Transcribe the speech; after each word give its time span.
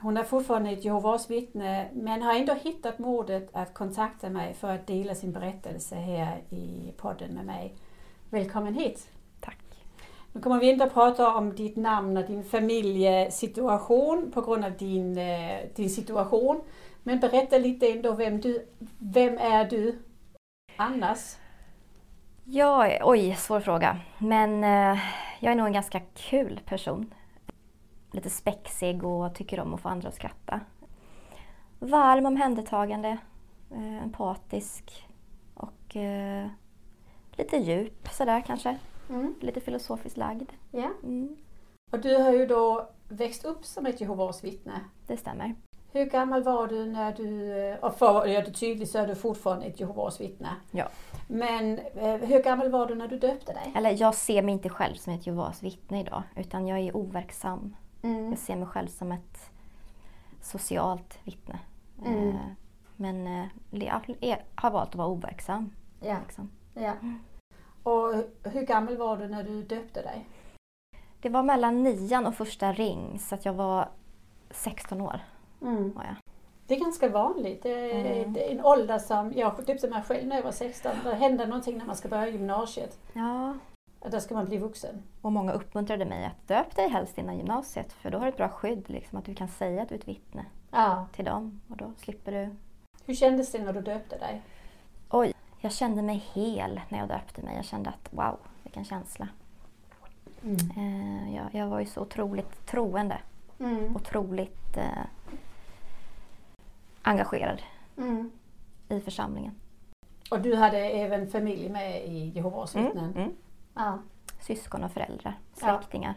Hon 0.00 0.16
är 0.16 0.24
fortfarande 0.24 0.70
ett 0.70 0.84
Jehovas 0.84 1.30
vittne 1.30 1.88
men 1.92 2.22
har 2.22 2.34
ändå 2.34 2.54
hittat 2.54 2.98
modet 2.98 3.48
att 3.52 3.74
kontakta 3.74 4.30
mig 4.30 4.54
för 4.54 4.74
att 4.74 4.86
dela 4.86 5.14
sin 5.14 5.32
berättelse 5.32 5.94
här 5.94 6.42
i 6.50 6.92
podden 6.96 7.34
med 7.34 7.46
mig. 7.46 7.74
Välkommen 8.30 8.74
hit! 8.74 9.10
Tack. 9.40 9.58
Nu 10.32 10.40
kommer 10.40 10.60
vi 10.60 10.70
inte 10.70 10.84
att 10.84 10.94
prata 10.94 11.34
om 11.34 11.54
ditt 11.54 11.76
namn 11.76 12.16
och 12.16 12.24
din 12.24 12.44
familjesituation 12.44 14.30
på 14.34 14.40
grund 14.40 14.64
av 14.64 14.72
din, 14.76 15.18
eh, 15.18 15.58
din 15.76 15.90
situation. 15.90 16.60
Men 17.02 17.20
berätta 17.20 17.58
lite 17.58 17.88
ändå 17.92 18.12
vem 18.12 18.40
du, 18.40 18.66
vem 18.98 19.38
är 19.38 19.64
du 19.64 19.98
annars? 20.76 21.36
Jag 22.44 22.92
är, 22.92 23.00
oj, 23.04 23.34
svår 23.38 23.60
fråga. 23.60 23.98
Men 24.18 24.64
eh, 24.64 24.98
jag 25.40 25.52
är 25.52 25.56
nog 25.56 25.66
en 25.66 25.72
ganska 25.72 26.00
kul 26.00 26.60
person. 26.64 27.14
Lite 28.10 28.30
spexig 28.30 29.04
och 29.04 29.34
tycker 29.34 29.60
om 29.60 29.74
att 29.74 29.80
få 29.80 29.88
andra 29.88 30.08
att 30.08 30.14
skratta. 30.14 30.60
Varm, 31.78 32.26
omhändertagande, 32.26 33.18
eh, 33.70 34.02
empatisk 34.02 35.06
och 35.54 35.96
eh, 35.96 36.46
lite 37.32 37.56
djup 37.56 38.08
sådär 38.08 38.42
kanske. 38.46 38.78
Mm. 39.10 39.34
Lite 39.40 39.60
filosofiskt 39.60 40.16
lagd. 40.18 40.50
Ja. 40.70 40.90
Mm, 41.02 41.36
Och 41.92 42.00
du 42.00 42.16
har 42.22 42.32
ju 42.32 42.46
då 42.46 42.88
växt 43.08 43.44
upp 43.44 43.64
som 43.64 43.86
ett 43.86 44.00
Jehovas 44.00 44.44
vittne. 44.44 44.80
det 45.06 45.16
stämmer. 45.16 45.54
Hur 45.92 46.04
gammal 46.04 46.42
var 46.42 46.66
du 46.66 46.86
när 46.86 47.12
du, 47.12 47.52
och 47.82 47.94
för 47.94 48.22
att 48.22 48.30
göra 48.30 48.44
det 48.44 48.50
tydligt 48.52 48.90
så 48.90 48.98
är 48.98 49.06
du 49.06 49.14
fortfarande 49.14 49.66
ett 49.66 49.80
Jehovas 49.80 50.20
vittne. 50.20 50.48
Ja. 50.70 50.88
Men 51.28 51.78
eh, 51.78 52.14
hur 52.14 52.42
gammal 52.42 52.70
var 52.70 52.86
du 52.86 52.94
när 52.94 53.08
du 53.08 53.18
döpte 53.18 53.52
dig? 53.52 53.72
Eller 53.76 54.00
jag 54.00 54.14
ser 54.14 54.42
mig 54.42 54.52
inte 54.54 54.68
själv 54.68 54.94
som 54.94 55.12
ett 55.12 55.26
Jehovas 55.26 55.62
vittne 55.62 56.00
idag 56.00 56.22
utan 56.36 56.66
jag 56.66 56.78
är 56.78 56.96
overksam. 56.96 57.76
Mm. 58.02 58.28
Jag 58.30 58.38
ser 58.38 58.56
mig 58.56 58.66
själv 58.66 58.88
som 58.88 59.12
ett 59.12 59.50
socialt 60.40 61.18
vittne. 61.24 61.58
Mm. 62.06 62.28
Eh, 62.28 62.34
Men 62.96 63.26
eh, 63.26 63.46
jag 63.70 64.00
har 64.54 64.70
valt 64.70 64.88
att 64.88 64.94
vara 64.94 65.08
overksam. 65.08 65.70
Ja. 66.00 66.16
Liksom. 66.26 66.50
ja. 66.74 66.92
Och 67.82 68.14
hur 68.52 68.62
gammal 68.66 68.96
var 68.96 69.16
du 69.16 69.28
när 69.28 69.42
du 69.42 69.62
döpte 69.62 70.02
dig? 70.02 70.26
Det 71.20 71.28
var 71.28 71.42
mellan 71.42 71.82
nian 71.82 72.26
och 72.26 72.34
första 72.34 72.72
ring 72.72 73.18
så 73.18 73.34
att 73.34 73.44
jag 73.44 73.52
var 73.52 73.88
16 74.50 75.00
år. 75.00 75.20
Var 75.60 76.04
jag. 76.04 76.14
Det 76.66 76.74
är 76.74 76.80
ganska 76.80 77.08
vanligt. 77.08 77.62
Det 77.62 77.70
är, 77.90 78.16
Mm. 78.22 78.32
det 78.32 78.46
är 78.48 78.50
en 78.58 78.64
ålder 78.64 78.98
som, 78.98 79.32
jag 79.36 79.64
döpte 79.66 79.90
mig 79.90 80.02
själv 80.02 80.26
när 80.28 80.36
jag 80.36 80.42
var 80.42 80.52
16. 80.52 80.92
Det 81.04 81.14
händer 81.14 81.46
någonting 81.46 81.78
när 81.78 81.86
man 81.86 81.96
ska 81.96 82.08
börja 82.08 82.28
gymnasiet. 82.28 82.98
Ja. 83.12 83.54
Då 84.10 84.20
ska 84.20 84.34
man 84.34 84.44
bli 84.46 84.58
vuxen. 84.58 85.02
Och 85.22 85.32
många 85.32 85.52
uppmuntrade 85.52 86.04
mig 86.04 86.24
att 86.24 86.48
döp 86.48 86.76
dig 86.76 86.88
helst 86.88 87.18
innan 87.18 87.36
gymnasiet 87.38 87.92
för 87.92 88.10
då 88.10 88.18
har 88.18 88.24
du 88.24 88.28
ett 88.30 88.36
bra 88.36 88.48
skydd. 88.48 88.90
Liksom, 88.90 89.18
att 89.18 89.24
du 89.24 89.34
kan 89.34 89.48
säga 89.48 89.82
att 89.82 89.88
du 89.88 89.94
är 89.94 89.98
ett 89.98 90.08
vittne 90.08 90.44
Ja. 90.70 91.06
till 91.12 91.24
dem 91.24 91.60
och 91.68 91.76
då 91.76 91.92
slipper 91.96 92.32
du. 92.32 92.56
Hur 93.06 93.14
kändes 93.14 93.52
det 93.52 93.58
när 93.64 93.72
du 93.72 93.80
döpte 93.80 94.18
dig? 94.18 94.42
Oj, 95.10 95.32
jag 95.60 95.72
kände 95.72 96.02
mig 96.02 96.24
hel 96.32 96.80
när 96.88 96.98
jag 96.98 97.08
döpte 97.08 97.42
mig. 97.42 97.56
Jag 97.56 97.64
kände 97.64 97.90
att 97.90 98.08
wow, 98.12 98.38
vilken 98.62 98.84
känsla. 98.84 99.28
Eh, 100.76 101.34
jag, 101.36 101.44
jag 101.52 101.66
var 101.66 101.80
ju 101.80 101.86
så 101.86 102.00
otroligt 102.00 102.66
troende. 102.66 103.18
Mm. 103.60 103.96
Otroligt 103.96 104.76
eh, 104.76 105.04
engagerad 107.02 107.62
Mm. 107.98 108.30
i 108.88 109.00
församlingen. 109.00 109.54
Och 110.30 110.40
du 110.40 110.56
hade 110.56 110.78
även 110.78 111.30
familj 111.30 111.68
med 111.68 112.04
i 112.04 112.28
Jehovas 112.28 112.76
vittnen? 112.76 113.14
Mm. 113.16 113.32
Ja. 113.74 113.98
Syskon 114.40 114.84
och 114.84 114.92
föräldrar, 114.92 115.38
Ja. 115.60 115.78
släktingar. 115.78 116.14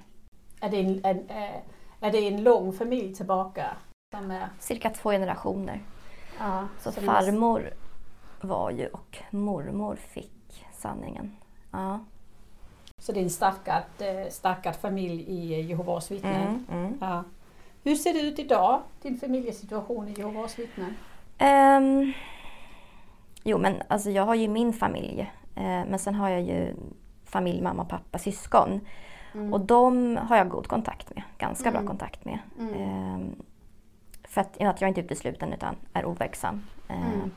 Är 0.62 0.70
det 0.70 0.80
en, 0.80 1.06
en, 1.06 1.30
eh, 1.30 1.56
är 2.02 2.12
det 2.12 2.28
en 2.28 2.44
lång 2.44 2.74
familj 2.74 3.16
tillbaka? 3.16 3.68
Är, 4.16 4.50
Cirka 4.60 4.90
två 4.90 5.10
generationer. 5.12 5.82
ja, 6.40 6.68
Så 6.80 6.92
som 6.92 7.04
farmor 7.04 7.74
var 8.42 8.72
ju 8.72 8.88
och 8.88 9.18
mormor 9.32 9.96
fick 9.96 10.66
sanningen. 10.74 11.36
Ja. 11.72 12.00
Så 12.98 13.12
det 13.12 13.20
är 13.20 13.24
en 13.24 13.30
stackad, 13.30 13.84
eh, 14.00 14.30
stackad 14.30 14.76
familj 14.76 15.22
i 15.22 15.62
Jehovas 15.62 16.12
vittnen? 16.12 16.66
Mm. 16.72 16.98
Ja. 17.02 17.24
Hur 17.84 17.96
ser 17.96 18.14
det 18.14 18.22
ut 18.22 18.40
idag, 18.40 18.82
din 19.02 19.18
familjesituation 19.20 20.08
i 20.08 20.14
Jehovas 20.18 20.60
vittnen? 20.60 20.96
Ehm, 21.38 22.14
jo 23.44 23.58
men 23.58 23.82
alltså 23.88 24.10
jag 24.10 24.26
har 24.26 24.36
ju 24.36 24.48
min 24.48 24.74
familj. 24.74 25.22
Eh, 25.56 25.64
men 25.64 26.00
sen 26.00 26.16
har 26.16 26.30
jag 26.30 26.42
ju 26.42 26.76
familj, 27.32 27.62
mamma, 27.62 27.86
pappa, 27.86 28.18
syskon. 28.18 28.80
Mm. 29.34 29.54
Och 29.54 29.62
de 29.62 30.18
har 30.18 30.38
jag 30.38 30.50
god 30.50 30.68
kontakt 30.68 31.16
med. 31.16 31.24
Ganska 31.38 31.70
Mm. 31.70 31.82
bra 31.82 31.90
kontakt 31.90 32.26
med. 32.26 32.40
Mm. 32.60 32.74
Ehm, 32.74 33.36
för 34.24 34.42
att, 34.42 34.62
att 34.62 34.82
jag 34.82 34.88
inte 34.88 35.02
är 35.02 35.06
utesluten 35.06 35.54
utan 35.54 35.76
är 35.94 36.06
overksam. 36.06 36.62
Ehm, 36.88 37.04
Mm. 37.14 37.32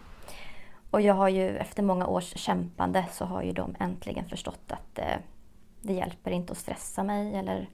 Och 0.90 1.00
jag 1.00 1.14
har 1.14 1.28
ju 1.28 1.56
efter 1.58 1.82
många 1.82 2.06
års 2.06 2.36
kämpande 2.36 3.04
så 3.12 3.24
har 3.24 3.42
ju 3.42 3.52
de 3.52 3.74
äntligen 3.80 4.24
förstått 4.28 4.72
att 4.72 4.98
eh, 4.98 5.16
det 5.82 5.92
hjälper 5.92 6.30
inte 6.30 6.52
att 6.52 6.58
stressa 6.58 7.02
mig 7.02 7.34
eller 7.36 7.68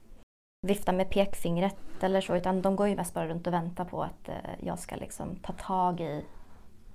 vifta 0.66 0.92
med 0.92 1.10
pekfingret 1.10 1.76
eller 2.00 2.20
så 2.20 2.36
utan 2.36 2.62
de 2.62 2.76
går 2.76 2.88
ju 2.88 2.96
mest 2.96 3.14
bara 3.14 3.28
runt 3.28 3.46
och 3.46 3.52
väntar 3.52 3.84
på 3.84 4.02
att 4.02 4.28
eh, 4.28 4.34
jag 4.60 4.78
ska 4.78 4.96
liksom 4.96 5.36
ta 5.36 5.52
tag 5.52 6.00
i, 6.00 6.24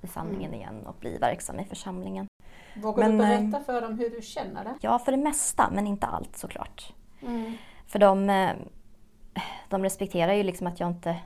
i 0.01 0.07
sanningen 0.07 0.49
Mm. 0.53 0.53
igen 0.53 0.85
och 0.87 0.95
bli 0.99 1.17
verksam 1.17 1.59
i 1.59 1.65
församlingen. 1.65 2.27
Vågar 2.75 3.09
Men, 3.09 3.17
du 3.17 3.23
eh, 3.23 3.39
berätta 3.39 3.63
för 3.63 3.81
dem 3.81 3.99
hur 3.99 4.09
du 4.09 4.21
känner 4.21 4.63
det? 4.63 4.73
Ja, 4.81 4.99
för 4.99 5.11
det 5.11 5.17
mesta 5.17 5.69
men 5.71 5.87
inte 5.87 6.07
allt 6.07 6.37
såklart. 6.37 6.93
Mm. 7.21 7.53
För 7.87 7.99
de, 7.99 8.29
eh, 8.29 8.51
de 9.69 9.83
respekterar 9.83 10.33
ju 10.33 10.43
liksom 10.43 10.67
att 10.67 10.79
jag 10.79 10.89
inte 10.89 11.17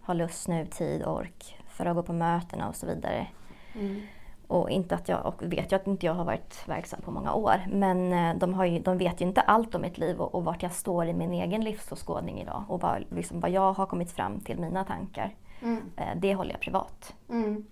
har 0.00 0.14
lust 0.14 0.48
nu, 0.48 0.66
tid 0.66 1.02
och 1.02 1.16
ork 1.16 1.58
för 1.68 1.86
att 1.86 1.96
gå 1.96 2.02
på 2.02 2.12
mötena 2.12 2.68
och 2.68 2.76
så 2.76 2.86
vidare. 2.86 3.26
Mm. 3.74 4.00
Och, 4.46 4.70
inte 4.70 4.94
att 4.94 5.08
jag, 5.08 5.26
och 5.26 5.42
vet 5.42 5.72
ju 5.72 5.76
att 5.76 5.86
inte 5.86 6.06
jag 6.06 6.14
har 6.14 6.24
varit 6.24 6.68
verksam 6.68 7.00
på 7.00 7.10
många 7.10 7.34
år. 7.34 7.54
Men 7.68 8.12
eh, 8.12 8.38
de, 8.38 8.54
har 8.54 8.64
ju, 8.64 8.78
de 8.78 8.98
vet 8.98 9.20
ju 9.20 9.24
inte 9.24 9.40
allt 9.40 9.74
om 9.74 9.82
mitt 9.82 9.98
liv 9.98 10.20
och, 10.20 10.34
och 10.34 10.44
vart 10.44 10.62
jag 10.62 10.72
står 10.72 11.06
i 11.06 11.14
min 11.14 11.32
egen 11.32 11.64
livsåskådning 11.64 12.40
idag. 12.40 12.64
Och 12.68 12.80
vad, 12.80 13.04
liksom, 13.10 13.40
vad 13.40 13.50
jag 13.50 13.72
har 13.72 13.86
kommit 13.86 14.12
fram 14.12 14.40
till, 14.40 14.58
mina 14.58 14.84
tankar. 14.84 15.34
Mm. 15.62 15.80
Det 16.16 16.34
håller 16.34 16.50
jag 16.50 16.60
privat. 16.60 17.14
Mm. 17.30 17.66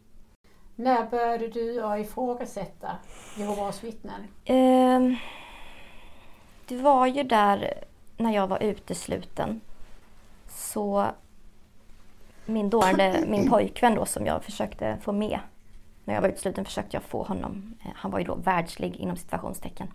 När 0.77 1.07
började 1.11 1.49
du 1.49 1.83
att 1.83 1.99
ifrågasätta 2.01 2.97
Jehovas 3.37 3.85
vittnen? 3.85 4.21
Eh, 4.45 5.19
det 6.69 6.77
var 6.77 7.07
ju 7.07 7.23
där 7.23 7.75
när 8.17 8.35
jag 8.35 8.47
var 8.47 8.63
utesluten. 8.63 9.61
Så 10.49 11.07
min 12.47 12.71
dåvarande, 12.71 13.25
min 13.29 13.49
pojkvän 13.51 13.95
då 13.95 14.07
som 14.07 14.27
jag 14.27 14.45
försökte 14.45 14.99
få 15.03 15.13
med. 15.13 15.39
När 16.05 16.15
jag 16.15 16.21
var 16.23 16.29
utesluten 16.29 16.65
försökte 16.65 16.97
jag 16.97 17.03
få 17.03 17.23
honom, 17.23 17.75
eh, 17.85 17.91
han 17.95 18.11
var 18.11 18.19
ju 18.19 18.25
då 18.25 18.35
världslig 18.35 18.97
inom 18.97 19.17
situationstecken. 19.17 19.89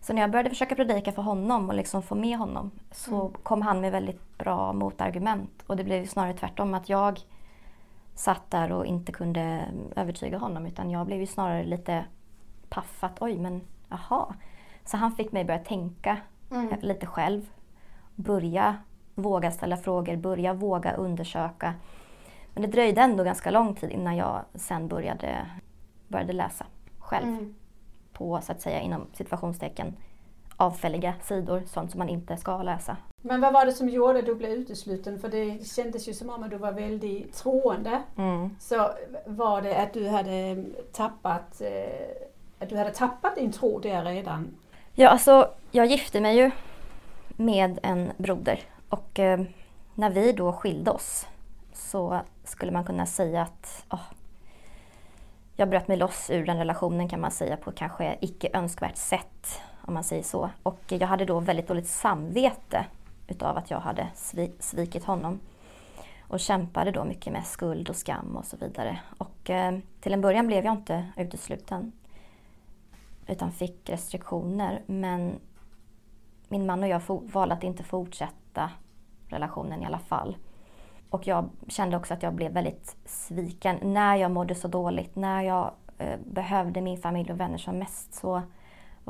Så 0.00 0.12
när 0.12 0.20
jag 0.20 0.30
började 0.30 0.50
försöka 0.50 0.74
predika 0.74 1.12
för 1.12 1.22
honom 1.22 1.68
och 1.68 1.74
liksom 1.74 2.02
få 2.02 2.14
med 2.14 2.38
honom 2.38 2.70
så 2.92 3.20
Mm. 3.20 3.32
kom 3.42 3.62
han 3.62 3.80
med 3.80 3.92
väldigt 3.92 4.38
bra 4.38 4.72
motargument. 4.72 5.50
Och 5.66 5.76
det 5.76 5.84
blev 5.84 6.06
snarare 6.06 6.34
tvärtom 6.34 6.74
att 6.74 6.88
jag 6.88 7.20
satt 8.20 8.50
där 8.50 8.72
och 8.72 8.86
inte 8.86 9.12
kunde 9.12 9.64
övertyga 9.96 10.38
honom 10.38 10.66
utan 10.66 10.90
jag 10.90 11.06
blev 11.06 11.20
ju 11.20 11.26
snarare 11.26 11.64
lite 11.64 12.04
paff 12.68 13.04
att 13.04 13.22
oj 13.22 13.38
men 13.38 13.60
aha. 13.88 14.34
Så 14.84 14.96
han 14.96 15.12
fick 15.12 15.32
mig 15.32 15.44
börja 15.44 15.58
tänka 15.64 16.16
Mm. 16.50 16.74
lite 16.80 17.06
själv. 17.06 17.50
Börja 18.14 18.76
våga 19.14 19.50
ställa 19.50 19.76
frågor, 19.76 20.16
börja 20.16 20.52
våga 20.52 20.92
undersöka. 20.92 21.74
Men 22.54 22.62
det 22.62 22.68
dröjde 22.68 23.00
ändå 23.00 23.24
ganska 23.24 23.50
lång 23.50 23.74
tid 23.74 23.90
innan 23.90 24.16
jag 24.16 24.40
sen 24.54 24.88
började, 24.88 25.46
började 26.08 26.32
läsa 26.32 26.66
själv. 26.98 27.28
Mm. 27.28 27.54
på 28.12 28.40
så 28.40 28.52
att 28.52 28.60
säga 28.60 28.80
inom 28.80 29.06
situationstecken 29.12 29.94
avfälliga 30.56 31.14
sidor, 31.22 31.62
sånt 31.66 31.90
som 31.90 31.98
man 31.98 32.08
inte 32.08 32.36
ska 32.36 32.62
läsa. 32.62 32.96
Men 33.22 33.40
vad 33.40 33.52
var 33.52 33.66
det 33.66 33.72
som 33.72 33.88
gjorde 33.88 34.18
att 34.18 34.26
du 34.26 34.34
blev 34.34 34.50
utesluten? 34.50 35.18
För 35.18 35.28
det 35.28 35.66
kändes 35.66 36.08
ju 36.08 36.14
som 36.14 36.30
om 36.30 36.42
att 36.42 36.50
du 36.50 36.56
var 36.56 36.72
väldigt 36.72 37.34
troende. 37.34 38.02
Mm. 38.16 38.50
Så 38.60 38.90
var 39.26 39.62
det 39.62 39.76
att 39.76 39.92
du 39.92 40.08
hade 40.08 40.64
tappat, 40.92 41.60
eh, 41.60 42.24
att 42.58 42.68
du 42.68 42.76
hade 42.76 42.90
tappat 42.90 43.36
din 43.36 43.52
tro 43.52 43.78
där 43.78 44.04
redan? 44.04 44.56
Ja, 44.94 45.08
alltså 45.08 45.48
jag 45.70 45.86
gifte 45.86 46.20
mig 46.20 46.36
ju 46.36 46.50
med 47.28 47.78
en 47.82 48.12
broder 48.16 48.60
och 48.88 49.18
eh, 49.18 49.40
när 49.94 50.10
vi 50.10 50.32
då 50.32 50.52
skilde 50.52 50.90
oss 50.90 51.26
så 51.72 52.20
skulle 52.44 52.72
man 52.72 52.84
kunna 52.84 53.06
säga 53.06 53.42
att 53.42 53.84
oh, 53.90 54.00
jag 55.56 55.68
bröt 55.68 55.88
mig 55.88 55.96
loss 55.96 56.30
ur 56.30 56.46
den 56.46 56.58
relationen 56.58 57.08
kan 57.08 57.20
man 57.20 57.30
säga 57.30 57.56
på 57.56 57.72
kanske 57.72 58.16
icke 58.20 58.48
önskvärt 58.52 58.96
sätt 58.96 59.60
om 59.86 59.94
man 59.94 60.04
säger 60.04 60.22
så. 60.22 60.50
Och 60.62 60.80
jag 60.88 61.06
hade 61.06 61.24
då 61.24 61.40
väldigt 61.40 61.68
dåligt 61.68 61.88
samvete 61.88 62.86
utav 63.30 63.56
att 63.56 63.70
jag 63.70 63.80
hade 63.80 64.08
svikit 64.58 65.04
honom. 65.04 65.40
Och 66.20 66.40
kämpade 66.40 66.90
då 66.90 67.04
mycket 67.04 67.32
med 67.32 67.46
skuld 67.46 67.90
och 67.90 67.96
skam 67.96 68.36
och 68.36 68.44
så 68.44 68.56
vidare. 68.56 69.00
Och 69.18 69.50
eh, 69.50 69.78
till 70.00 70.12
en 70.12 70.20
början 70.20 70.46
blev 70.46 70.64
jag 70.64 70.74
inte 70.74 71.06
utesluten. 71.16 71.92
Utan 73.26 73.52
fick 73.52 73.90
restriktioner. 73.90 74.82
Men 74.86 75.40
min 76.48 76.66
man 76.66 76.82
och 76.82 76.88
jag 76.88 77.02
valde 77.06 77.54
att 77.54 77.64
inte 77.64 77.82
fortsätta 77.82 78.70
relationen 79.28 79.82
i 79.82 79.86
alla 79.86 79.98
fall. 79.98 80.36
Och 81.10 81.26
jag 81.26 81.48
kände 81.68 81.96
också 81.96 82.14
att 82.14 82.22
jag 82.22 82.34
blev 82.34 82.52
väldigt 82.52 82.96
sviken 83.04 83.78
när 83.82 84.16
jag 84.16 84.30
mådde 84.30 84.54
så 84.54 84.68
dåligt. 84.68 85.16
När 85.16 85.42
jag 85.42 85.70
eh, 85.98 86.18
behövde 86.26 86.80
min 86.80 86.98
familj 86.98 87.32
och 87.32 87.40
vänner 87.40 87.58
som 87.58 87.78
mest 87.78 88.14
så 88.14 88.42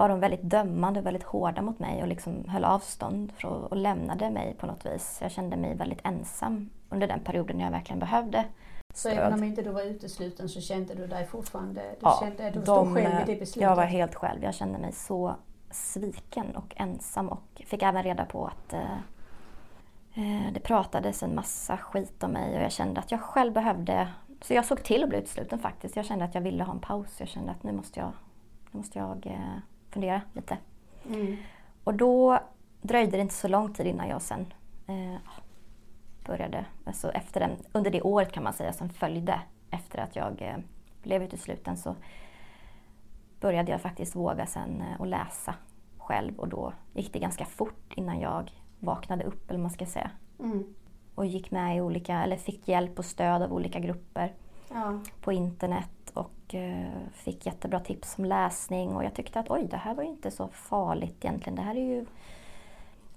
var 0.01 0.09
de 0.09 0.21
väldigt 0.21 0.43
dömande 0.43 1.01
och 1.01 1.07
väldigt 1.07 1.23
hårda 1.23 1.63
mot 1.63 1.79
mig 1.79 2.03
och 2.03 2.09
liksom 2.09 2.45
höll 2.49 2.65
avstånd 2.65 3.33
och 3.43 3.77
lämnade 3.77 4.31
mig 4.31 4.55
på 4.55 4.67
något 4.67 4.87
vis. 4.87 5.19
Jag 5.23 5.31
kände 5.31 5.57
mig 5.57 5.75
väldigt 5.75 6.01
ensam 6.05 6.71
under 6.91 7.09
den 7.09 7.21
perioden 7.21 7.57
när 7.57 7.65
jag 7.65 7.73
verkligen 7.73 7.99
behövde 7.99 8.45
så 8.95 9.09
även 9.09 9.33
om 9.33 9.45
inte 9.45 9.63
du 9.63 9.71
var 9.71 9.83
utesluten 9.83 10.49
så 10.49 10.61
kände 10.61 10.95
du 10.95 11.07
dig 11.07 11.27
fortfarande, 11.27 11.81
du 11.81 11.97
ja, 12.01 12.19
kände, 12.21 12.51
du 12.51 12.63
stod 12.63 12.95
själv 12.95 13.21
i 13.29 13.33
det 13.33 13.41
beslutet? 13.41 13.63
Jag 13.63 13.77
var 13.77 13.85
helt 13.85 14.15
själv. 14.15 14.45
Jag 14.45 14.55
kände 14.55 14.79
mig 14.79 14.93
så 14.93 15.35
sviken 15.71 16.57
och 16.57 16.75
ensam 16.77 17.29
och 17.29 17.63
fick 17.67 17.83
även 17.83 18.03
reda 18.03 18.25
på 18.25 18.47
att 18.47 18.73
eh, 18.73 18.93
eh, 20.15 20.53
det 20.53 20.61
pratades 20.61 21.23
en 21.23 21.35
massa 21.35 21.77
skit 21.77 22.23
om 22.23 22.31
mig 22.31 22.57
och 22.57 22.63
jag 22.63 22.73
kände 22.73 23.01
att 23.01 23.11
jag 23.11 23.21
själv 23.21 23.53
behövde 23.53 24.09
så 24.43 24.55
jag 24.55 24.65
såg 24.65 24.83
till 24.83 25.03
att 25.03 25.09
bli 25.09 25.19
utesluten 25.19 25.59
faktiskt. 25.59 25.97
Jag 25.97 26.05
kände 26.05 26.25
att 26.25 26.35
jag 26.35 26.43
ville 26.43 26.65
ha 26.65 26.73
en 26.73 26.81
paus. 26.81 27.21
Jag 27.21 27.29
kände 27.29 27.51
att 27.51 27.63
nu 27.63 27.73
måste 27.73 28.01
jag, 28.01 28.13
nu 28.71 28.79
måste 28.79 28.99
jag 28.99 29.27
eh, 29.27 29.59
fundera 29.91 30.21
lite. 30.33 30.59
Mm. 31.09 31.37
Och 31.85 31.95
då 31.95 32.41
dröjde 32.83 33.17
det 33.17 33.21
inte 33.21 33.35
så 33.35 33.49
lång 33.49 33.75
tid 33.75 33.87
innan 33.87 34.09
jag 34.09 34.23
sen 34.23 34.53
eh, 34.87 35.21
började, 36.27 36.65
alltså 36.85 37.11
efter 37.11 37.41
den, 37.41 37.57
under 37.73 37.91
det 37.91 38.03
året 38.03 38.33
kan 38.33 38.45
man 38.45 38.53
säga 38.53 38.73
som 38.73 38.89
följde 38.89 39.41
efter 39.71 39.99
att 39.99 40.17
jag 40.17 40.43
eh, 40.43 40.57
blev 41.03 41.23
utesluten 41.23 41.77
så 41.77 41.97
började 43.41 43.73
jag 43.73 43.81
faktiskt 43.81 44.17
våga 44.17 44.47
sen 44.47 44.81
eh, 44.81 45.01
att 45.01 45.09
läsa 45.09 45.55
själv 45.99 46.39
och 46.39 46.49
då 46.49 46.73
gick 46.95 47.13
det 47.13 47.19
ganska 47.19 47.45
fort 47.45 47.93
innan 47.95 48.21
jag 48.21 48.51
vaknade 48.79 49.25
upp 49.25 49.51
eller 49.51 49.61
man 49.61 49.71
ska 49.71 49.87
säga. 49.87 50.11
Mm. 50.39 50.75
Och 51.15 51.27
gick 51.27 51.51
med 51.51 51.77
i 51.77 51.81
olika, 51.81 52.23
eller 52.23 52.37
fick 52.37 52.69
hjälp 52.69 52.99
och 52.99 53.05
stöd 53.05 53.43
av 53.43 53.53
olika 53.53 53.79
grupper 53.79 54.35
ja. 54.71 55.01
på 55.21 55.33
internet 55.33 56.00
och 56.11 56.55
eh, 56.55 56.91
fick 57.13 57.47
jättebra 57.47 57.81
tips 57.81 58.19
om 58.19 58.25
läsning 58.25 58.97
och 58.97 59.05
jag 59.05 59.15
tyckte 59.15 59.41
att 59.41 59.51
oj, 59.51 59.67
det 59.71 59.77
här 59.77 59.95
var 59.95 60.03
ju 60.03 60.09
inte 60.09 60.31
så 60.31 60.49
farligt 60.49 61.25
egentligen. 61.25 61.57
Det 61.57 61.63
här 61.63 61.75
är 61.75 61.85
ju 61.85 62.07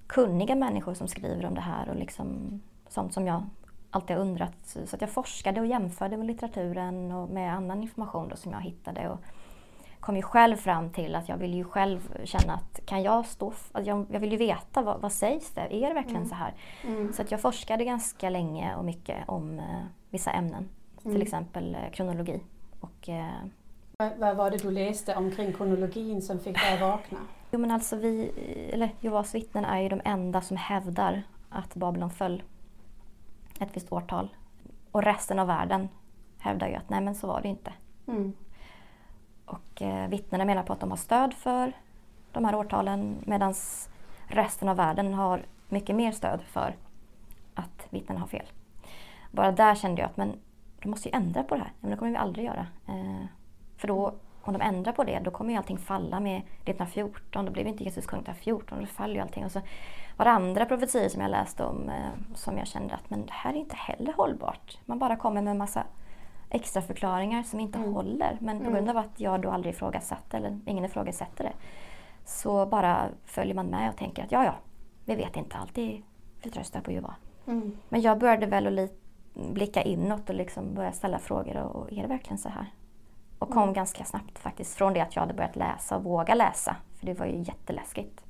kunniga 0.07 0.56
människor 0.56 0.94
som 0.94 1.07
skriver 1.07 1.45
om 1.45 1.56
det 1.56 1.62
här 1.62 1.90
och 1.90 1.95
liksom 1.95 2.62
sånt 2.88 3.13
som 3.13 3.28
jag 3.28 3.44
alltid 3.90 4.16
har 4.16 4.22
undrat. 4.22 4.78
Så 4.86 4.95
att 4.95 5.01
jag 5.01 5.10
forskade 5.10 5.62
och 5.62 5.68
jämförde 5.68 6.18
med 6.18 6.28
litteraturen 6.28 7.12
och 7.12 7.30
med 7.30 7.54
annan 7.54 7.84
information 7.84 8.30
då 8.30 8.36
som 8.36 8.51
jag 8.51 8.62
hittade. 8.62 9.10
Och 9.10 9.19
kom 10.00 10.16
ju 10.16 10.22
själv 10.22 10.56
fram 10.56 10.90
till 10.90 11.16
att 11.16 11.30
jag 11.30 11.38
vill 11.38 11.54
ju 11.54 11.63
själv 11.63 12.18
känna 12.24 12.54
att 12.54 12.86
kan 12.86 13.04
jag 13.04 13.25
stå... 13.25 13.54
Att 13.72 13.86
jag, 13.86 14.06
jag 14.12 14.19
vill 14.19 14.31
ju 14.31 14.38
veta 14.38 14.81
vad, 14.81 15.01
vad 15.01 15.12
sägs 15.12 15.51
det? 15.51 15.62
Är 15.62 15.88
det 15.88 15.94
verkligen 15.94 16.18
mm. 16.18 16.30
så 16.30 16.36
här? 16.36 16.54
Mm. 16.84 17.13
Så 17.13 17.22
att 17.22 17.31
jag 17.31 17.42
forskade 17.42 17.86
ganska 17.86 18.30
länge 18.30 18.75
och 18.75 18.86
mycket 18.86 19.18
om 19.30 19.60
eh, 19.60 19.84
vissa 20.10 20.31
ämnen. 20.31 20.69
Mm. 21.04 21.16
Till 21.16 21.22
exempel 21.22 21.75
eh, 21.75 21.92
kronologi. 21.92 22.42
Och, 22.83 23.09
eh, 23.09 23.44
vad 24.18 24.35
var 24.35 24.51
det 24.51 24.57
du 24.57 24.71
läste 24.71 25.15
omkring 25.15 25.53
kronologin 25.53 26.21
som 26.21 26.39
fick 26.39 26.59
dig 26.59 26.74
att 26.74 26.81
vakna? 26.81 27.19
Jo 27.51 27.59
men 27.59 27.71
alltså 27.71 27.95
vi, 27.95 28.31
eller 28.74 28.89
Jehovas 29.00 29.35
vittnen 29.35 29.65
är 29.65 29.81
ju 29.81 29.89
de 29.89 30.01
enda 30.06 30.41
som 30.41 30.57
hävdar 30.57 31.24
att 31.50 31.75
Babylon 31.75 32.09
föll 32.09 32.44
ett 33.59 33.77
visst 33.77 33.91
årtal. 33.91 34.35
Och 34.91 35.03
resten 35.03 35.39
av 35.39 35.47
världen 35.47 35.89
hävdar 36.39 36.68
ju 36.68 36.75
att 36.75 36.89
nej 36.89 37.01
men 37.01 37.15
så 37.15 37.27
var 37.27 37.41
det 37.41 37.47
inte. 37.47 37.74
Mm. 38.07 38.33
Och 39.45 39.81
eh, 39.81 40.09
vittnena 40.09 40.45
menar 40.45 40.63
på 40.63 40.74
att 40.74 40.80
de 40.80 40.89
har 40.89 40.97
stöd 40.97 41.33
för 41.33 41.74
de 42.31 42.45
här 42.45 42.56
årtalen 42.56 43.18
medan 43.25 43.53
resten 44.27 44.69
av 44.69 44.77
världen 44.77 45.13
har 45.13 45.45
mycket 45.69 45.95
mer 45.95 46.12
stöd 46.12 46.41
för 46.41 46.75
att 47.53 47.88
vittnena 47.89 48.19
har 48.19 48.27
fel. 48.27 48.45
Bara 49.31 49.51
där 49.51 49.75
kände 49.75 50.01
jag 50.01 50.09
att 50.09 50.18
men 50.18 50.39
de 50.83 50.89
måste 50.89 51.09
ju 51.09 51.15
ändra 51.15 51.44
på 51.44 51.56
det 51.56 51.62
här. 51.62 51.71
Men 51.80 51.91
det 51.91 51.97
kommer 51.97 52.12
vi 52.12 52.18
aldrig 52.18 52.45
göra. 52.45 52.68
Eh, 52.88 53.25
för 53.77 53.88
då, 53.88 54.13
om 54.41 54.53
de 54.53 54.62
ändrar 54.62 54.94
på 54.94 55.03
det, 55.03 55.19
då 55.19 55.31
kommer 55.31 55.51
ju 55.51 55.57
allting 55.57 55.77
falla 55.77 56.19
med 56.19 56.38
1914. 56.38 57.45
Då 57.45 57.51
blev 57.51 57.68
inte 57.68 57.83
Jesus 57.83 58.06
kung 58.06 58.19
1914, 58.19 58.80
då 58.80 58.85
faller 58.85 59.15
ju 59.15 59.21
allting. 59.21 59.45
Och 59.45 59.51
så 59.51 59.62
var 60.18 60.25
det 60.25 60.31
andra 60.31 60.65
profetier 60.65 61.09
som 61.09 61.21
jag 61.21 61.31
läste 61.31 61.63
om 61.63 61.89
eh, 61.89 62.35
som 62.35 62.57
jag 62.57 62.68
kände 62.68 62.95
att 62.95 63.09
men 63.09 63.25
det 63.25 63.33
här 63.33 63.53
är 63.53 63.57
inte 63.57 63.75
heller 63.75 64.13
hållbart. 64.13 64.80
Man 64.85 65.00
bara 65.00 65.15
kommer 65.15 65.41
med 65.41 65.51
en 65.51 65.57
massa 65.57 65.83
extra 66.50 66.81
förklaringar 66.81 67.44
som 67.44 67.59
inte 67.59 67.77
mm. 67.77 67.94
håller. 67.94 68.38
Men 68.41 68.57
på 68.57 68.63
mm. 68.63 68.74
grund 68.74 68.89
av 68.89 68.97
att 68.97 69.19
jag 69.19 69.41
då 69.41 69.51
aldrig 69.51 69.74
ifrågasatte, 69.74 70.38
eller 70.38 70.59
ingen 70.65 70.85
ifrågasätter 70.85 71.44
det, 71.44 71.53
så 72.25 72.65
bara 72.65 73.09
följer 73.25 73.56
man 73.56 73.68
med 73.68 73.89
och 73.89 73.97
tänker 73.97 74.24
att 74.24 74.31
ja, 74.31 74.45
ja, 74.45 74.56
vi 75.06 75.15
vet 75.15 75.38
inte 75.38 75.57
alltid. 75.57 76.03
Vi 76.44 76.50
tröstar 76.50 76.81
på 76.81 76.91
Jehova. 76.91 77.15
Mm. 77.47 77.77
Men 77.89 78.01
jag 78.01 78.19
började 78.19 78.45
väl 78.45 78.68
att 78.68 78.89
blicka 79.33 79.81
inåt 79.81 80.30
och 80.30 80.35
liksom 80.35 80.74
börja 80.74 80.91
ställa 80.91 81.19
frågor. 81.19 81.57
Och, 81.57 81.91
är 81.91 82.01
det 82.01 82.07
verkligen 82.07 82.38
så 82.38 82.50
här? 82.50 82.65
Och 83.39 83.50
kom 83.50 83.63
mm. 83.63 83.74
ganska 83.74 84.06
snabbt 84.06 84.39
faktiskt 84.39 84.75
från 84.75 84.94
det 84.94 85.01
att 85.01 85.15
jag 85.15 85.21
hade 85.21 85.33
börjat 85.33 85.56
läsa 85.56 85.95
och 85.97 86.03
våga 86.03 86.35
läsa. 86.35 86.75
För 86.99 87.06
det 87.06 87.13
var 87.13 87.25
ju 87.25 87.37
jätteläskigt 87.37 88.23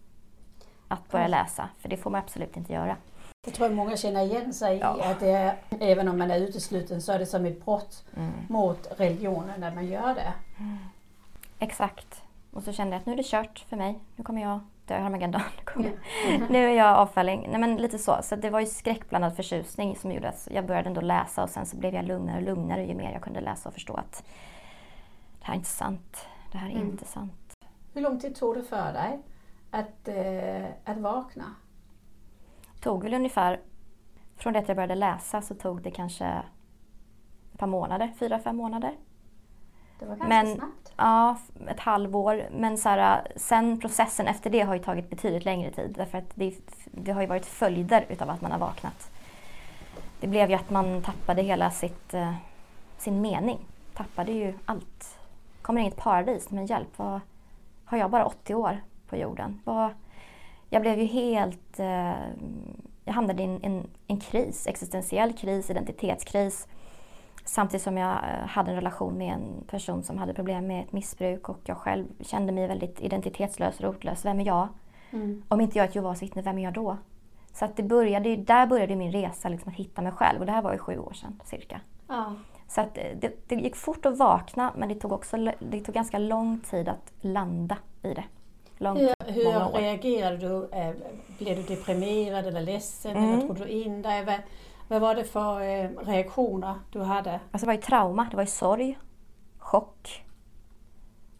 att 0.87 1.11
börja 1.11 1.27
läsa, 1.27 1.69
för 1.79 1.89
det 1.89 1.97
får 1.97 2.09
man 2.09 2.21
absolut 2.21 2.57
inte 2.57 2.73
göra. 2.73 2.97
Jag 3.45 3.53
tror 3.53 3.69
många 3.69 3.97
känner 3.97 4.23
igen 4.23 4.53
sig 4.53 4.77
ja. 4.77 4.97
i 4.97 5.01
att 5.01 5.19
det 5.19 5.29
är, 5.29 5.55
även 5.79 6.07
om 6.07 6.17
man 6.17 6.31
är 6.31 6.39
utesluten 6.39 7.01
så 7.01 7.11
är 7.11 7.19
det 7.19 7.25
som 7.25 7.45
ett 7.45 7.65
brott 7.65 8.05
mm. 8.17 8.31
mot 8.49 8.87
religionen 8.97 9.59
när 9.59 9.75
man 9.75 9.85
gör 9.85 10.15
det. 10.15 10.33
Mm. 10.59 10.77
Exakt. 11.59 12.23
Och 12.53 12.63
så 12.63 12.73
kände 12.73 12.93
jag 12.93 12.99
att 12.99 13.05
nu 13.05 13.13
är 13.13 13.17
det 13.17 13.25
kört 13.25 13.65
för 13.69 13.77
mig. 13.77 13.99
Nu 14.15 14.23
kommer 14.23 14.41
jag 14.41 14.59
dö 14.85 14.97
i 14.97 15.01
Armageddon. 15.01 15.41
Mm. 15.75 15.91
nu 16.49 16.69
är 16.69 16.73
jag 16.73 16.97
avfälling. 16.97 17.47
Nej 17.49 17.59
men 17.59 17.77
lite 17.77 17.99
så. 17.99 18.17
Så 18.21 18.35
det 18.35 18.49
var 18.49 18.59
ju 18.59 18.65
skräckblandad 18.65 19.35
förtjusning 19.35 19.95
som 19.95 20.11
gjorde 20.11 20.29
att 20.29 20.47
jag 20.51 20.65
började 20.65 20.87
ändå 20.87 21.01
läsa 21.01 21.43
och 21.43 21.49
sen 21.49 21.65
så 21.65 21.77
blev 21.77 21.93
jag 21.93 22.05
lugnare 22.05 22.37
och 22.37 22.43
lugnare 22.43 22.85
ju 22.85 22.95
mer 22.95 23.11
jag 23.11 23.21
kunde 23.21 23.41
läsa 23.41 23.69
och 23.69 23.73
förstå 23.73 23.93
att 23.93 24.23
det 25.39 25.45
här 25.45 25.53
är 25.53 25.57
inte 25.57 25.69
sant. 25.69 26.27
Det 26.51 26.57
här 26.57 26.69
är 26.69 26.75
mm. 26.75 26.87
inte 26.87 27.05
sant. 27.05 27.53
Hur 27.93 28.01
lång 28.01 28.19
tid 28.19 28.35
tog 28.35 28.55
det 28.55 28.63
för 28.63 28.93
dig 28.93 29.19
att, 29.71 30.07
eh, 30.07 30.91
att 30.91 30.97
vakna? 30.97 31.45
tog 32.83 33.03
väl 33.03 33.13
ungefär, 33.13 33.59
från 34.37 34.53
det 34.53 34.59
att 34.59 34.67
jag 34.67 34.77
började 34.77 34.95
läsa 34.95 35.41
så 35.41 35.55
tog 35.55 35.81
det 35.81 35.91
kanske 35.91 36.25
ett 37.53 37.59
par 37.59 37.67
månader, 37.67 38.13
fyra, 38.19 38.39
fem 38.39 38.55
månader. 38.55 38.97
Det 40.03 40.09
var 40.09 40.15
ganska 40.15 40.27
men, 40.27 40.55
snabbt. 40.55 40.93
Ja, 40.97 41.37
ett 41.67 41.79
halvår. 41.79 42.43
Men 42.51 42.77
så 42.77 42.89
här, 42.89 43.27
sen 43.35 43.79
processen 43.79 44.27
efter 44.27 44.49
det 44.49 44.61
har 44.61 44.73
ju 44.73 44.79
tagit 44.79 45.09
betydligt 45.09 45.45
längre 45.45 45.71
tid. 45.71 45.93
Därför 45.97 46.17
att 46.17 46.31
det, 46.35 46.53
det 46.85 47.11
har 47.11 47.21
ju 47.21 47.27
varit 47.27 47.45
följder 47.45 48.05
utav 48.09 48.29
att 48.29 48.41
man 48.41 48.51
har 48.51 48.59
vaknat. 48.59 49.11
Det 50.19 50.27
blev 50.27 50.49
ju 50.49 50.55
att 50.55 50.69
man 50.69 51.01
tappade 51.01 51.41
hela 51.41 51.71
sitt, 51.71 52.13
eh, 52.13 52.33
sin 52.97 53.21
mening. 53.21 53.59
Tappade 53.93 54.31
ju 54.31 54.53
allt. 54.65 55.19
Kommer 55.61 55.81
inget 55.81 55.97
paradis, 55.97 56.49
men 56.49 56.65
hjälp, 56.65 56.89
vad, 56.95 57.19
har 57.85 57.97
jag 57.97 58.11
bara 58.11 58.25
80 58.25 58.55
år 58.55 58.81
på 59.09 59.17
jorden? 59.17 59.61
Vad, 59.63 59.89
jag 60.69 60.81
blev 60.81 60.99
ju 60.99 61.05
helt... 61.05 61.79
Eh, 61.79 62.13
jag 63.05 63.13
hamnade 63.13 63.43
i 63.43 63.45
en, 63.45 63.59
en, 63.63 63.87
en, 64.07 64.19
kris, 64.19 64.67
existentiell 64.67 65.33
kris, 65.33 65.69
identitetskris. 65.69 66.67
Samtidigt 67.45 67.83
som 67.83 67.97
jag 67.97 68.11
eh, 68.11 68.47
hade 68.47 68.71
en 68.71 68.75
relation 68.75 69.17
med 69.17 69.33
en 69.33 69.63
person 69.67 70.03
som 70.03 70.17
hade 70.17 70.33
problem 70.33 70.67
med 70.67 70.83
ett 70.83 70.91
missbruk 70.91 71.49
och 71.49 71.59
jag 71.63 71.77
själv 71.77 72.05
kände 72.19 72.51
mig 72.51 72.67
väldigt 72.67 73.01
identitetslös 73.01 73.79
och 73.79 73.83
rotlös. 73.83 74.25
Vem 74.25 74.39
är 74.39 74.45
jag? 74.45 74.67
Mm. 75.11 75.43
Om 75.47 75.61
inte 75.61 75.77
jag 75.77 75.85
är 75.85 75.89
ett 75.89 75.95
Jehovas 75.95 76.21
vittne, 76.21 76.41
vem 76.41 76.57
är 76.57 76.63
jag 76.63 76.73
då? 76.73 76.97
Så 77.53 77.65
att 77.65 77.75
det 77.75 77.83
började, 77.83 78.35
där 78.35 78.67
började 78.67 78.95
min 78.95 79.11
resa 79.11 79.49
liksom 79.49 79.71
att 79.71 79.77
hitta 79.77 80.01
mig 80.01 80.11
själv 80.11 80.39
och 80.39 80.45
det 80.45 80.51
här 80.51 80.61
var 80.61 80.73
ju 80.73 80.79
sju 80.79 80.97
år 80.97 81.13
sedan 81.13 81.41
cirka. 81.45 81.81
Ja. 82.07 82.33
Så 82.67 82.81
att 82.81 82.97
eh, 82.97 83.03
det, 83.21 83.49
det 83.49 83.55
gick 83.55 83.75
fort 83.75 84.05
att 84.05 84.17
vakna 84.17 84.73
men 84.77 84.89
det 84.89 84.95
tog 84.95 85.11
också 85.11 85.37
det 85.59 85.79
tog 85.79 85.95
ganska 85.95 86.17
lång 86.17 86.59
tid 86.59 86.89
att 86.89 87.13
landa 87.21 87.77
i 88.03 88.13
det. 88.13 88.23
Långt, 88.77 88.99
hur 88.99 89.33
hur 89.33 89.79
reagerade 89.79 90.37
du? 90.37 90.69
Eh, 90.71 90.93
blev 91.37 91.55
du 91.55 91.63
deprimerad 91.63 92.47
eller 92.47 92.61
ledsen? 92.61 93.17
Mm. 93.17 93.33
Eller 93.33 93.47
tog 93.47 93.55
du 93.55 93.67
in 93.67 94.01
dig? 94.01 94.39
Vad, 94.93 95.01
var 95.01 95.15
det 95.15 95.23
för 95.23 95.61
eh, 95.61 95.89
reaktioner 96.05 96.75
du 96.91 97.01
hade? 97.01 97.31
Alltså 97.31 97.65
det 97.65 97.65
var 97.65 97.73
ju 97.73 97.81
trauma, 97.81 98.27
det 98.29 98.35
var 98.35 98.43
ju 98.43 98.49
sorg, 98.49 98.99
chock. 99.57 100.25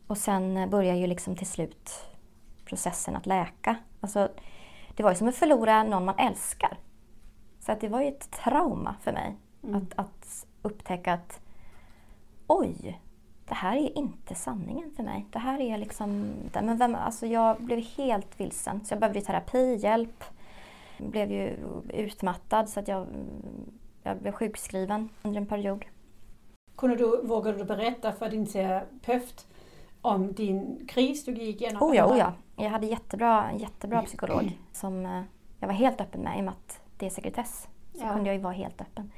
Och 0.08 0.18
sen 0.18 0.70
började 0.70 0.98
ju 0.98 1.08
liksom 1.08 1.36
till 1.36 1.48
slut 1.48 1.92
processen 2.66 3.16
att 3.16 3.26
läka. 3.26 3.76
Alltså, 4.02 4.30
det 4.96 5.04
var 5.04 5.12
ju 5.12 5.16
som 5.16 5.28
att 5.28 5.36
förlora 5.36 5.84
någon 5.84 6.06
man 6.06 6.20
älskar. 6.20 6.78
Så 7.60 7.72
att 7.72 7.82
det 7.82 7.88
var 7.88 8.02
ju 8.02 8.08
ett 8.08 8.32
trauma 8.32 8.96
för 9.02 9.12
mig 9.14 9.36
mm. 9.64 9.76
att, 9.76 10.00
att 10.00 10.46
upptäcka 10.62 11.14
att 11.14 11.40
oj, 12.48 13.02
det 13.48 13.54
här 13.54 13.78
är 13.78 13.98
inte 13.98 14.36
sanningen 14.36 14.92
för 14.96 15.04
mig. 15.04 15.26
Det 15.32 15.40
här 15.40 15.60
är 15.60 15.78
liksom... 15.78 16.34
Men 16.54 16.78
vem, 16.78 16.96
alltså 16.96 17.28
jag 17.28 17.62
blev 17.62 17.80
helt 17.80 18.40
vilsen. 18.40 18.86
Så 18.86 18.94
jag 18.94 19.00
behövde 19.00 19.22
terapi, 19.22 19.76
hjälp. 19.76 20.24
Blev 21.10 21.32
ju 21.32 21.58
utmattad 21.90 22.70
så 22.70 22.80
att 22.80 22.88
jag, 22.88 23.08
jag 24.04 24.18
blev 24.18 24.32
sjukskriven 24.32 25.10
under 25.24 25.42
en 25.42 25.48
period. 25.48 25.86
Kunde 26.76 26.96
du, 26.96 27.22
vågade 27.24 27.58
du 27.58 27.64
berätta 27.64 28.12
för 28.12 28.30
din 28.30 28.46
terapeut 28.46 29.48
om 30.02 30.34
din 30.34 30.88
kris 30.88 31.26
du 31.26 31.34
gick 31.34 31.62
igenom? 31.62 31.84
Oh 31.84 31.96
ja, 31.96 32.06
oh 32.06 32.18
ja. 32.18 32.34
Jag 32.56 32.70
hade 32.70 32.88
jättebra, 32.88 33.52
jättebra 33.58 34.02
psykolog 34.02 34.60
som 34.72 35.06
eh, 35.06 35.22
jag 35.60 35.68
var 35.68 35.74
helt 35.74 36.02
öppen 36.02 36.22
med 36.22 36.38
i 36.38 36.40
och 36.40 36.46
med 36.46 36.52
att 36.52 36.82
det 36.98 37.06
är 37.06 37.10
sekretess. 37.10 37.68
Så 37.94 38.04
ja. 38.04 38.14
kunde 38.14 38.30
jag 38.30 38.36
ju 38.36 38.42
vara 38.42 38.54
helt 38.54 38.82
öppen. 38.82 39.12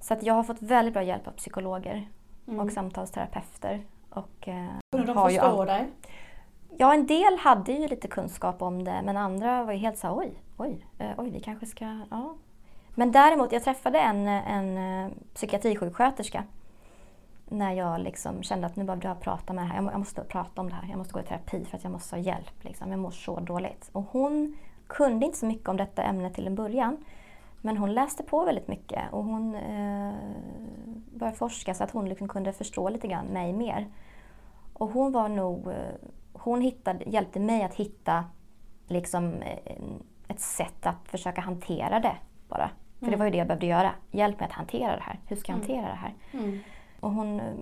Så 0.00 0.14
att 0.14 0.22
jag 0.22 0.34
har 0.34 0.42
fått 0.42 0.62
väldigt 0.62 0.94
bra 0.94 1.02
hjälp 1.02 1.28
av 1.28 1.32
psykologer 1.32 2.08
mm. 2.46 2.60
och 2.60 2.72
samtalsterapeuter. 2.72 3.82
Och, 4.10 4.48
eh, 4.48 4.68
Kunde 4.92 5.12
de 5.12 5.28
förstå 5.28 5.42
all... 5.42 5.66
dig? 5.66 5.86
Ja, 6.76 6.94
en 6.94 7.06
del 7.06 7.38
hade 7.38 7.72
ju 7.72 7.88
lite 7.88 8.08
kunskap 8.08 8.62
om 8.62 8.84
det 8.84 9.02
men 9.04 9.16
andra 9.16 9.64
var 9.64 9.72
ju 9.72 9.78
helt 9.78 9.98
så 9.98 10.18
oj, 10.18 10.32
oj, 10.56 10.86
eh, 10.98 11.10
oj, 11.18 11.30
vi 11.30 11.40
kanske 11.40 11.66
ska, 11.66 12.00
ja. 12.10 12.34
Men 12.94 13.12
däremot, 13.12 13.52
jag 13.52 13.64
träffade 13.64 13.98
en, 13.98 14.26
en 14.26 14.78
eh, 14.78 15.12
psykiatrisjuksköterska 15.34 16.44
när 17.48 17.72
jag 17.72 18.00
liksom 18.00 18.42
kände 18.42 18.66
att 18.66 18.76
nu 18.76 18.84
behövde 18.84 19.08
jag 19.08 19.20
prata 19.20 19.52
med 19.52 19.64
det 19.64 19.68
här. 19.68 19.82
Jag 19.82 19.98
måste 19.98 20.24
prata 20.24 20.60
om 20.60 20.68
det 20.68 20.74
här. 20.74 20.88
Jag 20.88 20.98
måste 20.98 21.12
gå 21.12 21.20
i 21.20 21.22
terapi 21.22 21.64
för 21.64 21.76
att 21.76 21.84
jag 21.84 21.92
måste 21.92 22.16
ha 22.16 22.22
hjälp. 22.22 22.64
Liksom. 22.64 22.90
Jag 22.90 22.98
mår 23.00 23.10
så 23.10 23.40
dåligt. 23.40 23.90
Och 23.92 24.04
hon 24.10 24.56
kunde 24.86 25.26
inte 25.26 25.38
så 25.38 25.46
mycket 25.46 25.68
om 25.68 25.76
detta 25.76 26.02
ämne 26.02 26.30
till 26.30 26.46
en 26.46 26.54
början. 26.54 26.96
Men 27.60 27.76
hon 27.76 27.94
läste 27.94 28.22
på 28.22 28.44
väldigt 28.44 28.68
mycket 28.68 29.12
och 29.12 29.24
hon 29.24 29.54
eh, 29.54 30.14
började 31.12 31.36
forska 31.36 31.74
så 31.74 31.84
att 31.84 31.90
hon 31.90 32.08
liksom 32.08 32.28
kunde 32.28 32.52
förstå 32.52 32.88
lite 32.88 33.08
grann 33.08 33.26
mig 33.26 33.52
mer. 33.52 33.88
Och 34.72 34.90
hon 34.90 35.12
var 35.12 35.28
nog, 35.28 35.68
eh, 35.68 35.94
hon 36.44 36.60
hittade, 36.60 37.04
hjälpte 37.04 37.40
mig 37.40 37.62
att 37.62 37.74
hitta 37.74 38.24
liksom, 38.86 39.32
eh, 39.42 39.74
ett 40.28 40.40
sätt 40.40 40.86
att 40.86 41.08
försöka 41.08 41.40
hantera 41.40 42.00
det 42.00 42.16
bara. 42.48 42.70
För 42.98 43.06
mm. 43.06 43.10
det 43.10 43.16
var 43.16 43.24
ju 43.24 43.30
det 43.30 43.38
jag 43.38 43.46
behövde 43.46 43.66
göra. 43.66 43.92
Hjälp 44.10 44.40
mig 44.40 44.48
att 44.48 44.54
hantera 44.54 44.96
det 44.96 45.02
här. 45.02 45.20
Hur 45.26 45.36
ska 45.36 45.52
jag 45.52 45.56
mm. 45.56 45.68
hantera 45.68 45.88
det 45.92 45.98
här? 45.98 46.14
Mm. 46.32 46.58
Och 47.00 47.10
hon, 47.10 47.40
eh, 47.40 47.54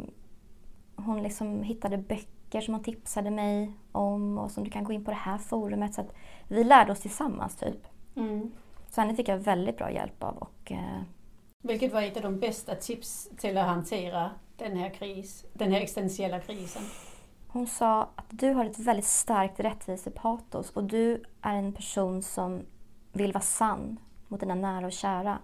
hon 0.97 1.23
liksom 1.23 1.63
hittade 1.63 1.99
böcker 1.99 2.61
som 2.61 2.75
hon 2.75 2.83
tipsade 2.83 3.31
mig 3.31 3.73
om 3.93 4.39
och 4.39 4.51
som 4.51 4.65
du 4.65 4.71
kan 4.71 4.85
gå 4.85 4.93
in 4.93 5.05
på 5.05 5.11
det 5.11 5.17
här 5.17 5.39
forumet. 5.39 5.95
Så 5.95 6.01
att 6.01 6.15
vi 6.49 6.65
lärde 6.65 6.93
oss 6.93 7.01
tillsammans 7.01 7.57
typ. 7.57 7.87
Mm. 8.17 8.53
Så 8.89 9.01
henne 9.01 9.15
fick 9.15 9.29
jag 9.29 9.39
väldigt 9.39 9.79
bra 9.79 9.91
hjälp 9.91 10.23
av. 10.23 10.37
Och, 10.37 10.73
eh, 10.73 11.03
Vilket 11.63 11.93
var 11.93 12.03
ett 12.03 12.17
av 12.17 12.23
de 12.23 12.41
bästa 12.41 12.75
tips 12.75 13.31
till 13.37 13.59
att 13.59 13.67
hantera 13.67 14.31
den 14.57 14.77
här, 14.77 14.91
kris, 14.91 15.45
den 15.53 15.73
här 15.73 15.81
existentiella 15.81 16.41
krisen? 16.41 16.83
Hon 17.53 17.67
sa 17.67 18.03
att 18.03 18.27
du 18.31 18.53
har 18.53 18.65
ett 18.65 18.79
väldigt 18.79 19.07
starkt 19.07 19.61
rättvisepatos 19.61 20.71
och 20.71 20.85
du 20.85 21.23
är 21.43 21.55
en 21.55 21.73
person 21.73 22.23
som 22.23 22.63
vill 23.13 23.33
vara 23.33 23.43
sann 23.43 23.99
mot 24.29 24.41
dina 24.41 24.55
nära 24.55 24.87
och 24.87 24.93
kära. 24.93 25.39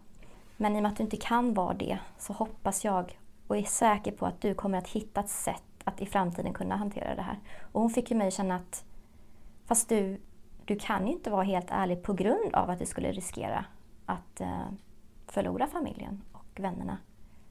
Men 0.57 0.77
i 0.77 0.79
och 0.79 0.83
med 0.83 0.93
att 0.93 0.97
du 0.97 1.03
inte 1.03 1.17
kan 1.17 1.55
vara 1.55 1.75
det 1.75 1.99
så 2.19 2.33
hoppas 2.33 2.85
jag 2.85 3.19
och 3.47 3.57
är 3.57 3.63
säker 3.63 4.13
på 4.13 4.27
att 4.27 4.41
du 4.41 4.55
kommer 4.55 4.79
att 4.79 4.89
hitta 4.89 5.21
ett 5.21 5.29
sätt 5.29 5.63
att 5.85 6.01
i 6.01 6.07
framtiden 6.07 6.55
kunna 6.55 6.77
hantera 6.77 7.15
det 7.15 7.23
här. 7.23 7.39
Och 7.73 7.81
hon 7.81 7.91
fick 7.91 8.11
ju 8.11 8.17
mig 8.17 8.29
att 8.29 8.35
känna 8.35 8.57
att 8.57 8.85
fast 9.67 9.89
du 9.89 10.21
du 10.65 10.77
kan 10.77 11.07
ju 11.07 11.13
inte 11.13 11.31
vara 11.31 11.43
helt 11.43 11.71
ärlig 11.71 12.03
på 12.03 12.13
grund 12.13 12.55
av 12.55 12.71
att 12.71 12.79
du 12.79 12.87
skulle 12.87 13.13
riskera 13.13 13.65
att 14.07 14.41
eh, 14.41 14.69
förlora 15.27 15.67
familjen 15.67 16.23
och 16.33 16.61
vännerna. 16.61 16.99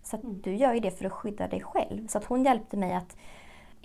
Så 0.03 0.17
mm. 0.17 0.41
du 0.41 0.55
gör 0.55 0.73
ju 0.73 0.79
det 0.79 0.91
för 0.91 1.05
att 1.05 1.11
skydda 1.11 1.47
dig 1.47 1.61
själv. 1.61 2.07
Så 2.07 2.17
att 2.17 2.25
hon 2.25 2.43
hjälpte 2.43 2.77
mig 2.77 2.93
att 2.93 3.17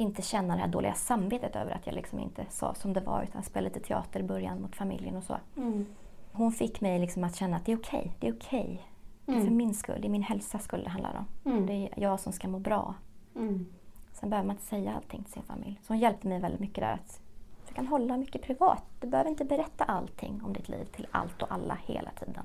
inte 0.03 0.23
känna 0.23 0.55
det 0.55 0.61
här 0.61 0.69
dåliga 0.69 0.95
samvetet 0.95 1.57
över 1.57 1.71
att 1.71 1.87
jag 1.87 1.95
liksom 1.95 2.19
inte 2.19 2.47
sa 2.51 2.75
som 2.75 2.93
det 2.93 3.01
var 3.01 3.23
utan 3.23 3.43
spelade 3.43 3.75
lite 3.75 3.89
teater 3.89 4.21
i 4.21 4.23
början 4.23 4.63
mot 4.63 4.77
familjen 4.77 5.17
och 5.17 5.25
så. 5.25 5.37
Mm. 5.57 5.87
Hon 6.33 6.53
fick 6.53 6.81
mig 6.81 6.99
liksom 6.99 7.25
att 7.25 7.37
känna 7.37 7.57
att 7.57 7.67
det 7.67 7.73
är 7.73 7.77
okej, 7.77 8.01
okay, 8.01 8.13
det 8.21 8.29
är 8.29 8.33
okej. 8.33 8.61
Okay. 8.61 8.79
Det 9.27 9.33
är 9.33 9.37
för 9.37 9.43
mm. 9.43 9.57
min 9.57 9.75
skull, 9.75 10.01
det 10.01 10.07
är 10.07 10.11
min 10.11 10.23
hälsa 10.23 10.59
skull 10.59 10.85
det 10.85 10.91
handlar 10.91 11.17
om. 11.17 11.53
Mm. 11.53 11.67
Det 11.67 11.73
är 11.73 12.03
jag 12.03 12.21
som 12.21 12.33
ska 12.33 12.49
må 12.49 12.59
bra. 12.59 12.95
Mm. 13.37 13.67
Sen 14.13 14.31
behöver 14.31 14.47
man 14.47 14.57
inte 14.57 14.67
säga 14.67 14.95
allting 14.95 15.25
till 15.25 15.33
sin 15.33 15.43
familj. 15.43 15.81
Så 15.83 15.93
hon 15.93 15.99
hjälpte 15.99 16.29
mig 16.29 16.41
väldigt 16.41 16.61
mycket 16.61 16.81
där 16.85 16.93
att 16.93 17.21
du 17.69 17.75
kan 17.75 17.87
hålla 17.87 18.17
mycket 18.17 18.43
privat. 18.43 18.85
Du 19.01 19.07
behöver 19.07 19.31
inte 19.31 19.45
berätta 19.45 19.85
allting 19.85 20.43
om 20.45 20.53
ditt 20.53 20.69
liv 20.69 20.85
till 20.85 21.07
allt 21.11 21.43
och 21.43 21.53
alla 21.53 21.79
hela 21.87 22.11
tiden. 22.11 22.45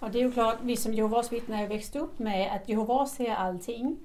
Och 0.00 0.10
det 0.10 0.18
är 0.18 0.22
ju 0.22 0.32
klart, 0.32 0.58
vi 0.62 0.76
som 0.76 0.94
Jehovas 0.94 1.32
vittnen 1.32 1.58
har 1.58 1.66
växt 1.66 1.96
upp 1.96 2.18
med 2.18 2.56
att 2.56 2.68
Jehova 2.68 3.06
ser 3.06 3.34
allting. 3.34 3.96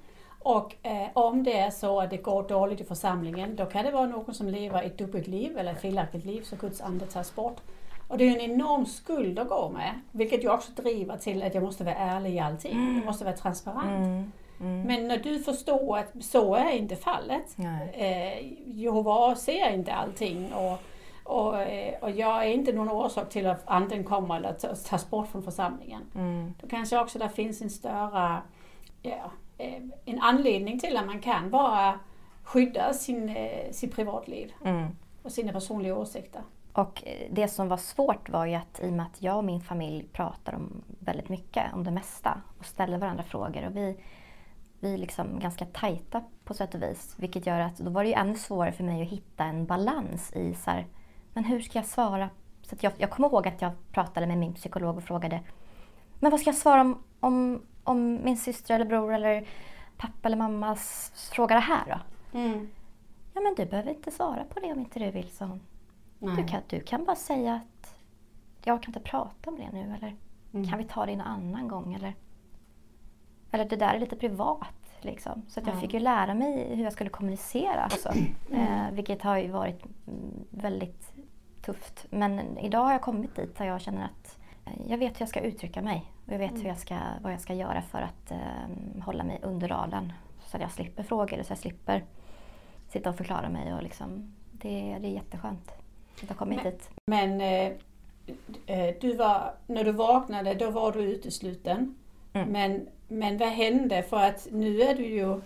Och 0.46 0.76
eh, 0.84 1.08
om 1.14 1.44
det 1.44 1.58
är 1.58 1.72
så 1.72 2.02
att 2.02 2.10
det 2.10 2.18
går 2.18 2.48
dåligt 2.48 2.82
i 2.82 2.84
församlingen, 2.84 3.56
då 3.56 3.66
kan 3.66 3.86
det 3.86 3.92
vara 3.92 4.06
någon 4.06 4.34
som 4.34 4.48
lever 4.48 4.84
ett 4.84 4.98
dubbelt 4.98 5.28
liv 5.28 5.58
eller 5.58 5.72
ett 5.72 5.82
felaktigt 5.82 6.26
liv 6.26 6.42
så 6.42 6.56
Guds 6.56 6.82
ande 6.82 7.06
tas 7.06 7.36
bort. 7.36 7.62
Och 8.08 8.18
det 8.18 8.28
är 8.28 8.32
en 8.32 8.52
enorm 8.52 8.86
skuld 8.86 9.40
att 9.40 9.50
gå 9.50 9.70
med, 9.70 10.02
vilket 10.12 10.44
ju 10.44 10.50
också 10.50 10.72
driver 10.72 11.18
till 11.18 11.44
att 11.44 11.54
jag 11.54 11.64
måste 11.64 11.84
vara 11.84 11.96
ärlig 11.96 12.36
i 12.36 12.40
allting. 12.40 12.72
Mm. 12.72 12.96
Jag 12.96 13.06
måste 13.06 13.26
vara 13.26 13.36
transparent. 13.36 14.06
Mm. 14.06 14.32
Mm. 14.60 14.82
Men 14.82 15.08
när 15.08 15.18
du 15.18 15.40
förstår 15.40 15.98
att 15.98 16.24
så 16.24 16.56
är 16.56 16.72
inte 16.72 16.96
fallet. 16.96 17.56
Eh, 17.94 18.52
Jehova 18.66 19.36
ser 19.36 19.74
inte 19.74 19.94
allting 19.94 20.54
och, 20.54 20.80
och, 21.24 21.62
eh, 21.62 22.00
och 22.02 22.12
jag 22.12 22.46
är 22.46 22.50
inte 22.50 22.74
någon 22.74 22.90
orsak 22.90 23.30
till 23.30 23.48
att 23.48 23.64
anden 23.66 24.04
kommer 24.04 24.36
eller 24.36 24.54
tas 24.90 25.10
bort 25.10 25.28
från 25.28 25.44
församlingen. 25.44 26.02
Mm. 26.16 26.54
Då 26.62 26.68
kanske 26.68 27.00
också 27.00 27.20
det 27.20 27.30
finns 27.30 27.62
en 27.62 27.70
större 27.70 28.42
ja, 29.02 29.32
en 30.06 30.22
anledning 30.22 30.80
till 30.80 30.98
att 30.98 31.06
man 31.06 31.20
kan 31.20 31.50
bara 31.50 32.00
skydda 32.44 32.94
sin, 32.94 33.30
eh, 33.30 33.72
sitt 33.72 33.96
privatliv 33.96 34.54
mm. 34.66 34.88
och 35.24 35.32
sina 35.32 35.54
personliga 35.54 35.96
åsikter. 35.96 36.42
Och 36.74 37.04
det 37.30 37.48
som 37.48 37.68
var 37.68 37.78
svårt 37.78 38.30
var 38.30 38.46
ju 38.46 38.56
att 38.56 38.80
i 38.84 38.90
och 38.90 38.94
med 38.94 39.06
att 39.06 39.22
jag 39.22 39.38
och 39.38 39.44
min 39.44 39.62
familj 39.62 40.08
pratar 40.14 40.56
om 40.56 40.84
väldigt 41.00 41.30
mycket, 41.30 41.74
om 41.74 41.84
det 41.84 41.92
mesta 41.92 42.42
och 42.60 42.66
ställer 42.66 42.98
varandra 42.98 43.24
frågor 43.24 43.68
och 43.68 43.76
vi 43.76 43.98
vi 44.86 44.94
är 44.94 44.98
liksom 44.98 45.40
ganska 45.40 45.66
tajta 45.66 46.24
på 46.44 46.54
sätt 46.54 46.76
och 46.76 46.82
vis. 46.82 47.16
Vilket 47.18 47.46
gör 47.46 47.60
att 47.60 47.78
då 47.78 47.90
var 47.90 48.04
det 48.04 48.10
ju 48.10 48.16
ännu 48.16 48.36
svårare 48.36 48.72
för 48.72 48.84
mig 48.84 49.02
att 49.02 49.08
hitta 49.08 49.44
en 49.44 49.66
balans 49.66 50.32
i 50.34 50.54
så 50.54 50.72
här, 50.72 50.88
men 51.34 51.44
hur 51.44 51.60
ska 51.60 51.80
jag 51.80 51.86
svara? 51.86 52.30
Så 52.62 52.76
jag, 52.80 52.94
jag 52.98 53.10
kommer 53.10 53.30
ihåg 53.30 53.48
att 53.48 53.62
jag 53.62 53.72
pratade 53.92 54.28
med 54.28 54.38
min 54.38 54.54
psykolog 54.54 54.98
och 54.98 55.04
frågade, 55.04 55.40
men 56.20 56.32
vad 56.32 56.40
ska 56.40 56.50
jag 56.50 56.58
svara 56.58 56.82
om, 56.82 57.04
om, 57.20 57.62
om 57.86 58.24
min 58.24 58.38
syster 58.38 58.76
eller 58.76 58.86
bror 58.86 59.14
eller 59.14 59.48
pappa 59.98 60.28
eller 60.28 60.38
mamma 60.38 60.76
frågar 61.36 61.56
det 61.56 61.62
här 61.62 61.86
då? 61.86 62.00
Mm. 62.40 62.70
Ja 63.34 63.42
men 63.42 63.56
du 63.56 63.66
behöver 63.66 63.92
inte 63.92 64.12
svara 64.12 64.44
på 64.44 64.60
det 64.60 64.72
om 64.72 64.80
inte 64.80 65.00
du 65.00 65.12
vill, 65.12 65.30
sa 65.30 65.46
hon. 65.46 65.62
Du 66.36 66.44
kan, 66.44 66.62
du 66.68 66.80
kan 66.80 67.06
bara 67.06 67.16
säga 67.16 67.54
att 67.54 67.96
jag 68.64 68.84
kan 68.84 68.90
inte 68.90 69.10
prata 69.10 69.50
om 69.50 69.56
det 69.56 69.70
nu 69.72 69.96
eller 69.98 70.16
mm. 70.54 70.68
kan 70.68 70.78
vi 70.78 70.84
ta 70.84 71.06
det 71.06 71.12
en 71.12 71.22
annan 71.22 71.68
gång 71.68 71.94
eller 71.94 72.14
eller 73.52 73.66
det 73.66 73.76
där 73.76 73.94
är 73.94 74.00
lite 74.00 74.16
privat. 74.16 74.76
Liksom. 75.02 75.42
Så 75.48 75.60
att 75.60 75.68
jag 75.68 75.80
fick 75.80 75.94
ju 75.94 76.00
lära 76.00 76.34
mig 76.34 76.76
hur 76.76 76.84
jag 76.84 76.94
skulle 76.94 77.10
kommunicera. 77.10 77.84
Alltså. 77.84 78.10
Eh, 78.52 78.92
vilket 78.92 79.22
har 79.22 79.38
ju 79.38 79.52
varit 79.52 79.84
väldigt 80.50 81.14
tufft. 81.62 82.06
Men 82.10 82.58
idag 82.58 82.84
har 82.84 82.92
jag 82.92 83.02
kommit 83.02 83.36
dit 83.36 83.58
där 83.58 83.66
jag 83.66 83.82
känner 83.82 84.06
att 84.06 84.38
jag 84.88 84.98
vet 84.98 85.16
hur 85.16 85.22
jag 85.22 85.30
ska 85.30 85.40
uttrycka 85.40 85.82
mig. 85.82 86.12
Och 86.26 86.34
jag 86.34 86.40
vet 86.40 86.50
mm. 86.50 86.62
hur 86.62 86.70
jag 86.70 86.78
ska, 86.78 86.98
vad 87.22 87.34
jag 87.34 87.42
ska 87.42 87.54
göra 87.54 87.82
för 87.82 88.02
att 88.02 88.32
eh, 88.32 89.04
hålla 89.04 89.24
mig 89.24 89.40
under 89.44 89.68
radarn. 89.68 90.14
Så 90.46 90.58
att 90.58 90.62
jag 90.62 90.72
slipper 90.72 91.04
frågor, 91.04 91.44
så 91.44 91.52
jag 91.52 91.58
slipper 91.58 92.04
sitta 92.90 93.10
och 93.10 93.18
förklara 93.18 93.50
mig. 93.50 93.74
Och 93.74 93.84
liksom, 93.84 94.34
det, 94.52 94.98
det 95.02 95.08
är 95.08 95.12
jätteskönt 95.12 95.72
att 96.24 96.30
ha 96.30 96.36
kommit 96.36 96.64
men, 96.64 96.72
dit. 96.72 96.90
Men 97.06 97.42
eh, 97.42 97.72
eh, 98.66 98.96
du 99.02 99.16
var, 99.16 99.54
när 99.68 99.84
du 99.84 99.92
vaknade, 99.92 100.54
då 100.54 100.72
var 100.72 100.92
du 100.92 101.02
utesluten. 101.02 101.96
Mm. 102.34 102.50
Men, 102.50 102.88
men 103.08 103.38
vad 103.38 103.50
hände? 103.50 104.04
För 104.04 104.18
att 104.18 104.48
nu 104.52 104.82
är 104.82 104.96
du 104.96 105.06
ju, 105.06 105.42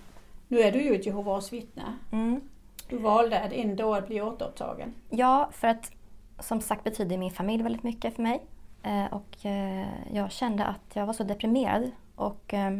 nu 0.47 0.59
är 0.59 0.71
du 0.71 0.81
ju 0.81 0.95
ett 0.95 1.05
Jehovas 1.05 1.53
vittne. 1.53 1.97
Mm. 2.11 2.41
Du 2.89 2.97
valde 2.97 3.39
att 3.39 3.53
ändå 3.53 4.01
bli 4.01 4.21
återupptagen. 4.21 4.93
Ja, 5.09 5.49
för 5.51 5.67
att 5.67 5.91
som 6.39 6.61
sagt 6.61 6.83
betyder 6.83 7.17
min 7.17 7.31
familj 7.31 7.63
väldigt 7.63 7.83
mycket 7.83 8.15
för 8.15 8.23
mig. 8.23 8.41
Eh, 8.83 9.05
och 9.05 9.45
eh, 9.45 9.87
jag 10.13 10.31
kände 10.31 10.65
att 10.65 10.95
jag 10.95 11.05
var 11.05 11.13
så 11.13 11.23
deprimerad 11.23 11.91
och 12.15 12.53
eh, 12.53 12.71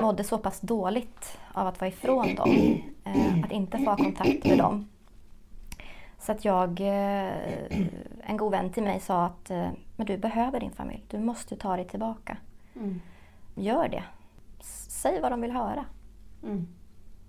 mådde 0.00 0.24
så 0.24 0.38
pass 0.38 0.60
dåligt 0.60 1.38
av 1.52 1.66
att 1.66 1.80
vara 1.80 1.88
ifrån 1.88 2.34
dem. 2.34 2.82
Att 3.44 3.52
inte 3.52 3.78
få 3.78 3.84
ha 3.84 3.96
kontakt 3.96 4.44
med 4.44 4.58
dem. 4.58 4.88
Så 6.18 6.32
att 6.32 6.44
jag, 6.44 6.80
en 8.20 8.36
god 8.36 8.50
vän 8.50 8.72
till 8.72 8.82
mig 8.82 9.00
sa 9.00 9.24
att 9.24 9.50
men 9.96 10.06
du 10.06 10.18
behöver 10.18 10.60
din 10.60 10.70
familj. 10.70 11.04
Du 11.08 11.18
måste 11.18 11.56
ta 11.56 11.76
dig 11.76 11.84
tillbaka. 11.84 12.36
Mm. 12.76 13.00
Gör 13.54 13.88
det. 13.88 14.04
Säg 14.88 15.20
vad 15.20 15.32
de 15.32 15.40
vill 15.40 15.50
höra. 15.50 15.84
Mm. 16.42 16.68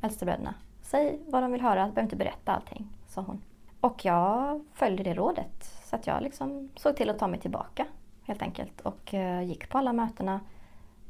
Äldstebröderna. 0.01 0.53
Säg 0.81 1.19
vad 1.27 1.43
de 1.43 1.51
vill 1.51 1.61
höra, 1.61 1.85
du 1.85 1.91
behöver 1.91 2.01
inte 2.01 2.15
berätta 2.15 2.51
allting, 2.51 2.87
sa 3.07 3.21
hon. 3.21 3.41
Och 3.81 4.05
jag 4.05 4.65
följde 4.73 5.03
det 5.03 5.13
rådet. 5.13 5.63
Så 5.83 5.95
att 5.95 6.07
jag 6.07 6.23
liksom 6.23 6.69
såg 6.75 6.95
till 6.95 7.09
att 7.09 7.19
ta 7.19 7.27
mig 7.27 7.39
tillbaka 7.39 7.85
helt 8.29 8.41
enkelt. 8.41 8.81
Och 8.81 9.13
eh, 9.13 9.41
gick 9.41 9.69
på 9.69 9.77
alla 9.77 9.93
mötena, 9.93 10.39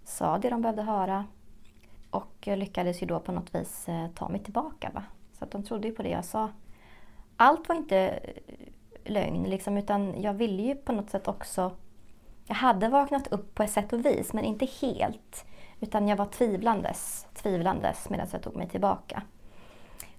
sa 0.04 0.38
det 0.38 0.50
de 0.50 0.62
behövde 0.62 0.82
höra. 0.82 1.26
Och 2.10 2.48
lyckades 2.48 3.02
ju 3.02 3.08
då 3.08 3.20
på 3.20 3.32
något 3.32 3.56
vis 3.56 3.90
eh, 3.90 4.08
ta 4.16 4.30
mig 4.30 4.44
tillbaka. 4.44 4.92
Va? 4.94 5.04
Så 5.34 5.44
att 5.46 5.52
de 5.52 5.64
trodde 5.64 5.88
ju 5.88 5.94
på 5.94 6.04
det 6.04 6.10
jag 6.10 6.26
sa. 6.26 6.50
Allt 7.38 7.70
var 7.70 7.76
inte 7.76 7.98
eh, 7.98 9.12
lögn 9.12 9.44
liksom, 9.44 9.78
utan 9.78 10.22
jag 10.22 10.34
ville 10.34 10.62
ju 10.62 10.76
på 10.76 10.92
något 10.92 11.10
sätt 11.10 11.28
också... 11.28 11.72
Jag 12.48 12.56
hade 12.56 12.90
vaknat 12.90 13.28
upp 13.28 13.56
på 13.56 13.64
ett 13.64 13.72
sätt 13.72 13.94
och 13.94 14.06
vis, 14.06 14.34
men 14.34 14.46
inte 14.46 14.68
helt. 14.82 15.46
Utan 15.80 16.08
jag 16.08 16.18
var 16.18 16.26
tvivlandes, 16.26 17.28
tvivlandes 17.34 18.10
medan 18.10 18.28
jag 18.32 18.42
tog 18.42 18.56
mig 18.56 18.70
tillbaka. 18.70 19.24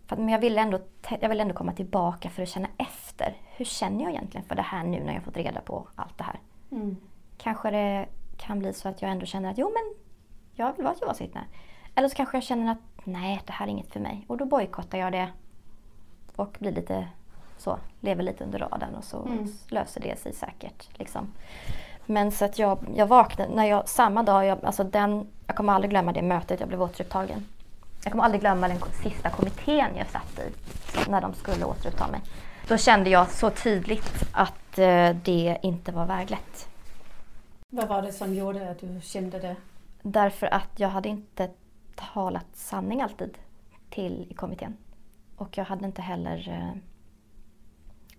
För 0.07 0.16
men 0.16 0.28
jag 0.28 0.38
ville, 0.38 0.61
ändå, 0.61 0.78
jag 1.21 1.28
ville 1.28 1.42
ändå 1.42 1.54
komma 1.54 1.73
tillbaka 1.73 2.30
för 2.30 2.42
att 2.42 2.49
känna 2.49 2.69
efter. 2.78 3.37
Hur 3.57 3.64
känner 3.64 4.04
jag 4.04 4.12
egentligen 4.12 4.47
för 4.47 4.54
det 4.54 4.62
här 4.62 4.85
nu 4.85 5.04
när 5.04 5.14
jag 5.14 5.23
fått 5.23 5.37
reda 5.37 5.61
på 5.61 5.88
allt 5.95 6.19
det 6.19 6.25
här? 6.25 6.40
Mm. 6.71 6.97
Kanske 7.39 7.71
det 7.71 8.07
kan 8.37 8.59
bli 8.59 8.73
så 8.73 8.89
att 8.89 9.03
jag 9.03 9.11
ändå 9.11 9.27
känner 9.27 9.50
att 9.50 9.59
jo 9.59 9.71
men 9.75 9.95
jag 10.55 10.77
vill 10.77 10.85
vara 10.85 10.95
ett 10.95 11.00
Jehovas 11.00 11.21
vittne. 11.21 11.45
Eller 11.95 12.09
så 12.09 12.15
kanske 12.17 12.37
jag 12.37 12.45
känner 12.45 12.73
att 12.73 12.79
nej, 13.05 13.41
det 13.47 13.53
här 13.53 13.67
är 13.67 13.71
inget 13.71 13.93
för 13.93 14.00
mig. 14.00 14.25
Och 14.29 14.37
då 14.37 14.45
bojkottar 14.45 14.99
jag 14.99 15.12
det 15.12 15.29
och 16.37 16.57
blir 16.61 16.73
lite 16.73 17.09
så, 17.59 17.79
lever 18.00 18.23
lite 18.23 18.45
under 18.45 18.59
radarn 18.59 18.95
och 18.95 19.05
så 19.05 19.23
Mm. 19.23 19.53
löser 19.69 20.00
det 20.00 20.19
sig 20.21 20.33
säkert. 20.33 20.99
Liksom. 20.99 21.33
Men 22.07 22.33
så 22.33 22.45
att 22.45 22.59
jag, 22.59 22.79
jag 22.95 23.07
vaknade, 23.07 23.55
när 23.55 23.65
jag, 23.65 23.89
samma 23.89 24.23
dag, 24.23 24.47
jag, 24.47 24.65
alltså 24.65 24.85
den, 24.85 25.27
jag 25.47 25.57
kommer 25.57 25.73
aldrig 25.73 25.91
glömma 25.91 26.12
det 26.12 26.23
mötet, 26.23 26.61
jag 26.61 26.69
blev 26.69 26.83
återupptagen. 26.83 27.47
Jag 28.05 28.12
kommer 28.12 28.25
aldrig 28.25 28.41
glömma 28.41 28.69
den 28.69 28.79
sista 29.03 29.31
kommittén 29.31 29.97
jag 29.97 30.07
satt 30.07 30.39
i, 30.39 30.53
när 31.11 31.21
de 31.21 31.35
skulle 31.35 31.65
återuppta 31.65 32.09
mig. 32.09 32.21
Då 32.69 32.77
kände 32.77 33.11
jag 33.11 33.31
så 33.31 33.50
tydligt 33.50 34.23
att 34.33 34.55
eh, 34.79 35.17
det 35.25 35.59
inte 35.62 35.93
var 35.93 36.07
väglet. 36.07 36.69
Vad 37.73 37.89
var 37.89 38.03
det 38.03 38.12
som 38.12 38.35
gjorde 38.35 38.71
att 38.71 38.79
du 38.79 39.00
kände 39.03 39.39
det? 39.39 39.57
Därför 40.03 40.47
att 40.47 40.71
jag 40.81 40.89
hade 40.89 41.09
inte 41.09 41.50
talat 41.95 42.47
sanning 42.53 43.00
alltid 43.00 43.39
till 43.91 44.27
i 44.31 44.35
kommittén. 44.35 44.77
Och 45.37 45.59
jag 45.59 45.65
hade 45.65 45.87
inte 45.87 46.03
heller... 46.03 46.49
Eh, 46.49 46.81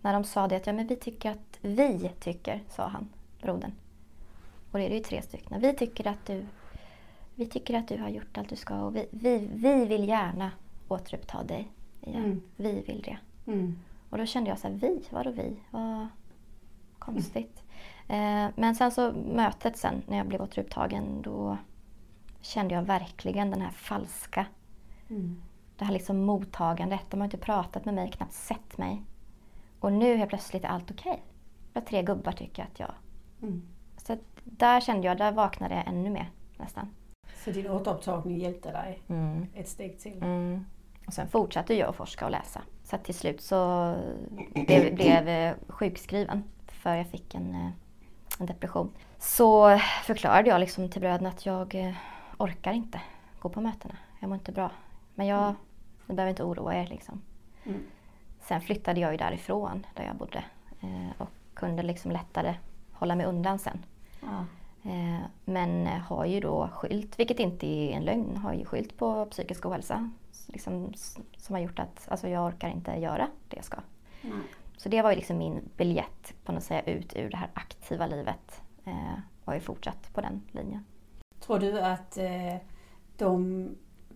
när 0.02 0.14
de 0.14 0.24
sa 0.24 0.48
det 0.48 0.56
att 0.56 0.68
ja, 0.68 0.74
men 0.74 0.88
vi 0.88 0.96
tycker 0.96 1.32
att... 1.32 1.60
Vi 1.62 2.12
tycker, 2.20 2.64
sa 2.70 2.88
han, 2.88 3.10
brodern. 3.42 3.72
Och 4.72 4.80
det 4.80 4.86
är 4.86 4.90
det 4.90 4.96
ju 4.96 5.04
tre 5.04 5.22
stycken. 5.22 5.62
Vi 5.62 5.74
tycker 5.74 6.08
att 6.08 6.26
du, 6.26 6.46
vi 7.36 7.46
tycker 7.46 7.74
att 7.78 7.88
du 7.88 7.98
har 7.98 8.10
gjort 8.10 8.38
allt 8.38 8.50
du 8.50 8.56
ska 8.56 8.82
och 8.82 8.96
vi, 8.96 9.06
vi, 9.12 9.50
vi 9.54 9.86
vill 9.86 10.08
gärna 10.08 10.52
återuppta 10.88 11.44
dig 11.44 11.72
igen. 12.02 12.24
Mm. 12.24 12.42
Vi 12.56 12.82
vill 12.82 13.02
det. 13.02 13.18
Mm. 13.52 13.80
Och 14.10 14.18
då 14.18 14.26
kände 14.26 14.50
jag 14.50 14.60
så 14.60 14.68
här, 14.68 14.76
vi? 14.76 15.04
Vadå 15.10 15.32
vi? 15.32 15.56
Vad 15.72 16.08
konstigt. 17.02 17.64
Eh, 18.08 18.48
men 18.56 18.76
sen 18.76 18.92
så 18.92 19.12
mötet 19.12 19.78
sen 19.78 20.02
när 20.08 20.18
jag 20.18 20.28
blev 20.28 20.42
återupptagen 20.42 21.22
då 21.22 21.58
kände 22.42 22.76
jag 22.76 22.84
verkligen 22.84 23.52
den 23.52 23.62
här 23.62 23.72
falska, 23.72 24.46
Mm. 25.10 25.42
det 25.78 25.86
här 25.86 25.94
liksom 25.94 26.26
mottagandet. 26.26 27.02
De 27.10 27.20
har 27.20 27.26
inte 27.26 27.38
pratat 27.38 27.86
med 27.86 27.94
mig, 27.94 28.12
knappt 28.12 28.34
sett 28.34 28.78
mig. 28.78 29.04
Och 29.80 29.94
nu 29.94 30.16
helt 30.16 30.30
plötsligt 30.30 30.64
är 30.64 30.68
allt 30.68 30.92
okej. 30.92 31.24
Okay. 31.74 31.84
Tre 31.86 32.04
gubbar 32.04 32.32
tycker 32.32 32.64
att 32.64 32.80
jag... 32.80 32.92
Mm. 33.42 33.62
Så 33.98 34.18
där 34.44 34.82
kände 34.82 35.08
jag, 35.08 35.18
där 35.18 35.32
vaknade 35.32 35.76
jag 35.76 35.88
ännu 35.88 36.10
mer 36.10 36.30
nästan. 36.58 36.88
Så 37.46 37.52
din 37.52 37.70
återupptagning 37.70 38.38
hjälpte 38.38 38.72
dig 38.72 39.02
Mm. 39.08 39.46
ett 39.56 39.68
steg 39.68 40.00
till? 40.00 40.18
Mm. 40.24 40.66
Och 41.08 41.14
sen 41.14 41.28
fortsatte 41.28 41.74
jag 41.74 41.90
att 41.90 41.96
forska 41.96 42.26
och 42.26 42.32
läsa. 42.32 42.62
Så 42.84 42.98
till 42.98 43.16
slut 43.16 43.42
så 43.42 43.94
blev, 44.54 44.96
blev 44.96 45.28
eh, 45.28 45.54
sjukskriven 45.68 46.44
för 46.82 46.96
jag 46.96 47.08
fick 47.08 47.36
en, 47.36 47.56
eh, 47.56 47.72
en 48.40 48.46
depression. 48.46 48.92
Så 49.20 49.80
förklarade 50.04 50.50
jag 50.50 50.60
liksom 50.60 50.90
till 50.90 51.02
bröderna 51.02 51.30
att 51.30 51.46
jag 51.46 51.76
eh, 51.76 51.94
orkar 52.38 52.74
inte 52.74 53.02
gå 53.40 53.50
på 53.50 53.62
mötena. 53.62 53.96
Jag 54.20 54.30
mår 54.30 54.38
inte 54.38 54.52
bra. 54.52 54.72
Men 55.16 55.28
jag, 55.28 55.56
ni 56.06 56.16
behöver 56.16 56.30
inte 56.30 56.44
oroa 56.44 56.76
er 56.76 56.88
liksom. 56.88 57.22
Mm. 57.64 57.84
Sen 58.40 58.62
flyttade 58.62 59.00
jag 59.00 59.12
ju 59.12 59.18
därifrån 59.18 59.86
där 59.96 60.04
jag 60.04 60.16
bodde 60.16 60.44
eh, 60.82 61.22
och 61.22 61.30
kunde 61.54 61.84
liksom 61.84 62.12
lättare 62.12 62.56
hålla 62.92 63.16
mig 63.16 63.26
undan 63.26 63.60
sen. 63.60 63.86
Ja. 64.22 64.46
Men 65.46 65.88
har 65.88 66.26
ju 66.26 66.40
då 66.40 66.70
skylt, 66.74 67.20
vilket 67.20 67.40
inte 67.40 67.68
är 67.68 67.92
en 67.92 68.04
lögn, 68.04 68.38
har 68.38 68.54
ju 68.54 68.66
skylt 68.66 68.98
på 68.98 69.26
psykisk 69.26 69.66
ohälsa. 69.66 70.12
Liksom, 70.48 70.94
som 71.38 71.56
har 71.56 71.62
gjort 71.62 71.80
att 71.80 72.08
alltså, 72.12 72.28
jag 72.28 72.46
orkar 72.46 72.70
inte 72.70 72.92
göra 72.92 73.28
det 73.50 73.56
jag 73.56 73.66
ska. 73.66 73.78
Nej. 74.22 74.42
Så 74.82 74.90
det 74.90 75.02
var 75.02 75.10
ju 75.10 75.16
liksom 75.16 75.38
min 75.38 75.70
biljett 75.78 76.34
på 76.44 76.52
något 76.52 76.64
sätt 76.64 76.88
ut 76.88 77.16
ur 77.16 77.30
det 77.30 77.38
här 77.38 77.50
aktiva 77.54 78.06
livet. 78.08 78.62
Eh, 78.86 79.14
och 79.42 79.46
har 79.48 79.54
ju 79.54 79.60
fortsatt 79.60 80.14
på 80.14 80.22
den 80.22 80.42
linjen. 80.52 80.86
Tror 81.40 81.60
du 81.60 81.80
att 81.82 82.18
eh, 82.18 82.56
de 83.18 83.70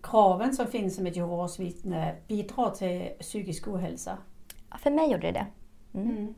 kraven 0.03 0.53
som 0.53 0.67
finns 0.67 0.95
som 0.95 1.05
ett 1.07 1.15
Jehovas 1.15 1.59
vittne 1.59 2.15
bidrar 2.27 2.69
till 2.69 3.09
psykisk 3.19 3.67
ohälsa? 3.67 4.17
Ja, 4.69 4.77
för 4.77 4.91
mig 4.91 5.11
gjorde 5.11 5.31
det 5.31 5.31
det. 5.31 5.47
Mm. 5.99 6.17
Mm. 6.17 6.35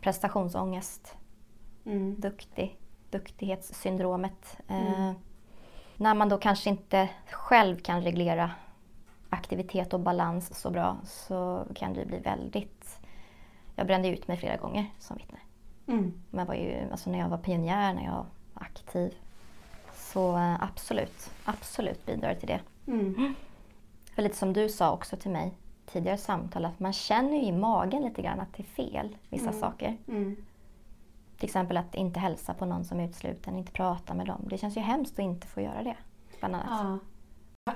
Prestationsångest, 0.00 1.16
Mm. 1.84 2.20
duktig, 2.20 2.78
duktighetssyndromet. 3.10 4.56
Eh, 4.68 4.94
Mm. 5.02 5.14
När 5.96 6.14
man 6.14 6.28
då 6.28 6.38
kanske 6.38 6.70
inte 6.70 7.08
själv 7.30 7.76
kan 7.78 8.02
reglera 8.02 8.50
aktivitet 9.30 9.94
och 9.94 10.00
balans 10.00 10.60
så 10.60 10.70
bra 10.70 10.96
så 11.04 11.66
kan 11.74 11.92
det 11.94 12.06
bli 12.06 12.18
väldigt... 12.18 12.73
Jag 13.74 13.86
brände 13.86 14.08
ut 14.08 14.28
mig 14.28 14.36
flera 14.36 14.56
gånger 14.56 14.86
som 14.98 15.16
vittne. 15.16 15.38
Mm. 15.86 16.12
Men 16.30 16.46
var 16.46 16.54
ju, 16.54 16.88
alltså 16.90 17.10
när 17.10 17.18
jag 17.18 17.28
var 17.28 17.38
pionjär, 17.38 17.94
när 17.94 18.04
jag 18.04 18.12
var 18.12 18.26
aktiv. 18.54 19.14
Så 19.94 20.36
eh, 20.36 20.62
absolut, 20.62 21.30
absolut 21.44 22.06
bidrar 22.06 22.34
till 22.34 22.48
det. 22.48 22.60
Mm. 22.86 23.34
För 24.14 24.22
lite 24.22 24.36
som 24.36 24.52
du 24.52 24.68
sa 24.68 24.92
också 24.92 25.16
till 25.16 25.30
mig 25.30 25.52
tidigare 25.86 26.18
samtal 26.18 26.64
att 26.64 26.80
man 26.80 26.92
känner 26.92 27.36
ju 27.36 27.42
i 27.42 27.52
magen 27.52 28.02
lite 28.02 28.22
grann 28.22 28.40
att 28.40 28.52
det 28.56 28.62
är 28.62 28.90
fel, 28.90 29.16
vissa 29.30 29.48
Mm. 29.48 29.60
saker. 29.60 29.96
Mm. 30.08 30.36
Till 31.36 31.44
exempel 31.44 31.76
att 31.76 31.94
inte 31.94 32.20
hälsa 32.20 32.54
på 32.54 32.64
någon 32.66 32.84
som 32.84 33.00
är 33.00 33.08
utsluten, 33.08 33.56
inte 33.58 33.72
prata 33.72 34.14
med 34.14 34.26
dem. 34.26 34.40
Det 34.50 34.58
känns 34.58 34.76
ju 34.76 34.80
hemskt 34.80 35.12
att 35.12 35.18
inte 35.24 35.46
få 35.46 35.60
göra 35.60 35.82
det. 35.82 35.96
Bland 36.40 36.54
annat. 36.54 36.66
Ja. 36.70 36.98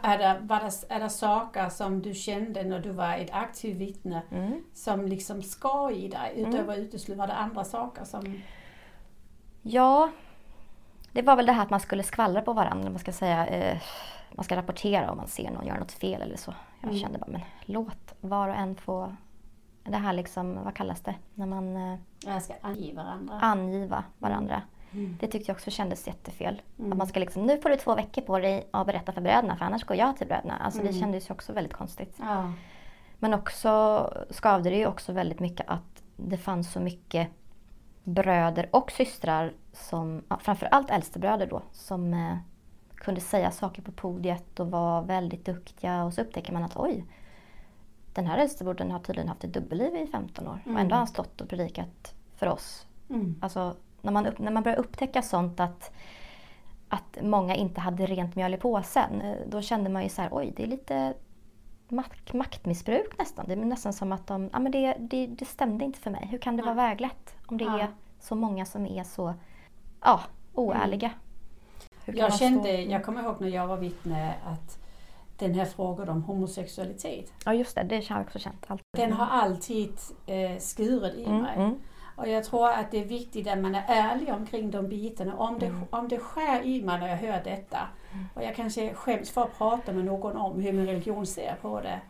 Är 0.03 0.19
det, 0.19 0.41
var 0.43 0.61
det, 0.61 0.95
är 0.95 1.01
det 1.01 1.11
saker 1.11 1.69
som 1.69 2.03
du 2.03 2.15
kände 2.15 2.65
när 2.65 2.79
du 2.81 2.91
var 2.91 3.15
ett 3.15 3.31
aktivt 3.33 3.77
vittne 3.77 4.23
Mm. 4.31 4.65
som 4.75 5.07
liksom 5.07 5.43
skar 5.43 5.91
i 5.91 6.09
dig 6.09 6.33
Mm. 6.37 6.51
utöver 6.51 6.77
uteslut? 6.77 7.19
Var 7.19 7.27
det 7.27 7.35
andra 7.35 7.65
saker 7.65 8.05
som... 8.05 8.41
Ja, 9.63 10.11
det 11.13 11.23
var 11.23 11.37
väl 11.37 11.47
det 11.47 11.53
här 11.53 11.63
att 11.63 11.71
man 11.71 11.81
skulle 11.81 12.03
skvallra 12.03 12.43
på 12.43 12.53
varandra. 12.53 12.91
Man 12.91 12.99
ska 12.99 13.13
säga, 13.13 13.47
eh, 13.47 13.79
man 14.35 14.45
ska 14.45 14.57
rapportera 14.57 15.11
om 15.11 15.17
man 15.17 15.29
ser 15.29 15.51
någon 15.51 15.67
göra 15.67 15.79
något 15.79 15.93
fel 15.93 16.23
eller 16.23 16.37
så. 16.37 16.55
Jag 16.81 16.89
Mm. 16.91 17.01
kände 17.03 17.19
bara, 17.19 17.31
men 17.31 17.41
låt 17.65 18.15
var 18.21 18.49
och 18.49 18.55
en 18.57 18.77
få 18.77 19.15
det 19.85 19.97
här 19.97 20.13
liksom, 20.13 20.65
vad 20.65 20.75
kallas 20.75 21.01
det? 21.01 21.15
När 21.35 21.47
man 21.47 21.77
eh, 22.27 22.39
ska 22.39 22.55
ange 22.63 22.95
varandra. 22.95 23.39
angiva 23.41 24.05
varandra. 24.19 24.63
Mm. 24.93 25.17
Det 25.21 25.27
tyckte 25.27 25.51
jag 25.51 25.55
också 25.57 25.71
kändes 25.71 26.07
jättefel. 26.07 26.63
Mm. 26.79 26.93
Att 26.93 26.99
man 26.99 27.07
ska 27.07 27.21
liksom, 27.21 27.47
nu 27.47 27.59
får 27.61 27.71
du 27.71 27.77
två 27.77 27.95
veckor 27.95 28.23
på 28.23 28.39
dig 28.39 28.69
att 28.71 28.87
berätta 28.87 29.13
för 29.13 29.21
bröderna 29.21 29.57
för 29.57 29.65
annars 29.65 29.85
går 29.85 29.97
jag 29.97 30.17
till 30.17 30.27
bröderna. 30.27 30.57
Alltså 30.57 30.83
det 30.83 30.89
Mm. 30.89 31.01
kändes 31.01 31.31
ju 31.31 31.35
också 31.35 31.53
väldigt 31.53 31.73
konstigt. 31.75 32.17
Ja. 32.21 32.53
Men 33.19 33.35
också 33.35 33.71
skavde 34.31 34.71
det 34.71 34.77
ju 34.77 34.87
också 34.87 35.13
väldigt 35.13 35.41
mycket 35.41 35.69
att 35.69 36.03
det 36.17 36.37
fanns 36.37 36.73
så 36.73 36.81
mycket 36.81 37.29
bröder 38.05 38.69
och 38.73 38.91
systrar, 38.91 39.53
som, 39.73 40.23
ja, 40.29 40.39
framförallt 40.39 40.91
äldstebröder 40.91 41.47
då, 41.47 41.63
som 41.73 42.15
eh, 42.15 42.37
kunde 42.95 43.21
säga 43.21 43.51
saker 43.51 43.83
på 43.83 43.93
podiet 43.93 44.61
och 44.61 44.71
var 44.71 45.03
väldigt 45.03 45.45
duktiga 45.45 46.05
och 46.05 46.15
så 46.15 46.21
upptäcker 46.21 46.53
man 46.53 46.63
att 46.63 46.77
oj, 46.77 47.05
den 48.13 48.27
här 48.27 48.39
äldstebrodern 48.39 48.91
har 48.91 48.99
tydligen 48.99 49.29
haft 49.29 49.45
ett 49.45 49.53
dubbelliv 49.53 49.97
i 49.97 50.07
15 50.13 50.47
år 50.49 50.61
Mm. 50.65 50.77
och 50.77 50.81
ändå 50.83 50.95
har 50.95 50.99
han 50.99 51.07
stått 51.07 51.41
och 51.41 51.49
predikat 51.49 52.15
för 52.37 52.47
oss. 52.47 52.87
Mm. 53.11 53.35
Alltså 53.41 53.77
när 54.11 54.23
man, 54.23 54.27
upp, 54.27 54.39
när 54.39 54.53
man 54.53 54.63
börjar 54.63 54.79
upptäcka 54.79 55.23
sånt 55.23 55.61
att, 55.61 55.93
att 56.89 57.19
många 57.23 57.55
inte 57.55 57.81
hade 57.81 58.07
rent 58.07 58.37
mjöl 58.37 58.55
i 58.55 58.57
påsen, 58.57 59.23
då 59.47 59.63
kände 59.63 59.91
man 59.91 60.03
ju 60.03 60.09
så 60.09 60.23
här, 60.23 60.29
oj 60.33 60.53
det 60.57 60.63
är 60.63 60.67
lite 60.67 61.15
mak- 61.89 62.33
maktmissbruk 62.33 63.19
nästan. 63.19 63.45
Det 63.49 63.53
är 63.53 63.57
nästan 63.57 63.93
som 63.93 64.13
att 64.13 64.27
de, 64.27 64.51
ja 64.53 64.59
men 64.59 64.73
det, 64.73 64.95
det, 64.99 65.27
det 65.27 65.45
stämde 65.45 65.85
inte 65.85 65.99
för 66.01 66.11
mig. 66.11 66.27
Hur 66.31 66.39
kan 66.39 66.57
det 66.57 66.63
vara 66.63 66.75
väglätt 66.75 67.35
om 67.47 67.59
det 67.59 67.65
Ja. 67.65 67.79
är 67.81 67.89
så 68.21 68.35
många 68.35 68.65
som 68.65 68.87
är 68.87 69.05
så, 69.05 69.35
ja, 70.05 70.21
oärliga? 70.55 71.11
Kan 72.05 72.17
Jag 72.17 72.35
kände, 72.39 72.83
jag 72.83 73.05
kommer 73.05 73.23
ihåg 73.23 73.41
när 73.41 73.49
jag 73.49 73.67
var 73.67 73.77
vittne 73.77 74.35
att 74.47 74.79
den 75.39 75.55
här 75.55 75.65
frågan 75.65 76.09
om 76.09 76.23
homosexualitet, 76.23 77.33
Ja 77.45 77.55
just 77.55 77.75
det, 77.75 77.83
det 77.83 78.09
har 78.09 78.17
jag 78.17 78.27
också 78.27 78.39
känt. 78.39 78.65
Allt. 78.67 78.83
den 78.97 79.13
har 79.13 79.27
alltid 79.27 79.93
eh, 80.27 80.59
skurit 80.59 81.15
i 81.15 81.25
mm, 81.25 81.43
mig. 81.43 81.57
mm, 81.57 81.79
Och 82.19 82.29
jag 82.29 82.45
tror 82.45 82.69
att 82.69 82.91
det 82.91 82.99
är 83.01 83.05
viktigt 83.05 83.49
att 83.49 83.59
man 83.59 83.75
är 83.75 83.85
ärlig 83.89 84.35
omkring 84.35 84.71
de 84.71 84.89
bitarna. 84.89 85.37
Om 85.37 85.59
det, 85.59 85.67
Mm. 85.67 85.85
om 85.91 86.09
det 86.09 86.19
skär 86.19 86.63
i 86.63 86.83
mig 86.83 87.01
när 87.01 87.09
jag 87.09 87.17
hör 87.17 87.45
detta 87.45 87.79
och 88.35 88.43
jag 88.43 88.57
kanske 88.57 88.95
skäms 88.95 89.31
för 89.31 89.43
att 89.45 89.59
prata 89.59 89.93
med 89.93 90.05
någon 90.05 90.37
om 90.37 90.61
hur 90.61 90.73
min 90.73 90.87
religion 90.87 91.27
ser 91.27 91.55
på 91.63 91.81
det. 91.81 92.01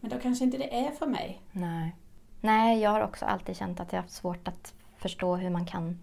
Men 0.00 0.10
då 0.10 0.18
kanske 0.18 0.44
inte 0.44 0.58
det 0.58 0.86
är 0.86 0.90
för 0.90 1.06
mig. 1.06 1.40
Nej. 1.52 1.94
Nej, 2.40 2.80
jag 2.80 2.90
har 2.90 3.00
också 3.00 3.24
alltid 3.24 3.56
känt 3.56 3.80
att 3.80 3.92
jag 3.92 4.00
haft 4.02 4.14
svårt 4.14 4.48
att 4.48 4.74
förstå 4.96 5.36
hur 5.36 5.50
man 5.50 5.66
kan 5.66 5.98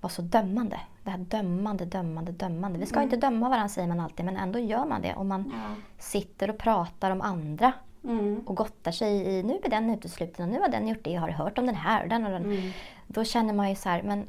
vara 0.00 0.10
så 0.10 0.22
dömande. 0.22 0.80
Det 1.04 1.10
här 1.10 1.18
dömande, 1.18 1.84
dömande, 1.84 2.32
dömande. 2.32 2.78
Vi 2.78 2.86
ska 2.86 2.96
Mm. 2.96 3.04
inte 3.04 3.16
döma 3.26 3.48
varandra 3.48 3.68
säger 3.68 3.88
man 3.88 4.00
alltid, 4.00 4.26
men 4.26 4.36
ändå 4.36 4.58
gör 4.58 4.84
man 4.84 5.02
det. 5.02 5.14
Om 5.14 5.28
man 5.28 5.52
Ja. 5.54 5.74
sitter 5.98 6.50
och 6.50 6.58
pratar 6.58 7.10
om 7.10 7.20
andra 7.20 7.72
Mm. 8.04 8.40
och 8.46 8.56
gottar 8.56 8.92
sig 8.92 9.12
i 9.22 9.42
nu 9.42 9.58
är 9.64 9.70
den 9.70 9.90
utesluten 9.90 10.44
och 10.48 10.52
nu 10.54 10.60
har 10.60 10.68
den 10.68 10.88
gjort 10.88 11.04
det, 11.04 11.10
jag 11.10 11.20
har 11.20 11.28
hört 11.30 11.58
om 11.58 11.66
den 11.66 11.74
här 11.74 12.02
och 12.02 12.08
den 12.08 12.24
och 12.24 12.30
den. 12.30 12.44
Mm. 12.44 12.70
Då 13.06 13.24
känner 13.24 13.54
man 13.54 13.68
ju 13.68 13.74
så 13.74 13.88
här, 13.88 14.02
men 14.02 14.20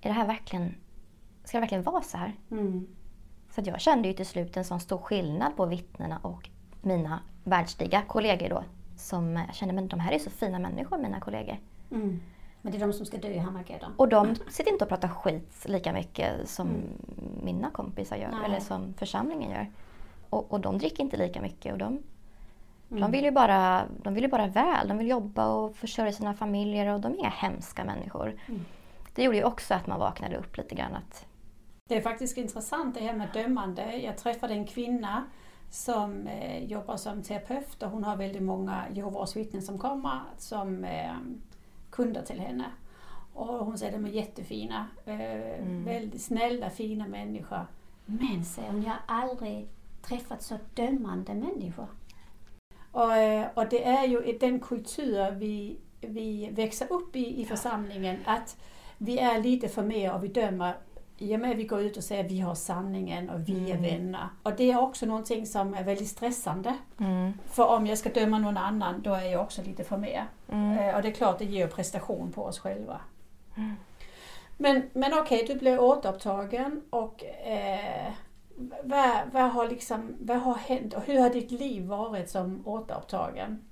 är 0.00 0.08
det 0.08 0.12
här 0.12 0.26
verkligen, 0.26 0.74
ska 1.44 1.56
det 1.56 1.60
verkligen 1.60 1.84
vara 1.84 2.02
så 2.02 2.16
här? 2.18 2.32
Mm. 2.50 2.86
Så 3.50 3.60
att 3.60 3.66
jag 3.66 3.80
kände 3.80 4.08
ju 4.08 4.14
till 4.14 4.26
slut 4.26 4.56
en 4.56 4.64
sån 4.64 4.80
stor 4.80 4.98
skillnad 4.98 5.56
på 5.56 5.66
vittnena 5.66 6.18
och 6.22 6.48
mina 6.82 7.20
världsliga 7.44 8.02
kollegor 8.02 8.48
då. 8.48 8.64
Som 8.96 9.36
jag 9.36 9.54
kände, 9.54 9.74
men 9.74 9.88
de 9.88 10.00
här 10.00 10.12
är 10.12 10.18
så 10.18 10.30
fina 10.30 10.58
människor 10.58 10.98
mina 10.98 11.20
kollegor. 11.20 11.56
Mm. 11.90 12.20
Men 12.62 12.72
det 12.72 12.78
är 12.78 12.86
de 12.86 12.92
som 12.92 13.06
ska 13.06 13.16
dö 13.16 13.28
i 13.28 13.38
Harmageddon. 13.38 13.92
Och 13.96 14.08
de 14.08 14.34
sitter 14.50 14.72
inte 14.72 14.84
och 14.84 14.88
pratar 14.88 15.08
skit 15.08 15.64
lika 15.68 15.92
mycket 15.92 16.48
som 16.48 16.68
Mm. 16.68 16.82
mina 17.42 17.70
kompisar 17.70 18.16
gör 18.16 18.30
Nej. 18.30 18.40
eller 18.44 18.60
som 18.60 18.94
församlingen 18.94 19.50
gör. 19.50 19.70
Och, 20.30 20.52
och 20.52 20.60
de 20.60 20.78
dricker 20.78 21.02
inte 21.02 21.16
lika 21.16 21.40
mycket 21.42 21.72
och 21.72 21.78
de, 21.78 22.02
Mm. 22.90 23.00
de, 23.00 23.10
vill 23.10 23.24
ju 23.24 23.30
bara, 23.30 23.84
de 24.02 24.14
vill 24.14 24.30
bara 24.30 24.46
väl. 24.46 24.88
De 24.88 24.98
vill 24.98 25.08
jobba 25.08 25.48
och 25.48 25.76
försörja 25.76 26.12
sina 26.12 26.34
familjer 26.34 26.94
och 26.94 27.00
de 27.00 27.12
är 27.18 27.30
hemska 27.30 27.84
människor. 27.84 28.40
Mm. 28.48 28.64
Det 29.14 29.22
gjorde 29.24 29.36
ju 29.36 29.44
också 29.44 29.74
att 29.74 29.86
man 29.86 29.98
vaknade 30.00 30.36
upp 30.36 30.56
lite 30.56 30.74
grann. 30.74 30.94
Att, 30.94 31.26
Det 31.88 31.96
är 31.96 32.00
faktiskt 32.00 32.38
intressant 32.38 32.94
det 32.94 33.00
här 33.00 33.12
med 33.12 33.28
dömande. 33.32 33.96
Jag 33.96 34.16
träffade 34.16 34.54
en 34.54 34.66
kvinna 34.66 35.24
som 35.70 36.26
eh, 36.26 36.64
jobbar 36.64 36.96
som 36.96 37.22
terapeut 37.22 37.82
och 37.82 37.90
hon 37.90 38.04
har 38.04 38.16
väldigt 38.16 38.42
många 38.42 38.84
Jehovas 38.92 39.36
vittnen 39.36 39.62
som 39.62 39.78
kommer 39.78 40.20
som 40.38 40.84
eh, 40.84 41.12
kunder 41.90 42.22
till 42.22 42.40
henne. 42.40 42.64
Och 43.34 43.46
hon 43.66 43.78
säger 43.78 43.92
att 43.92 44.02
de 44.02 44.08
är 44.08 44.12
jättefina, 44.12 44.86
eh, 45.04 45.14
Mm. 45.60 45.84
väldigt 45.84 46.22
snälla, 46.22 46.70
fina 46.70 47.06
människor. 47.08 47.66
Men 48.06 48.44
säger 48.44 48.70
hon, 48.70 48.82
jag 48.82 48.90
har 48.90 49.00
aldrig 49.22 49.68
träffat 50.02 50.42
så 50.42 50.58
dömande 50.74 51.34
människor. 51.34 51.86
Och, 52.92 53.16
eh, 53.16 53.46
och 53.54 53.68
det 53.68 53.84
är 53.84 54.04
ju 54.06 54.24
i 54.24 54.38
den 54.38 54.60
kultur 54.60 55.30
vi, 55.30 55.76
vi 56.00 56.48
växer 56.52 56.92
upp 56.92 57.16
i 57.16 57.40
i 57.40 57.44
församlingen 57.44 58.16
att 58.24 58.56
vi 58.98 59.18
är 59.18 59.40
lite 59.42 59.68
för 59.68 59.82
mer 59.82 60.14
och 60.14 60.24
vi 60.24 60.28
dömer 60.28 60.74
i 61.18 61.36
och 61.36 61.40
med 61.40 61.50
att 61.50 61.56
vi 61.56 61.64
går 61.64 61.80
ut 61.80 61.96
och 61.96 62.04
säger 62.04 62.24
att 62.24 62.30
vi 62.30 62.40
har 62.40 62.54
sanningen 62.54 63.30
och 63.30 63.48
vi 63.48 63.70
är 63.70 63.76
Mm. 63.76 63.82
vänner. 63.82 64.28
Och 64.42 64.52
det 64.56 64.70
är 64.70 64.80
också 64.80 65.06
någonting 65.06 65.46
som 65.46 65.74
är 65.74 65.84
väldigt 65.84 66.08
stressande. 66.08 66.74
mm, 67.00 67.32
För 67.46 67.66
om 67.66 67.86
jag 67.86 67.98
ska 67.98 68.08
döma 68.08 68.38
någon 68.38 68.56
annan, 68.56 69.02
då 69.02 69.14
är 69.14 69.24
jag 69.24 69.40
också 69.42 69.62
lite 69.62 69.84
för 69.84 69.96
mer. 69.96 70.24
mm, 70.48 70.78
Eh, 70.78 70.96
Och 70.96 71.02
det 71.02 71.08
är 71.08 71.12
klart, 71.12 71.38
det 71.38 71.44
ger 71.44 71.66
prestation 71.66 72.32
på 72.32 72.44
oss 72.44 72.58
själva. 72.58 73.00
Mm. 73.56 73.74
Men, 74.56 74.90
men 74.92 75.12
okej, 75.18 75.44
du 75.46 75.54
blev 75.54 75.80
återupptagen 75.80 76.82
och 76.90 77.24
eh, 77.24 78.12
vad, 78.82 79.20
vad, 79.32 79.50
har 79.50 79.68
liksom, 79.68 80.16
vad 80.20 80.40
har 80.40 80.54
hänt 80.54 80.94
och 80.94 81.02
hur 81.02 81.20
har 81.20 81.30
ditt 81.30 81.50
liv 81.50 81.86
varit 81.86 82.30
som 82.30 82.62
återupptagen? 82.66 83.64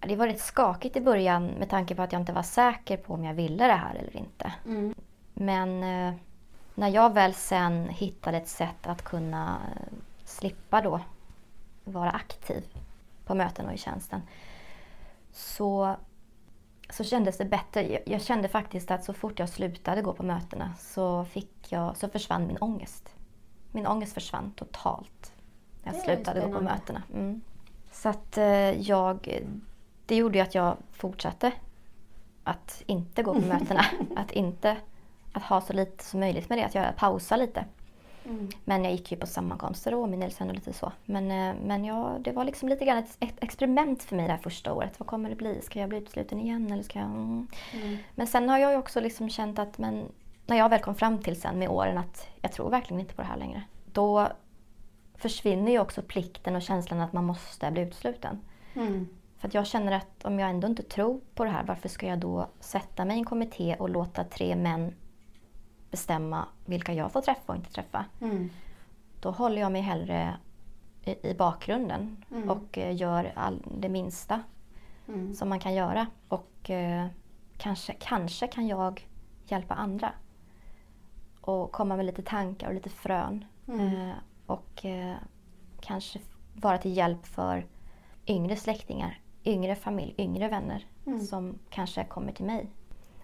Det 0.00 0.16
var 0.16 0.26
rätt 0.26 0.40
skakigt 0.40 0.96
i 0.96 1.00
början 1.00 1.46
med 1.46 1.70
tanke 1.70 1.94
på 1.94 2.02
att 2.02 2.12
jag 2.12 2.22
inte 2.22 2.32
var 2.32 2.42
säker 2.42 2.96
på 2.96 3.14
om 3.14 3.24
jag 3.24 3.34
ville 3.34 3.66
det 3.66 3.72
här 3.72 3.94
eller 3.94 4.16
inte. 4.16 4.52
Mm. 4.66 4.94
Men 5.34 5.82
eh, 5.82 6.14
när 6.74 6.88
jag 6.88 7.14
väl 7.14 7.34
sen 7.34 7.88
hittade 7.88 8.36
ett 8.36 8.48
sätt 8.48 8.86
att 8.86 9.02
kunna 9.02 9.60
eh, 9.76 9.92
slippa 10.24 10.80
då 10.80 11.00
vara 11.84 12.10
aktiv 12.10 12.64
på 13.26 13.34
möten 13.34 13.66
och 13.66 13.72
i 13.72 13.78
tjänsten 13.78 14.22
så, 15.32 15.96
så 16.90 17.04
kändes 17.04 17.38
det 17.38 17.44
bättre. 17.44 17.92
Jag, 17.92 18.02
jag 18.06 18.22
kände 18.22 18.48
faktiskt 18.48 18.90
att 18.90 19.04
så 19.04 19.14
fort 19.14 19.38
jag 19.38 19.48
slutade 19.48 20.02
gå 20.02 20.12
på 20.12 20.22
mötena 20.22 20.74
så, 20.78 21.24
fick 21.24 21.72
jag, 21.72 21.96
så 21.96 22.08
försvann 22.08 22.46
min 22.46 22.58
ångest. 22.60 23.14
Min 23.72 23.86
ångest 23.86 24.14
försvann 24.14 24.52
totalt 24.56 25.32
när 25.82 25.92
jag 25.92 26.02
slutade 26.02 26.40
gå 26.40 26.52
på 26.52 26.60
mötena. 26.60 27.02
Mm. 27.14 27.40
Så 27.92 28.08
att 28.08 28.38
eh, 28.38 28.80
jag, 28.80 29.38
det 30.06 30.16
gjorde 30.16 30.38
ju 30.38 30.44
att 30.44 30.54
jag 30.54 30.76
fortsatte 30.92 31.52
att 32.44 32.82
inte 32.86 33.22
gå 33.22 33.34
på 33.34 33.40
mötena. 33.46 33.84
Att 34.16 34.32
inte 34.32 34.76
att 35.32 35.42
ha 35.42 35.60
så 35.60 35.72
lite 35.72 36.04
som 36.04 36.20
möjligt 36.20 36.48
med 36.48 36.58
det, 36.58 36.64
att 36.64 36.74
jag 36.74 36.96
pausar 36.96 37.36
lite. 37.36 37.64
Mm. 38.24 38.50
Men 38.64 38.84
jag 38.84 38.92
gick 38.92 39.12
ju 39.12 39.18
på 39.18 39.26
sammankomster 39.26 39.94
och 39.94 40.00
åminnelsen 40.00 40.48
och 40.48 40.54
lite 40.54 40.72
så. 40.72 40.92
Men, 41.04 41.30
eh, 41.30 41.54
men 41.64 41.84
ja, 41.84 42.16
det 42.20 42.32
var 42.32 42.44
liksom 42.44 42.68
lite 42.68 42.84
grann 42.84 42.98
ett, 42.98 43.16
ett 43.20 43.42
experiment 43.42 44.02
för 44.02 44.16
mig 44.16 44.26
det 44.26 44.32
här 44.32 44.38
första 44.38 44.72
året. 44.72 45.00
Vad 45.00 45.06
kommer 45.06 45.30
det 45.30 45.36
bli? 45.36 45.60
Ska 45.62 45.80
jag 45.80 45.88
bli 45.88 45.98
utesluten 45.98 46.40
igen 46.40 46.72
eller 46.72 46.82
ska 46.82 46.98
jag... 46.98 47.08
Mm. 47.08 47.46
Mm. 47.72 47.96
Men 48.14 48.26
sen 48.26 48.48
har 48.48 48.58
jag 48.58 48.72
ju 48.72 48.78
också 48.78 49.00
liksom 49.00 49.28
känt 49.30 49.58
att, 49.58 49.78
men 49.78 50.08
när 50.52 50.58
jag 50.58 50.68
väl 50.68 50.80
kom 50.80 50.94
fram 50.94 51.18
till 51.18 51.40
sen 51.40 51.58
med 51.58 51.68
åren 51.68 51.98
att 51.98 52.28
jag 52.40 52.52
tror 52.52 52.70
verkligen 52.70 53.00
inte 53.00 53.14
på 53.14 53.22
det 53.22 53.28
här 53.28 53.36
längre. 53.36 53.62
Då 53.92 54.28
försvinner 55.14 55.72
ju 55.72 55.78
också 55.78 56.02
plikten 56.02 56.56
och 56.56 56.62
känslan 56.62 57.00
att 57.00 57.12
man 57.12 57.24
måste 57.24 57.70
bli 57.70 57.82
utesluten. 57.82 58.40
Mm. 58.74 59.08
För 59.38 59.48
att 59.48 59.54
jag 59.54 59.66
känner 59.66 59.92
att 59.92 60.24
om 60.24 60.38
jag 60.38 60.50
ändå 60.50 60.68
inte 60.68 60.82
tror 60.82 61.20
på 61.34 61.44
det 61.44 61.50
här, 61.50 61.64
varför 61.64 61.88
ska 61.88 62.06
jag 62.06 62.18
då 62.18 62.46
sätta 62.60 63.04
mig 63.04 63.16
i 63.16 63.18
en 63.18 63.24
kommitté 63.24 63.76
och 63.78 63.90
låta 63.90 64.24
tre 64.24 64.56
män 64.56 64.94
bestämma 65.90 66.44
vilka 66.64 66.92
jag 66.92 67.12
får 67.12 67.20
träffa 67.20 67.52
och 67.52 67.56
inte 67.56 67.72
träffa? 67.72 68.04
Mm. 68.20 68.50
Då 69.20 69.30
håller 69.30 69.60
jag 69.60 69.72
mig 69.72 69.82
hellre 69.82 70.36
i, 71.04 71.28
i 71.28 71.34
bakgrunden 71.34 72.24
Mm. 72.30 72.50
och 72.50 72.78
eh, 72.78 72.96
gör 72.96 73.32
all, 73.36 73.62
det 73.78 73.88
minsta 73.88 74.42
Mm. 75.08 75.34
som 75.34 75.48
man 75.48 75.60
kan 75.60 75.74
göra. 75.74 76.06
Och 76.28 76.70
eh, 76.70 77.06
kanske, 77.58 77.92
kanske 77.92 78.46
kan 78.46 78.66
jag 78.66 79.08
hjälpa 79.46 79.74
andra. 79.74 80.12
Och 81.44 81.72
komma 81.72 81.96
med 81.96 82.06
lite 82.06 82.22
tankar 82.22 82.68
och 82.68 82.74
lite 82.74 82.88
frön. 82.90 83.44
Mm. 83.68 83.86
Eh, 83.86 84.14
och 84.46 84.84
eh, 84.86 85.16
kanske 85.80 86.18
vara 86.54 86.78
till 86.78 86.96
hjälp 86.96 87.26
för 87.26 87.66
yngre 88.26 88.56
släktingar, 88.56 89.20
yngre 89.44 89.74
familj, 89.74 90.14
yngre 90.18 90.48
vänner 90.48 90.86
Mm. 91.06 91.20
som 91.20 91.58
kanske 91.70 92.04
kommer 92.04 92.32
till 92.32 92.44
mig. 92.44 92.66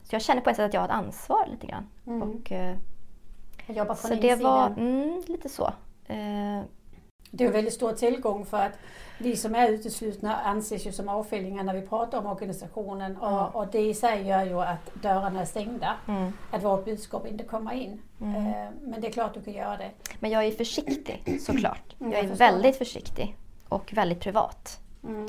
Så 0.03 0.15
jag 0.15 0.23
känner 0.23 0.41
på 0.41 0.51
ett 0.51 0.57
sätt 0.57 0.67
att 0.67 0.75
jag 0.75 0.81
har 0.81 0.89
ett 0.89 0.95
ansvar 0.95 1.47
lite 1.51 1.67
grann. 1.67 1.87
Mm. 2.07 2.23
Och, 2.23 2.53
eh, 2.53 2.77
Jag 3.67 3.77
jobbar 3.77 3.95
från 3.95 4.09
så 4.11 4.15
det 4.23 4.35
var 4.43 4.67
mm, 4.67 5.23
lite 5.27 5.49
så. 5.49 5.73
Det 7.31 7.45
är 7.45 7.49
en 7.49 7.53
väldigt 7.53 7.75
stor 7.75 7.93
tillgång 7.93 8.47
för 8.47 8.57
att 8.59 8.73
vi 9.19 9.37
som 9.37 9.55
är 9.55 9.69
uteslutna 9.69 10.37
anses 10.37 10.87
ju 10.87 10.93
som 10.93 11.09
avfällingar 11.09 11.63
när 11.65 11.75
vi 11.75 11.83
pratar 11.87 12.19
om 12.19 12.27
organisationen 12.27 13.19
Ja. 13.21 13.47
och, 13.47 13.63
och 13.63 13.69
det 13.73 13.81
i 13.81 13.95
sig 13.95 14.27
gör 14.27 14.45
ju 14.45 14.61
att 14.61 14.95
dörrarna 15.03 15.41
är 15.41 15.45
stängda. 15.45 15.97
mm. 16.09 16.33
Att 16.51 16.63
vårt 16.65 16.85
budskap 16.85 17.27
inte 17.27 17.45
kommer 17.45 17.73
in. 17.73 18.03
Mm. 18.21 18.47
Eh, 18.47 18.69
Men 18.83 19.01
det 19.01 19.07
är 19.07 19.13
klart 19.13 19.35
du 19.35 19.43
kan 19.43 19.53
göra 19.55 19.77
det. 19.77 19.91
Men 20.21 20.31
jag 20.31 20.45
är 20.45 20.51
försiktig 20.53 21.39
såklart. 21.41 21.95
Mm, 22.01 22.13
Jag 22.13 22.19
jag 22.19 22.25
är 22.25 22.29
förstår 22.29 22.45
väldigt 22.47 22.77
försiktig 22.79 23.37
och 23.69 23.93
väldigt 23.93 24.21
privat. 24.21 24.81
Mm. 25.05 25.29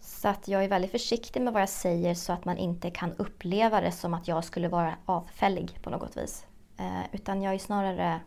Så 0.00 0.28
att 0.28 0.48
jag 0.48 0.64
är 0.64 0.68
väldigt 0.68 0.90
försiktig 0.90 1.42
med 1.42 1.52
vad 1.52 1.62
jag 1.62 1.68
säger 1.68 2.14
så 2.14 2.32
att 2.32 2.44
man 2.44 2.58
inte 2.58 2.90
kan 2.90 3.12
uppleva 3.12 3.80
det 3.80 3.92
som 3.92 4.14
att 4.14 4.28
jag 4.28 4.44
skulle 4.44 4.68
vara 4.68 4.94
avfällig 5.06 5.78
på 5.82 5.90
något 5.90 6.16
vis. 6.16 6.46
Eh, 6.78 7.00
utan 7.12 7.42
jag 7.42 7.54
är 7.54 7.58
snarare 7.58 8.20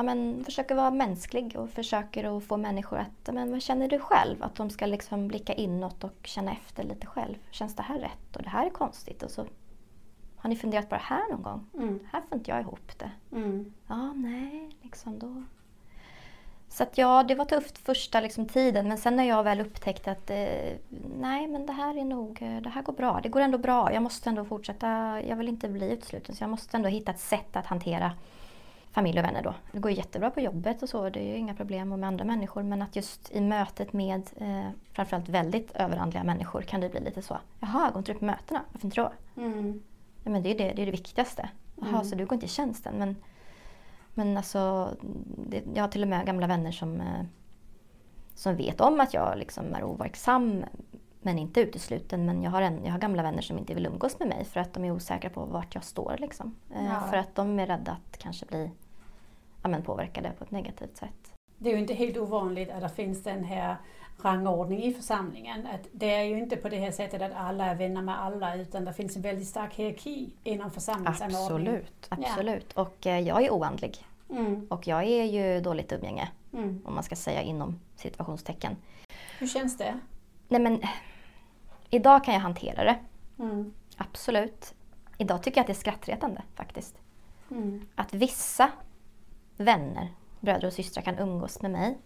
ja, 0.00 0.04
men, 0.04 0.44
försöker 0.44 0.74
vara 0.74 0.90
mänsklig 0.90 1.56
och 1.56 1.70
försöker 1.70 2.36
att 2.36 2.44
få 2.44 2.56
människor 2.56 2.98
att, 2.98 3.26
ja, 3.26 3.32
men, 3.32 3.50
vad 3.50 3.62
känner 3.62 3.88
du 3.88 3.98
själv? 3.98 4.42
Att 4.42 4.54
de 4.54 4.70
ska 4.70 4.86
liksom 4.86 5.28
blicka 5.28 5.54
inåt 5.54 6.04
och 6.04 6.16
känna 6.22 6.52
efter 6.52 6.82
lite 6.84 7.06
själv. 7.06 7.34
Känns 7.50 7.76
det 7.76 7.82
här 7.82 7.98
rätt? 7.98 8.36
Och 8.36 8.42
det 8.42 8.48
här 8.48 8.66
är 8.66 8.70
konstigt. 8.70 9.22
Och 9.22 9.30
så, 9.30 9.46
har 10.36 10.50
ni 10.50 10.56
funderat 10.56 10.88
på 10.88 10.94
det 10.94 11.00
här 11.04 11.30
någon 11.30 11.42
gång? 11.42 11.66
Mm. 11.74 12.00
Här 12.12 12.22
får 12.28 12.38
inte 12.38 12.50
jag 12.50 12.60
ihop 12.60 12.98
det. 12.98 13.10
Mm. 13.32 13.72
Ja, 13.86 14.12
nej, 14.12 14.70
liksom 14.82 15.18
då. 15.18 15.42
Så 16.68 16.82
att 16.82 16.98
ja, 16.98 17.22
det 17.22 17.34
var 17.34 17.44
tufft 17.44 17.78
första 17.78 18.20
liksom, 18.20 18.46
tiden 18.46 18.88
men 18.88 18.98
sen 18.98 19.16
när 19.16 19.24
jag 19.24 19.42
väl 19.42 19.60
upptäckte 19.60 20.10
att 20.10 20.30
eh, 20.30 20.76
nej 21.20 21.46
men 21.46 21.66
det 21.66 21.72
här 21.72 21.98
är 21.98 22.04
nog, 22.04 22.42
eh, 22.42 22.60
det 22.62 22.68
här 22.68 22.82
går 22.82 22.92
bra. 22.92 23.20
Det 23.22 23.28
går 23.28 23.40
ändå 23.40 23.58
bra. 23.58 23.92
Jag 23.92 24.02
måste 24.02 24.28
ändå 24.28 24.44
fortsätta. 24.44 25.20
Jag 25.22 25.36
vill 25.36 25.48
inte 25.48 25.68
bli 25.68 25.92
utesluten 25.92 26.34
så 26.34 26.42
jag 26.42 26.50
måste 26.50 26.76
ändå 26.76 26.88
hitta 26.88 27.12
ett 27.12 27.20
sätt 27.20 27.56
att 27.56 27.66
hantera 27.66 28.12
familj 28.92 29.18
och 29.18 29.24
vänner 29.24 29.42
då. 29.42 29.54
Det 29.72 29.78
går 29.78 29.90
jättebra 29.90 30.30
på 30.30 30.40
jobbet 30.40 30.82
och 30.82 30.88
så, 30.88 31.08
det 31.10 31.20
är 31.20 31.28
ju 31.28 31.36
inga 31.36 31.54
problem 31.54 31.92
och 31.92 31.98
med 31.98 32.08
andra 32.08 32.24
människor 32.24 32.62
men 32.62 32.82
att 32.82 32.96
just 32.96 33.30
i 33.32 33.40
mötet 33.40 33.92
med 33.92 34.30
eh, 34.36 34.68
framförallt 34.92 35.28
väldigt 35.28 35.70
överandliga 35.72 36.24
människor 36.24 36.62
kan 36.62 36.80
det 36.80 36.88
bli 36.88 37.00
lite 37.00 37.22
så. 37.22 37.38
Jaha, 37.60 37.90
går 37.90 37.98
inte 37.98 38.12
du 38.12 38.18
på 38.18 38.24
mötena? 38.24 38.60
Varför 38.72 38.86
inte 38.86 39.00
då? 39.00 39.12
Mm. 39.42 39.82
Ja, 40.24 40.30
men 40.30 40.42
det 40.42 40.50
är 40.50 40.58
det, 40.58 40.72
det 40.72 40.82
är 40.82 40.86
det 40.86 40.92
viktigaste. 40.92 41.48
Jaha, 41.76 41.88
Mm. 41.88 42.04
så 42.04 42.14
du 42.16 42.26
går 42.26 42.34
inte 42.34 42.46
i 42.46 42.48
tjänsten? 42.48 42.94
Men 42.98 43.16
Men 44.14 44.36
alltså, 44.36 44.90
det, 45.48 45.62
jag 45.74 45.82
har 45.82 45.88
till 45.88 46.02
och 46.02 46.08
med 46.08 46.26
gamla 46.26 46.46
vänner 46.46 46.72
som, 46.72 47.00
eh, 47.00 47.24
som 48.34 48.56
vet 48.56 48.80
om 48.80 49.00
att 49.00 49.14
jag 49.14 49.38
liksom 49.38 49.74
är 49.74 49.84
overksam 49.84 50.64
men 51.22 51.38
inte 51.38 51.60
utesluten. 51.60 52.26
Men 52.26 52.42
jag 52.42 52.50
har, 52.50 52.62
en, 52.62 52.84
jag 52.84 52.92
har 52.92 52.98
gamla 52.98 53.22
vänner 53.22 53.42
som 53.42 53.58
inte 53.58 53.74
vill 53.74 53.86
umgås 53.86 54.18
med 54.18 54.28
mig 54.28 54.44
för 54.44 54.60
att 54.60 54.72
de 54.72 54.84
är 54.84 54.90
osäkra 54.90 55.30
på 55.30 55.44
vart 55.44 55.74
jag 55.74 55.84
står. 55.84 56.16
Liksom. 56.18 56.54
Eh, 56.74 56.84
Ja. 56.84 57.00
För 57.10 57.16
att 57.16 57.34
de 57.34 57.58
är 57.58 57.66
rädda 57.66 57.92
att 57.92 58.18
kanske 58.18 58.46
bli 58.46 58.70
ja, 59.62 59.68
men 59.68 59.82
påverkade 59.82 60.32
på 60.38 60.44
ett 60.44 60.50
negativt 60.50 60.96
sätt. 60.96 61.32
Det 61.58 61.68
är 61.70 61.74
ju 61.74 61.80
inte 61.80 61.94
helt 61.94 62.16
ovanligt 62.16 62.70
att 62.70 62.80
det 62.80 62.88
finns 62.88 63.22
den 63.22 63.44
här 63.44 63.76
rangordning 64.22 64.82
i 64.82 64.94
församlingen. 64.94 65.66
Att 65.66 65.88
det 65.92 66.14
är 66.14 66.22
ju 66.22 66.38
inte 66.38 66.56
på 66.56 66.68
det 66.68 66.76
här 66.76 66.90
sättet 66.90 67.22
att 67.22 67.32
alla 67.32 67.66
är 67.66 67.74
vänner 67.74 68.02
med 68.02 68.20
alla 68.22 68.56
utan 68.56 68.84
det 68.84 68.92
finns 68.92 69.16
en 69.16 69.22
väldigt 69.22 69.48
stark 69.48 69.74
hierarki 69.74 70.30
inom 70.44 70.70
församlingsanordningen. 70.70 71.74
Absolut, 71.74 72.06
absolut. 72.08 72.72
Och 72.72 73.06
eh, 73.06 73.20
jag 73.20 73.44
är 73.44 73.50
oandlig. 73.50 74.06
Mm, 74.30 74.66
Och 74.70 74.86
jag 74.86 75.04
är 75.04 75.24
ju 75.24 75.60
dåligt 75.60 75.92
umgänge, 75.92 76.28
mm. 76.52 76.82
om 76.84 76.94
man 76.94 77.04
ska 77.04 77.16
säga 77.16 77.42
inom 77.42 77.80
situationstecken. 77.96 78.76
Hur 79.38 79.46
känns 79.46 79.78
det? 79.78 80.00
Nej 80.50 80.60
men, 80.60 80.80
idag 81.90 82.24
kan 82.24 82.34
jag 82.34 82.40
hantera 82.40 82.84
det. 82.84 82.98
Mm, 83.38 83.72
Absolut. 83.96 84.74
Idag 85.18 85.42
tycker 85.42 85.58
jag 85.58 85.62
att 85.62 85.66
det 85.66 85.72
är 85.72 85.74
skrattretande 85.74 86.42
faktiskt. 86.54 86.94
mm, 87.50 87.86
Att 87.94 88.14
vissa 88.14 88.70
vänner, 89.56 90.08
bröder 90.40 90.66
och 90.66 90.72
systrar 90.72 91.02
kan 91.02 91.18
umgås 91.18 91.62
med 91.62 91.70
mig. 91.70 91.98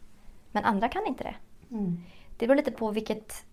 Men 0.52 0.64
andra 0.64 0.88
kan 0.88 1.06
inte 1.06 1.24
det. 1.24 1.34
mm, 1.70 1.96
Det 2.38 2.46
beror 2.46 2.56
lite 2.56 2.70
på 2.72 2.90
vilket, 2.90 3.46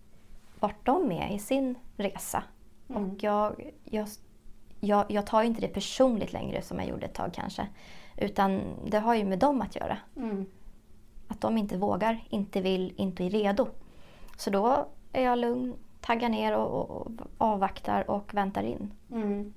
vart 0.60 0.86
de 0.86 1.12
är 1.12 1.34
i 1.34 1.38
sin 1.38 1.74
resa. 1.96 2.42
Mm. 2.88 3.10
Och 3.10 3.22
jag, 3.22 3.70
jag, 3.84 4.08
jag, 4.80 5.04
jag 5.08 5.26
tar 5.26 5.42
inte 5.42 5.60
det 5.60 5.68
personligt 5.68 6.32
längre 6.32 6.62
som 6.62 6.78
jag 6.78 6.88
gjorde 6.88 7.06
ett 7.06 7.14
tag 7.14 7.34
kanske. 7.34 7.68
Utan 8.16 8.62
det 8.86 8.98
har 8.98 9.14
ju 9.14 9.24
med 9.24 9.38
dem 9.38 9.60
att 9.62 9.76
göra. 9.76 9.98
mm, 10.16 10.46
Att 11.28 11.40
de 11.40 11.58
inte 11.58 11.78
vågar, 11.78 12.24
inte 12.30 12.60
vill, 12.60 12.94
inte 12.96 13.24
är 13.24 13.30
redo. 13.30 13.68
Så 14.42 14.50
då 14.50 14.86
är 15.12 15.24
jag 15.24 15.38
lugn, 15.38 15.74
taggar 16.00 16.28
ner 16.28 16.56
och, 16.56 16.90
och 16.90 17.06
avvaktar 17.38 18.10
och 18.10 18.34
väntar 18.34 18.62
in. 18.62 18.92
mm. 19.12 19.54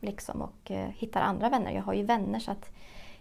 Liksom, 0.00 0.42
och 0.42 0.70
eh, 0.70 0.88
hittar 0.88 1.20
andra 1.20 1.48
vänner. 1.48 1.72
Jag 1.72 1.82
har 1.82 1.94
ju 1.94 2.02
vänner 2.02 2.38
så 2.38 2.50
att 2.50 2.70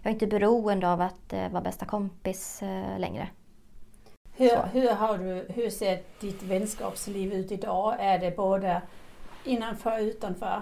jag 0.02 0.10
är 0.10 0.14
inte 0.14 0.28
beroende 0.28 0.92
av 0.92 1.02
att 1.02 1.34
eh, 1.34 1.50
vara 1.50 1.62
bästa 1.62 1.86
kompis 1.86 2.64
eh, 2.64 3.00
längre. 3.00 3.28
Hur, 4.36 4.58
hur, 4.72 5.18
du, 5.18 5.54
hur 5.54 5.70
ser 5.70 6.02
ditt 6.20 6.44
vänskapsliv 6.44 7.34
ut 7.34 7.52
idag? 7.52 7.96
Är 8.00 8.20
det 8.20 8.36
både 8.36 8.82
innanför 9.44 9.92
och 9.92 10.04
utanför? 10.04 10.62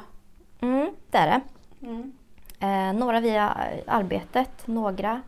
Mm, 0.62 0.96
det 1.12 1.18
är 1.18 1.28
det. 1.28 1.42
Mm. 1.88 2.14
Eh, 2.60 3.00
några 3.00 3.20
via 3.20 3.58
arbetet, 3.88 4.68
några 4.68 5.22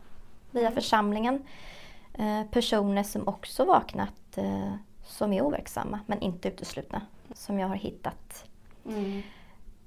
via 0.50 0.70
församlingen. 0.70 1.42
Eh, 2.14 2.42
personer 2.50 3.02
som 3.02 3.28
också 3.28 3.64
vaknat 3.64 4.38
eh, 4.38 4.74
som 5.14 5.32
är 5.32 5.42
overksamma 5.42 6.00
men 6.06 6.20
inte 6.20 6.48
uteslutna. 6.48 7.00
Som 7.34 7.58
jag 7.58 7.68
har 7.68 7.74
hittat. 7.76 8.44
Mm. 8.86 9.22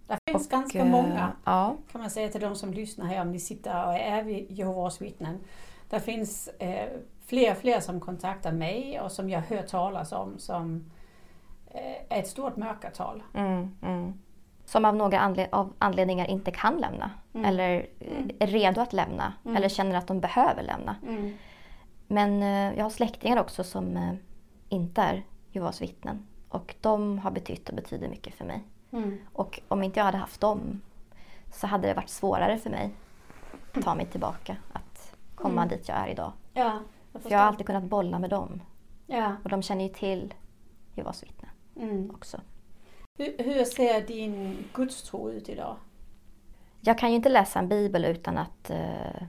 Det 0.08 0.18
finns 0.32 0.46
Och, 0.46 0.52
ganska 0.52 0.80
eh, 0.80 0.86
många 0.86 1.32
Ja. 1.46 1.76
kan 1.92 2.02
man 2.02 2.10
säga 2.10 2.30
till 2.30 2.42
de 2.42 2.56
som 2.56 2.74
lyssnar 2.74 3.06
här 3.06 3.22
om 3.22 3.32
ni 3.32 3.40
sitter 3.40 3.86
och 3.88 3.94
är 3.94 4.24
vid 4.24 4.52
Jehovas 4.52 5.02
vittnen. 5.02 5.40
Det 5.90 6.00
finns 6.00 6.48
eh, 6.48 6.90
fler 7.26 7.52
och 7.52 7.58
fler 7.58 7.80
som 7.80 8.00
kontaktar 8.00 8.52
mig 8.52 9.00
och 9.00 9.12
som 9.12 9.30
jag 9.30 9.42
hör 9.42 9.62
talas 9.62 10.12
om 10.12 10.40
som 10.40 10.92
eh, 11.72 11.82
är 12.18 12.20
ett 12.20 12.28
stort 12.28 12.56
mörkertal. 12.58 13.24
Mm, 13.34 13.76
mm. 13.82 14.14
Som 14.66 14.86
av 14.86 14.96
några 14.96 15.20
anle- 15.20 15.48
av 15.52 15.74
anledningar 15.80 16.26
inte 16.28 16.52
kan 16.52 16.78
lämna. 16.78 17.12
Mm. 17.34 17.46
Eller 17.46 17.88
eh, 18.00 18.24
är 18.40 18.48
redo 18.48 18.82
att 18.82 18.94
lämna. 18.94 19.34
Mm. 19.46 19.58
Eller 19.58 19.70
känner 19.70 19.96
att 19.98 20.08
de 20.08 20.20
behöver 20.20 20.64
lämna. 20.64 20.96
Mm. 21.08 21.34
Men 22.08 22.42
eh, 22.44 22.78
jag 22.78 22.86
har 22.86 22.90
släktingar 22.90 23.40
också 23.40 23.64
som 23.64 23.98
eh, 23.98 24.14
inte 24.70 25.02
är 25.02 25.24
Jehovas 25.52 25.82
vittnen. 25.82 26.28
Och 26.50 26.76
de 26.82 27.20
har 27.20 27.32
betytt 27.32 27.70
och 27.70 27.76
betyder 27.76 28.10
mycket 28.10 28.34
för 28.34 28.46
mig. 28.46 28.64
Mm. 28.92 29.18
Och 29.34 29.60
om 29.68 29.84
inte 29.84 30.00
jag 30.00 30.06
hade 30.06 30.18
haft 30.18 30.42
dem 30.42 30.82
så 31.54 31.68
hade 31.68 31.88
det 31.88 31.94
varit 31.94 32.10
svårare 32.10 32.58
för 32.58 32.70
mig 32.70 32.94
att 33.74 33.84
ta 33.84 33.96
mig 33.96 34.06
tillbaka. 34.06 34.58
Att 34.74 35.16
komma 35.36 35.62
Mm. 35.62 35.68
dit 35.78 35.88
jag 35.88 35.98
är 35.98 36.08
idag. 36.08 36.32
Ja, 36.54 36.80
jag 37.14 37.22
För 37.22 37.32
jag 37.32 37.40
har 37.40 37.46
alltid 37.46 37.66
kunnat 37.66 37.84
bolla 37.84 38.20
med 38.20 38.30
dem. 38.30 38.62
ja. 39.08 39.36
Och 39.44 39.50
de 39.50 39.62
känner 39.62 39.84
ju 39.84 39.90
till 39.90 40.34
Jehovas 40.96 41.24
vittnen 41.24 41.52
Mm. 41.76 42.12
också. 42.12 42.42
Hur, 43.18 43.36
hur 43.44 43.66
ser 43.66 44.02
din 44.08 44.58
gudstro 44.74 45.30
ut 45.32 45.50
idag? 45.50 45.76
Jag 46.82 46.98
kan 46.98 47.10
ju 47.10 47.16
inte 47.16 47.30
läsa 47.30 47.60
en 47.60 47.68
bibel 47.70 48.06
utan 48.06 48.38
att... 48.38 48.70
Eh, 48.70 49.24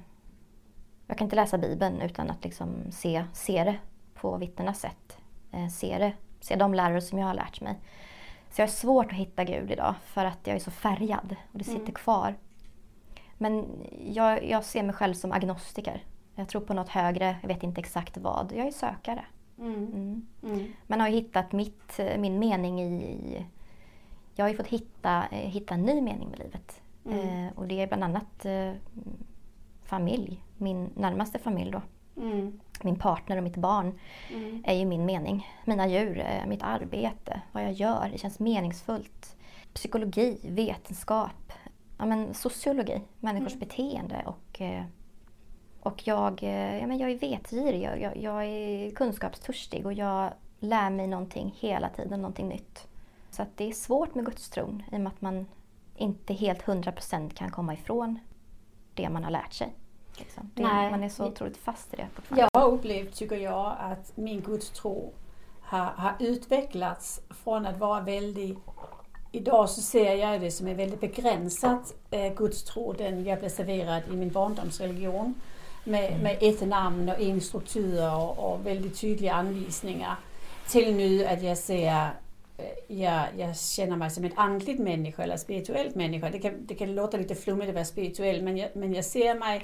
jag 1.07 1.18
kan 1.18 1.24
inte 1.27 1.37
läsa 1.37 1.59
bibeln 1.59 2.01
utan 2.01 2.31
att 2.31 2.44
liksom 2.44 2.74
se, 2.90 3.24
se 3.33 3.64
det 3.64 3.79
på 4.14 4.37
vittnenas 4.37 4.81
sätt. 4.81 5.17
Eh, 5.53 5.69
se 5.69 5.99
det, 5.99 6.13
se 6.41 6.57
de 6.57 6.75
lärare 6.75 7.01
som 7.01 7.19
jag 7.19 7.27
har 7.27 7.35
lärt 7.35 7.61
mig. 7.61 7.79
Så 8.51 8.61
jag 8.61 8.67
har 8.67 8.73
svårt 8.73 9.07
att 9.07 9.19
hitta 9.19 9.45
Gud 9.45 9.71
idag 9.71 9.95
för 10.05 10.25
att 10.25 10.47
jag 10.47 10.57
är 10.57 10.61
så 10.61 10.71
färgad 10.71 11.37
och 11.53 11.59
det 11.59 11.65
sitter 11.65 11.81
Mm. 11.81 11.93
kvar. 11.95 12.35
Men 13.39 13.67
jag, 14.13 14.45
jag 14.45 14.65
ser 14.65 14.83
mig 14.83 14.95
själv 14.95 15.15
som 15.15 15.33
agnostiker. 15.33 16.03
Jag 16.35 16.49
tror 16.49 16.61
på 16.63 16.75
något 16.75 16.89
högre, 16.89 17.37
jag 17.43 17.49
vet 17.49 17.63
inte 17.63 17.81
exakt 17.81 18.17
vad. 18.17 18.53
Jag 18.57 18.67
är 18.67 18.71
sökare. 18.71 19.25
Mm. 19.59 19.75
Mm. 19.75 20.27
Mm. 20.43 20.73
Man 20.87 21.01
har 21.01 21.09
ju 21.09 21.15
hittat 21.15 21.53
mitt, 21.53 22.01
min 22.19 22.39
mening 22.39 22.81
i... 22.81 23.05
i- 23.05 23.47
Jag 24.35 24.45
har 24.45 24.51
ju 24.51 24.57
fått 24.57 24.67
hitta, 24.67 25.27
eh, 25.31 25.51
hitta 25.51 25.75
en 25.75 25.83
ny 25.83 26.01
mening 26.01 26.29
med 26.31 26.39
livet. 26.39 26.83
Mm. 27.07 27.47
Eh, 27.47 27.53
och 27.59 27.69
det 27.69 27.81
är 27.83 27.87
bland 27.87 28.05
annat 28.05 28.45
eh, 28.45 28.73
familj, 29.85 30.43
min 30.57 30.91
närmaste 30.95 31.39
familj 31.39 31.71
då. 31.71 31.83
Mm. 32.18 32.61
Min 32.83 32.96
partner 32.98 33.37
och 33.37 33.42
mitt 33.42 33.57
barn 33.57 33.98
Mm. 34.35 34.62
är 34.66 34.74
ju 34.74 34.85
min 34.87 35.04
mening. 35.07 35.46
Mina 35.64 35.88
djur, 35.88 36.24
mitt 36.46 36.62
arbete, 36.62 37.40
vad 37.52 37.62
jag 37.64 37.72
gör. 37.72 38.09
Det 38.12 38.18
känns 38.18 38.38
meningsfullt. 38.38 39.37
Psykologi, 39.74 40.38
vetenskap, 40.42 41.52
ja, 41.98 42.07
men 42.07 42.35
sociologi, 42.35 43.00
människors 43.20 43.52
Mm. 43.52 43.59
beteende 43.68 44.22
och, 44.26 44.61
eh, 44.61 44.85
och 45.81 46.07
jag, 46.09 46.42
eh, 46.42 46.78
ja, 46.78 46.87
men 46.87 46.98
jag 46.98 47.11
är 47.11 47.18
vetgirig, 47.18 47.83
jag, 47.83 48.00
jag, 48.00 48.16
jag 48.16 48.44
är 48.44 48.90
kunskapstörstig 48.90 49.87
och 49.87 49.92
jag 49.92 50.33
lär 50.61 50.90
mig 50.90 51.07
någonting 51.07 51.54
hela 51.59 51.88
tiden, 51.88 52.20
någonting 52.22 52.48
nytt. 52.48 52.88
Så 53.31 53.42
att 53.42 53.57
det 53.57 53.64
är 53.68 53.72
svårt 53.72 54.14
med 54.14 54.24
gudstron 54.24 54.83
i 54.92 54.96
och 54.96 55.00
med 55.00 55.12
att 55.12 55.20
man 55.20 55.46
inte 55.96 56.35
helt 56.35 56.62
100% 56.62 57.31
kan 57.35 57.50
komma 57.50 57.74
ifrån 57.74 58.18
det 58.94 59.09
man 59.11 59.24
har 59.24 59.31
lärt 59.31 59.52
sig. 59.52 59.72
Liksom. 60.18 60.50
Det, 60.54 60.62
Nej. 60.62 60.90
man 60.90 61.02
är 61.02 61.09
så 61.09 61.26
otroligt 61.26 61.57
fast 61.57 61.94
i 61.94 61.96
det 61.96 62.07
fortfarande. 62.14 62.48
Jag 62.52 62.61
har 62.61 62.68
upplevt, 62.68 63.14
tycker 63.14 63.37
jag, 63.37 63.76
att 63.81 64.16
min 64.16 64.40
gudstro 64.40 65.12
har, 65.61 65.85
har 65.85 66.14
utvecklats 66.18 67.20
från 67.31 67.66
att 67.66 67.78
vara 67.78 68.00
väldigt 68.00 68.59
Idag 69.33 69.70
så 69.70 69.81
ser 69.81 70.14
jag 70.14 70.40
det 70.40 70.50
som 70.50 70.66
en 70.66 70.76
väldigt 70.76 71.00
begränsad 71.00 71.78
eh, 72.11 72.35
gudstro, 72.35 72.92
den 72.92 73.24
jag 73.24 73.38
blev 73.38 73.48
serverad 73.48 74.02
i 74.12 74.16
min 74.16 74.31
barndomsreligion. 74.31 75.35
Med, 75.85 76.22
med 76.22 76.37
ett 76.40 76.68
namn 76.68 77.09
och 77.09 77.20
en 77.20 77.40
struktur 77.40 78.14
och, 78.14 78.38
och 78.38 78.66
väldigt 78.66 79.00
tydliga 79.00 79.33
anvisningar. 79.33 80.16
Till 80.68 80.94
nu 80.94 81.26
att 81.26 81.42
jag 81.42 81.59
ser, 81.59 82.11
eh, 82.59 82.96
jag, 82.96 83.24
jag 83.37 83.57
känner 83.57 83.96
mig 83.96 84.11
som 84.11 84.24
en 84.24 84.33
andligt 84.37 84.81
människa 84.81 85.22
eller 85.22 85.37
spirituellt 85.37 85.94
människa. 85.94 86.31
Det 86.31 86.38
kan, 86.38 86.66
det 86.66 86.74
kan 86.74 86.94
låta 86.94 87.16
lite 87.16 87.35
flummigt 87.35 87.68
att 87.68 87.74
vara 87.74 87.85
spirituell 87.85 88.42
men 88.42 88.57
jag, 88.57 88.70
men 88.74 88.94
jag 88.94 89.04
ser 89.04 89.35
mig 89.35 89.62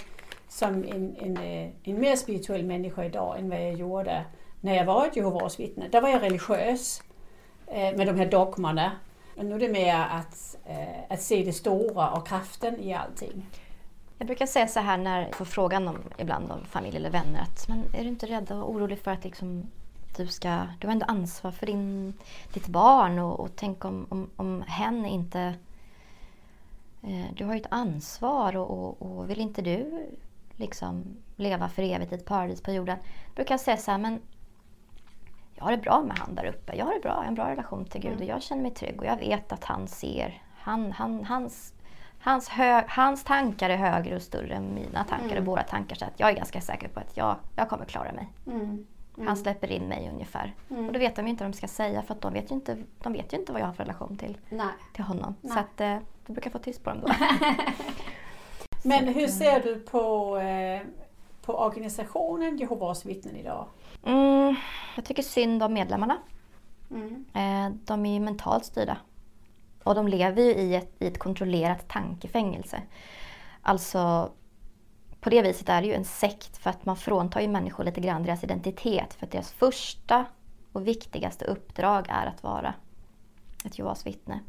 som 0.49 0.85
en, 0.85 1.17
en, 1.17 1.37
eh, 1.37 1.71
en 1.83 2.01
mer 2.01 2.17
spirituell 2.17 2.65
människa 2.65 3.05
idag 3.05 3.39
än 3.39 3.51
vad 3.51 3.61
jag 3.61 3.73
gjorde 3.73 4.25
när 4.61 4.75
jag 4.75 4.85
var 4.85 5.07
ett 5.07 5.17
Jehovas 5.17 5.61
vittne. 5.61 5.89
Där 5.89 6.01
var 6.01 6.09
jag 6.09 6.23
religiös 6.23 7.03
eh, 7.67 7.97
med 7.97 8.07
de 8.07 8.19
här 8.19 8.27
dogmerna. 8.27 8.93
Men 9.37 9.49
nu 9.49 9.55
är 9.55 9.59
det 9.59 9.69
mer 9.69 9.95
att, 9.95 10.57
eh, 10.67 11.05
att 11.09 11.23
se 11.23 11.45
det 11.45 11.53
stora 11.53 12.11
och 12.11 12.29
kraften 12.29 12.81
i 12.81 12.95
allting. 12.95 13.47
Jag 14.19 14.27
brukar 14.27 14.47
säga 14.47 14.69
så 14.69 14.81
här 14.81 14.99
när 14.99 15.23
jag 15.23 15.35
får 15.35 15.45
frågan 15.45 15.89
om, 15.89 15.99
ibland 16.19 16.53
av 16.53 16.59
familj 16.71 16.97
eller 16.97 17.11
vänner 17.11 17.41
att 17.41 17.69
men 17.69 17.85
är 17.95 18.03
du 18.03 18.09
inte 18.09 18.27
rädd 18.27 18.53
och 18.53 18.71
orolig 18.71 18.99
för 18.99 19.11
att 19.11 19.25
liksom, 19.25 19.71
du 20.17 20.27
ska, 20.27 20.67
du 20.81 20.87
har 20.87 20.93
ändå 20.93 21.07
ansvar 21.07 21.51
för 21.51 21.67
din, 21.67 22.15
ditt 22.53 22.67
barn 22.67 23.19
och, 23.19 23.41
och 23.41 23.51
tänk 23.57 23.85
om, 23.85 24.07
om, 24.09 24.31
om 24.37 24.65
hen 24.67 25.07
inte... 25.07 25.55
Eh, 27.03 27.27
du 27.37 27.45
har 27.45 27.55
ju 27.55 27.61
ett 27.61 27.67
ansvar 27.71 28.57
och, 28.57 28.71
och, 28.71 29.03
och 29.03 29.31
vill 29.31 29.41
inte 29.41 29.63
du 29.63 30.07
liksom 30.57 31.17
leva 31.37 31.69
för 31.69 31.83
evigt 31.83 32.13
i 32.13 32.15
ett 32.15 32.25
paradis 32.25 32.63
på 32.63 32.73
jorden? 32.73 32.99
Jag 33.27 33.35
brukar 33.35 33.57
säga 33.59 33.77
så 33.77 33.91
här, 33.91 33.99
men 33.99 34.21
jag 35.55 35.65
har 35.65 35.71
det 35.71 35.79
bra 35.79 36.03
med 36.03 36.19
han 36.19 36.35
där 36.35 36.45
uppe. 36.47 36.77
Jag 36.77 36.87
har 36.87 36.95
det 36.95 37.01
bra, 37.01 37.11
jag 37.11 37.17
har 37.17 37.25
en 37.25 37.35
bra 37.35 37.51
relation 37.51 37.85
till 37.85 38.01
Gud 38.01 38.13
Mm. 38.13 38.23
och 38.23 38.29
jag 38.29 38.43
känner 38.43 38.63
mig 38.63 38.71
trygg 38.71 38.99
och 39.01 39.07
jag 39.07 39.17
vet 39.17 39.53
att 39.53 39.65
han 39.65 39.89
ser. 39.89 40.43
Han, 40.59 40.93
han, 40.93 41.25
hans, 41.25 41.75
hans, 42.21 42.49
hö, 42.49 42.83
hans 42.89 43.25
tankar 43.25 43.71
är 43.71 43.77
högre 43.77 44.17
och 44.17 44.23
större 44.23 44.55
än 44.55 44.75
mina 44.75 45.05
tankar 45.05 45.27
Mm. 45.27 45.39
och 45.39 45.45
våra 45.47 45.63
tankar. 45.63 45.97
Så 45.97 46.05
att 46.05 46.21
jag 46.21 46.31
är 46.31 46.35
ganska 46.35 46.61
säker 46.61 46.89
på 46.89 47.01
att 47.01 47.17
jag, 47.17 47.37
jag 47.57 47.69
kommer 47.69 47.85
klara 47.85 48.13
mig. 48.13 48.29
Mm. 48.47 48.87
Han 49.27 49.37
släpper 49.37 49.73
in 49.73 49.83
mig 49.89 50.11
ungefär. 50.13 50.55
Mm. 50.71 50.87
Och 50.87 50.93
då 50.93 50.99
vet 50.99 51.17
de 51.17 51.23
ju 51.27 51.31
inte 51.31 51.45
vad 51.45 51.53
de 51.53 51.57
ska 51.57 51.69
säga 51.69 52.03
för 52.03 52.17
de 52.21 52.33
vet 52.33 52.51
ju 52.51 52.55
inte, 52.55 52.77
de 53.03 53.13
vet 53.13 53.33
ju 53.33 53.37
inte 53.39 53.53
vad 53.53 53.61
jag 53.63 53.67
har 53.67 53.73
för 53.73 53.85
relation 53.85 54.17
till, 54.17 54.39
Nej. 54.51 54.67
till 54.95 55.05
honom. 55.05 55.35
Nej. 55.41 55.53
Så 55.53 55.59
att, 55.59 55.81
eh, 55.81 55.97
då 56.27 56.33
brukar 56.33 56.47
jag 56.49 56.53
få 56.53 56.59
tyst 56.59 56.85
på 56.85 56.91
dem 56.91 57.01
då. 57.01 57.09
Men 58.87 59.09
hur 59.09 59.29
ser 59.29 59.61
du 59.61 59.81
på, 59.81 60.37
eh, 60.39 60.81
på 61.43 61.59
organisationen 61.59 62.57
Jehovas 62.57 63.05
vittnen 63.05 63.37
idag? 63.37 63.67
Mm, 64.07 64.57
jag 64.97 65.05
tycker 65.05 65.23
synd 65.23 65.63
om 65.63 65.75
medlemmarna. 65.75 66.19
Mm. 66.91 67.25
Eh, 67.35 67.77
de 67.85 68.07
är 68.07 68.15
ju 68.15 68.21
mentalt 68.21 68.65
styrda. 68.65 68.97
Och 69.83 69.95
de 69.95 70.09
lever 70.09 70.43
ju 70.43 70.51
i 70.51 70.75
ett, 70.75 70.93
i 70.99 71.07
ett 71.07 71.19
kontrollerat 71.19 71.89
tankefängelse. 71.89 72.83
Alltså, 73.63 74.31
på 75.21 75.31
det 75.31 75.43
viset 75.43 75.69
är 75.69 75.83
det 75.83 75.89
ju 75.89 75.95
en 75.95 76.05
sekt 76.05 76.57
för 76.57 76.71
att 76.71 76.85
man 76.85 76.97
fråntar 76.97 77.41
ju 77.41 77.49
människor 77.49 77.85
lite 77.85 78.01
grann 78.01 78.23
deras 78.23 78.45
identitet. 78.45 79.15
För 79.15 79.27
att 79.27 79.33
deras 79.33 79.53
första 79.53 80.25
och 80.73 80.87
viktigaste 80.87 81.45
uppdrag 81.45 82.07
är 82.09 82.27
att 82.27 82.43
vara 82.43 82.75
ett 83.65 83.79
Jehovas 83.79 84.07
vittne. 84.07 84.41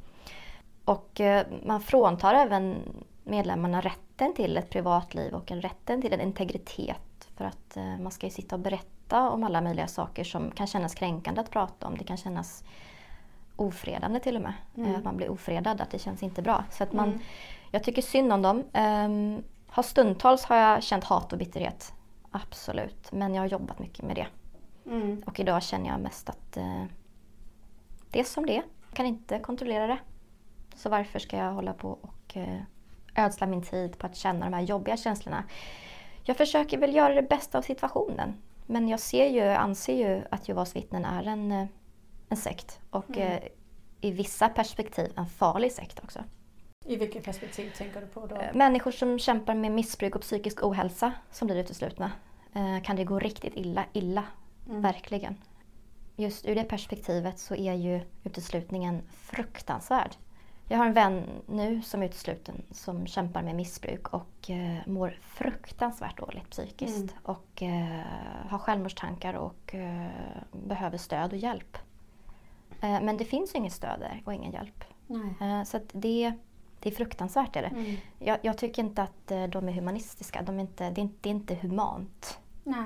Och 0.85 1.21
eh, 1.21 1.47
man 1.65 1.81
fråntar 1.81 2.33
även 2.33 2.75
medlemmarna 3.25 3.81
rätten 3.81 4.33
till 4.33 4.57
ett 4.57 4.69
privatliv 4.69 5.33
och 5.33 5.51
en 5.51 5.61
rätten 5.61 6.01
till 6.01 6.13
en 6.13 6.21
integritet. 6.21 7.29
För 7.35 7.45
att 7.45 7.77
eh, 7.77 7.97
man 7.97 8.11
ska 8.11 8.25
ju 8.25 8.31
sitta 8.31 8.55
och 8.55 8.61
berätta 8.61 9.29
om 9.29 9.43
alla 9.43 9.61
möjliga 9.61 9.87
saker 9.87 10.23
som 10.23 10.51
kan 10.51 10.67
kännas 10.67 10.95
kränkande 10.95 11.41
att 11.41 11.49
prata 11.51 11.87
om. 11.87 11.97
Det 11.97 12.03
kan 12.03 12.17
kännas 12.17 12.63
ofredande 13.55 14.19
till 14.19 14.35
och 14.35 14.41
med. 14.41 14.53
Mm. 14.77 14.91
Eh, 14.91 14.97
Att 14.97 15.03
man 15.03 15.17
blir 15.17 15.29
ofredad, 15.29 15.81
att 15.81 15.91
det 15.91 15.99
känns 15.99 16.23
inte 16.23 16.41
bra. 16.41 16.63
Så 16.71 16.83
att 16.83 16.93
man, 16.93 17.07
Mm. 17.07 17.19
jag 17.71 17.83
tycker 17.83 18.01
synd 18.01 18.33
om 18.33 18.41
dem. 18.41 18.63
Um, 18.73 19.43
har 19.67 19.83
stundtals 19.83 20.43
har 20.45 20.55
jag 20.55 20.83
känt 20.83 21.03
hat 21.03 21.33
och 21.33 21.39
bitterhet. 21.39 21.93
Absolut. 22.31 23.11
Men 23.11 23.33
jag 23.33 23.41
har 23.41 23.47
jobbat 23.47 23.79
mycket 23.79 24.05
med 24.05 24.15
det. 24.15 24.27
Mm. 24.85 25.23
Och 25.25 25.39
idag 25.39 25.63
känner 25.63 25.89
jag 25.89 25.99
mest 25.99 26.29
att 26.29 26.57
eh, 26.57 26.83
det 28.11 28.19
är 28.19 28.23
som 28.23 28.45
det. 28.45 28.53
Jag 28.87 28.93
kan 28.97 29.05
inte 29.05 29.39
kontrollera 29.39 29.87
det. 29.87 29.97
Så 30.75 30.89
varför 30.89 31.19
ska 31.19 31.37
jag 31.37 31.51
hålla 31.53 31.73
på 31.73 31.89
och 32.01 32.37
eh, 32.37 32.59
ödsla 33.15 33.47
min 33.47 33.61
tid 33.61 33.97
på 33.97 34.07
att 34.07 34.15
känna 34.15 34.45
de 34.45 34.53
här 34.55 34.61
jobbiga 34.61 34.97
känslorna? 34.97 35.43
Jag 36.23 36.37
försöker 36.37 36.77
väl 36.77 36.95
göra 36.95 37.13
det 37.13 37.21
bästa 37.29 37.57
av 37.57 37.61
situationen. 37.61 38.33
Men 38.65 38.87
jag 38.87 38.99
ser 38.99 39.27
ju, 39.29 39.41
anser 39.41 39.95
ju 39.95 40.21
att 40.31 40.47
Jehovas 40.47 40.75
vittnen 40.75 41.05
är 41.05 41.23
en, 41.23 41.51
eh, 41.51 41.65
en 42.29 42.37
sekt. 42.37 42.79
Och 42.89 43.17
Mm. 43.17 43.31
eh, 43.31 43.39
i 44.01 44.11
vissa 44.11 44.49
perspektiv 44.49 45.11
en 45.15 45.25
farlig 45.25 45.71
sekt 45.71 46.03
också. 46.03 46.19
I 46.85 46.95
vilket 46.95 47.23
perspektiv 47.23 47.71
tänker 47.77 48.01
du 48.01 48.07
på 48.07 48.25
då? 48.27 48.35
Eh, 48.35 48.53
Människor 48.53 48.91
som 48.91 49.19
kämpar 49.19 49.55
med 49.55 49.71
missbruk 49.71 50.15
och 50.15 50.21
psykisk 50.21 50.63
ohälsa 50.63 51.13
som 51.31 51.47
blir 51.47 51.57
uteslutna. 51.57 52.11
Kan 52.83 52.95
det 52.95 53.03
gå 53.03 53.19
riktigt 53.19 53.53
illa, 53.55 53.85
illa 53.93 54.23
Mm. 54.69 54.81
Verkligen. 54.81 55.35
Just 56.15 56.45
ur 56.45 56.55
det 56.55 56.63
perspektivet 56.63 57.39
så 57.39 57.55
är 57.55 57.73
ju 57.73 58.01
uteslutningen 58.23 59.01
fruktansvärd. 59.11 60.15
Jag 60.67 60.77
har 60.77 60.85
en 60.85 60.93
vän 60.93 61.23
nu 61.45 61.81
som 61.81 62.01
är 62.01 62.05
utesluten 62.05 62.61
som 62.71 63.07
kämpar 63.07 63.41
med 63.41 63.55
missbruk 63.55 64.07
och 64.07 64.49
eh, 64.49 64.77
mår 64.85 65.19
fruktansvärt 65.21 66.17
dåligt 66.17 66.49
psykiskt. 66.49 66.97
Mm. 66.97 67.13
Och 67.23 67.63
eh, 67.63 68.01
har 68.49 68.57
självmordstankar 68.57 69.33
och 69.33 69.75
eh, 69.75 70.07
behöver 70.51 70.97
stöd 70.97 71.33
och 71.33 71.37
hjälp. 71.37 71.77
Eh, 72.81 73.01
men 73.01 73.17
det 73.17 73.25
finns 73.25 73.55
ju 73.55 73.59
inget 73.59 73.73
stöd 73.73 73.99
där 73.99 74.21
och 74.25 74.33
ingen 74.33 74.51
hjälp. 74.51 74.83
Nej. 75.07 75.35
Eh, 75.41 75.63
så 75.63 75.77
att 75.77 75.89
det, 75.91 76.33
det 76.79 76.89
är 76.89 76.93
fruktansvärt. 76.93 77.55
Är 77.55 77.61
det. 77.61 77.67
Mm. 77.67 77.95
Jag, 78.19 78.39
jag 78.41 78.57
tycker 78.57 78.83
inte 78.83 79.03
att 79.03 79.31
eh, 79.31 79.43
de 79.43 79.69
är 79.69 79.73
humanistiska. 79.73 80.41
De 80.41 80.55
är 80.57 80.61
inte, 80.61 80.89
det, 80.89 81.01
är 81.01 81.03
inte, 81.03 81.17
det 81.21 81.29
är 81.29 81.33
inte 81.33 81.55
humant 81.55 82.39
Nej. 82.63 82.85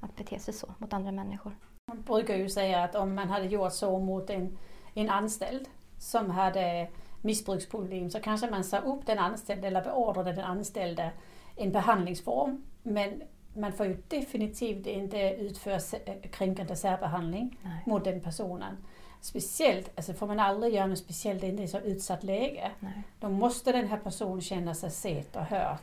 att 0.00 0.16
bete 0.16 0.38
sig 0.38 0.54
så 0.54 0.74
mot 0.78 0.92
andra 0.92 1.12
människor. 1.12 1.56
Man 1.88 2.02
brukar 2.02 2.36
ju 2.36 2.48
säga 2.48 2.84
att 2.84 2.94
om 2.94 3.14
man 3.14 3.28
hade 3.28 3.46
gjort 3.46 3.72
så 3.72 3.98
mot 3.98 4.30
en, 4.30 4.58
en 4.94 5.10
anställd 5.10 5.68
som 6.00 6.30
hade 6.30 6.88
missbruksproblem 7.20 8.10
så 8.10 8.20
kanske 8.20 8.50
man 8.50 8.64
sa 8.64 8.78
upp 8.78 9.06
den 9.06 9.18
anställde 9.18 9.66
eller 9.68 9.84
beordrade 9.84 10.32
den 10.32 10.44
anställde 10.44 11.10
en 11.56 11.72
behandlingsform. 11.72 12.64
Men 12.82 13.22
man 13.54 13.72
får 13.72 13.86
ju 13.86 14.02
definitivt 14.08 14.86
inte 14.86 15.18
utföra 15.18 15.78
sä- 15.78 16.28
kränkande 16.28 16.76
särbehandling 16.76 17.58
Nej. 17.62 17.82
mot 17.86 18.04
den 18.04 18.20
personen. 18.20 18.76
Speciellt, 19.20 19.90
alltså 19.96 20.12
får 20.12 20.26
man 20.26 20.40
aldrig 20.40 20.74
göra 20.74 20.86
något 20.86 20.98
speciellt 20.98 21.44
i 21.44 21.64
ett 21.64 21.70
så 21.70 21.78
utsatt 21.78 22.24
läge. 22.24 22.70
Nej. 22.80 23.02
Då 23.20 23.28
måste 23.28 23.72
den 23.72 23.88
här 23.88 23.96
personen 23.98 24.40
känna 24.40 24.74
sig 24.74 24.90
sett 24.90 25.36
och 25.36 25.42
hört. 25.42 25.82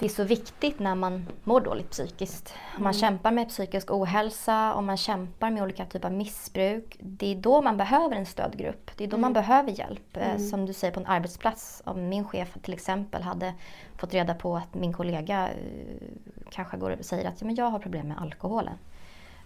Det 0.00 0.06
är 0.06 0.10
så 0.10 0.24
viktigt 0.24 0.78
när 0.78 0.94
man 0.94 1.26
mår 1.44 1.60
dåligt 1.60 1.90
psykiskt. 1.90 2.54
Om 2.76 2.82
man 2.82 2.92
Mm. 2.92 3.00
kämpar 3.00 3.30
med 3.32 3.48
psykisk 3.48 3.90
ohälsa, 3.90 4.74
om 4.74 4.86
man 4.86 4.96
kämpar 4.96 5.50
med 5.50 5.62
olika 5.62 5.86
typer 5.86 6.08
av 6.08 6.14
missbruk. 6.14 6.96
Det 7.00 7.26
är 7.26 7.34
då 7.36 7.62
man 7.62 7.76
behöver 7.76 8.16
en 8.16 8.26
stödgrupp. 8.26 8.90
Det 8.96 9.04
är 9.04 9.08
då 9.08 9.16
Mm. 9.16 9.20
man 9.20 9.32
behöver 9.32 9.70
hjälp. 9.70 10.16
Eh, 10.16 10.26
Mm. 10.30 10.38
Som 10.48 10.66
du 10.66 10.72
säger 10.72 10.94
på 10.94 11.00
en 11.00 11.06
arbetsplats. 11.06 11.82
Om 11.86 12.08
min 12.08 12.24
chef 12.24 12.56
till 12.62 12.74
exempel 12.74 13.22
hade 13.22 13.54
fått 13.96 14.14
reda 14.14 14.34
på 14.34 14.56
att 14.56 14.74
min 14.74 14.92
kollega 14.92 15.48
eh, 15.48 15.54
kanske 16.50 16.76
går 16.76 16.90
och 16.90 17.04
säger 17.04 17.28
att 17.28 17.40
ja, 17.40 17.46
men 17.46 17.54
jag 17.54 17.70
har 17.70 17.78
problem 17.78 18.08
med 18.08 18.18
alkoholen. 18.20 18.74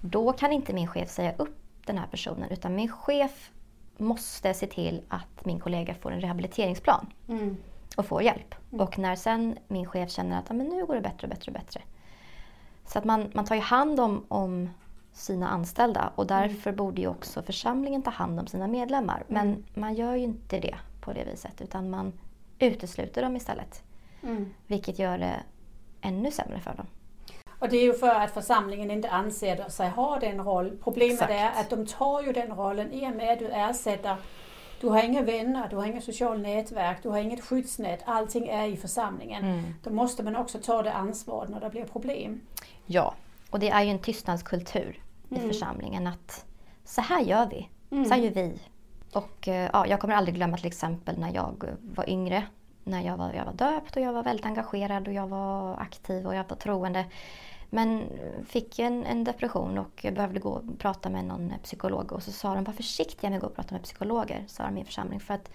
Då 0.00 0.32
kan 0.32 0.52
inte 0.52 0.72
min 0.72 0.86
chef 0.88 1.10
säga 1.10 1.32
upp 1.38 1.56
den 1.86 1.98
här 1.98 2.06
personen 2.06 2.50
utan 2.50 2.74
min 2.74 2.88
chef 2.92 3.50
måste 3.96 4.54
se 4.54 4.66
till 4.66 5.02
att 5.08 5.44
min 5.44 5.60
kollega 5.60 5.94
får 5.94 6.12
en 6.12 6.20
rehabiliteringsplan 6.20 7.06
och 7.96 8.06
får 8.06 8.22
hjälp. 8.22 8.54
Mm. 8.72 8.86
Och 8.86 8.98
när 8.98 9.16
sen 9.16 9.58
min 9.68 9.86
chef 9.86 10.10
känner 10.10 10.38
att 10.38 10.44
ja, 10.48 10.54
men 10.54 10.66
nu 10.66 10.86
går 10.86 10.94
det 10.94 11.00
bättre 11.00 11.26
och 11.26 11.28
bättre 11.28 11.50
och 11.50 11.58
bättre. 11.60 11.80
Så 12.86 12.98
att 12.98 13.04
man, 13.04 13.30
man 13.34 13.44
tar 13.44 13.54
ju 13.54 13.60
hand 13.60 14.00
om, 14.00 14.24
om 14.28 14.70
sina 15.12 15.48
anställda 15.48 16.12
och 16.14 16.26
därför 16.26 16.72
borde 16.72 17.00
ju 17.00 17.08
också 17.08 17.42
församlingen 17.42 18.02
ta 18.02 18.10
hand 18.10 18.40
om 18.40 18.46
sina 18.46 18.66
medlemmar. 18.66 19.24
Men 19.28 19.46
Mm. 19.48 19.64
man 19.74 19.94
gör 19.94 20.14
ju 20.14 20.22
inte 20.24 20.60
det 20.60 20.74
på 21.00 21.12
det 21.12 21.24
viset 21.24 21.60
utan 21.60 21.90
man 21.90 22.12
utesluter 22.58 23.22
dem 23.22 23.36
istället. 23.36 23.82
Vilket 24.66 24.98
gör 24.98 25.18
det 25.18 25.40
ännu 26.00 26.30
sämre 26.30 26.60
för 26.60 26.74
dem. 26.74 26.86
Och 27.58 27.68
det 27.68 27.76
är 27.76 27.82
ju 27.82 27.94
för 27.94 28.14
att 28.14 28.30
församlingen 28.30 28.90
inte 28.90 29.10
anser 29.10 29.68
sig 29.68 29.88
ha 29.90 30.18
den 30.18 30.44
roll. 30.44 30.78
Problemet 30.84 31.12
Exakt. 31.14 31.30
är 31.32 31.60
att 31.60 31.70
de 31.70 31.86
tar 31.86 32.22
ju 32.22 32.32
den 32.32 32.52
rollen 32.56 32.92
i 32.92 33.06
och 33.10 33.16
med 33.16 33.32
att 33.32 33.38
du 33.38 33.46
ersätter 33.48 34.16
du 34.84 34.90
har 34.90 35.02
inga 35.02 35.22
vänner, 35.22 35.68
du 35.70 35.76
har 35.76 35.86
inget 35.86 36.04
socialt 36.04 36.42
nätverk, 36.42 37.02
du 37.02 37.08
har 37.08 37.18
inget 37.18 37.44
skyddsnät. 37.44 38.00
Allting 38.04 38.48
är 38.48 38.66
i 38.66 38.76
församlingen. 38.76 39.74
Då 39.82 39.90
måste 39.90 40.22
man 40.22 40.36
också 40.36 40.58
ta 40.58 40.82
det 40.82 40.92
ansvaret 40.92 41.50
när 41.50 41.60
det 41.60 41.70
blir 41.70 41.84
problem. 41.84 42.40
Ja, 42.86 43.14
och 43.50 43.58
det 43.58 43.70
är 43.70 43.82
ju 43.82 43.90
en 43.90 43.98
tystnadskultur 43.98 45.00
i 45.30 45.34
Mm. 45.36 45.48
församlingen 45.48 46.06
att 46.06 46.44
så 46.84 47.00
här 47.00 47.20
gör 47.20 47.46
vi. 47.46 47.68
Mm. 47.90 48.04
Så 48.04 48.14
här 48.14 48.20
gör 48.20 48.30
vi. 48.30 48.58
Och 49.12 49.48
eh, 49.48 49.70
ja, 49.72 49.86
jag 49.86 50.00
kommer 50.00 50.14
aldrig 50.14 50.34
glömma 50.34 50.56
till 50.56 50.66
exempel 50.66 51.18
när 51.18 51.34
jag 51.34 51.64
var 51.80 52.10
yngre. 52.10 52.42
När 52.84 53.00
jag 53.02 53.16
var, 53.16 53.32
jag 53.32 53.44
var 53.44 53.52
döpt 53.52 53.96
och 53.96 54.02
jag 54.02 54.12
var 54.12 54.22
väldigt 54.22 54.46
engagerad 54.46 55.08
och 55.08 55.14
jag 55.14 55.26
var 55.26 55.76
aktiv 55.80 56.26
och 56.26 56.34
jag 56.34 56.44
var 56.48 56.56
troende. 56.56 57.04
Men 57.74 58.08
fick 58.46 58.78
en, 58.78 59.04
en 59.04 59.24
depression 59.24 59.78
och 59.78 60.06
behövde 60.12 60.40
gå 60.40 60.50
och 60.50 60.78
prata 60.78 61.10
med 61.10 61.24
någon 61.24 61.52
psykolog. 61.62 62.12
Och 62.12 62.22
så 62.22 62.32
sa 62.32 62.54
de, 62.54 62.64
var 62.64 62.72
försiktiga 62.72 63.30
med 63.30 63.36
att 63.36 63.40
gå 63.42 63.46
och 63.48 63.54
prata 63.54 63.74
med 63.74 63.82
psykologer, 63.82 64.44
sa 64.46 64.64
de 64.64 64.76
i 64.76 64.80
en 64.80 64.86
församling. 64.86 65.20
För 65.20 65.34
att 65.34 65.50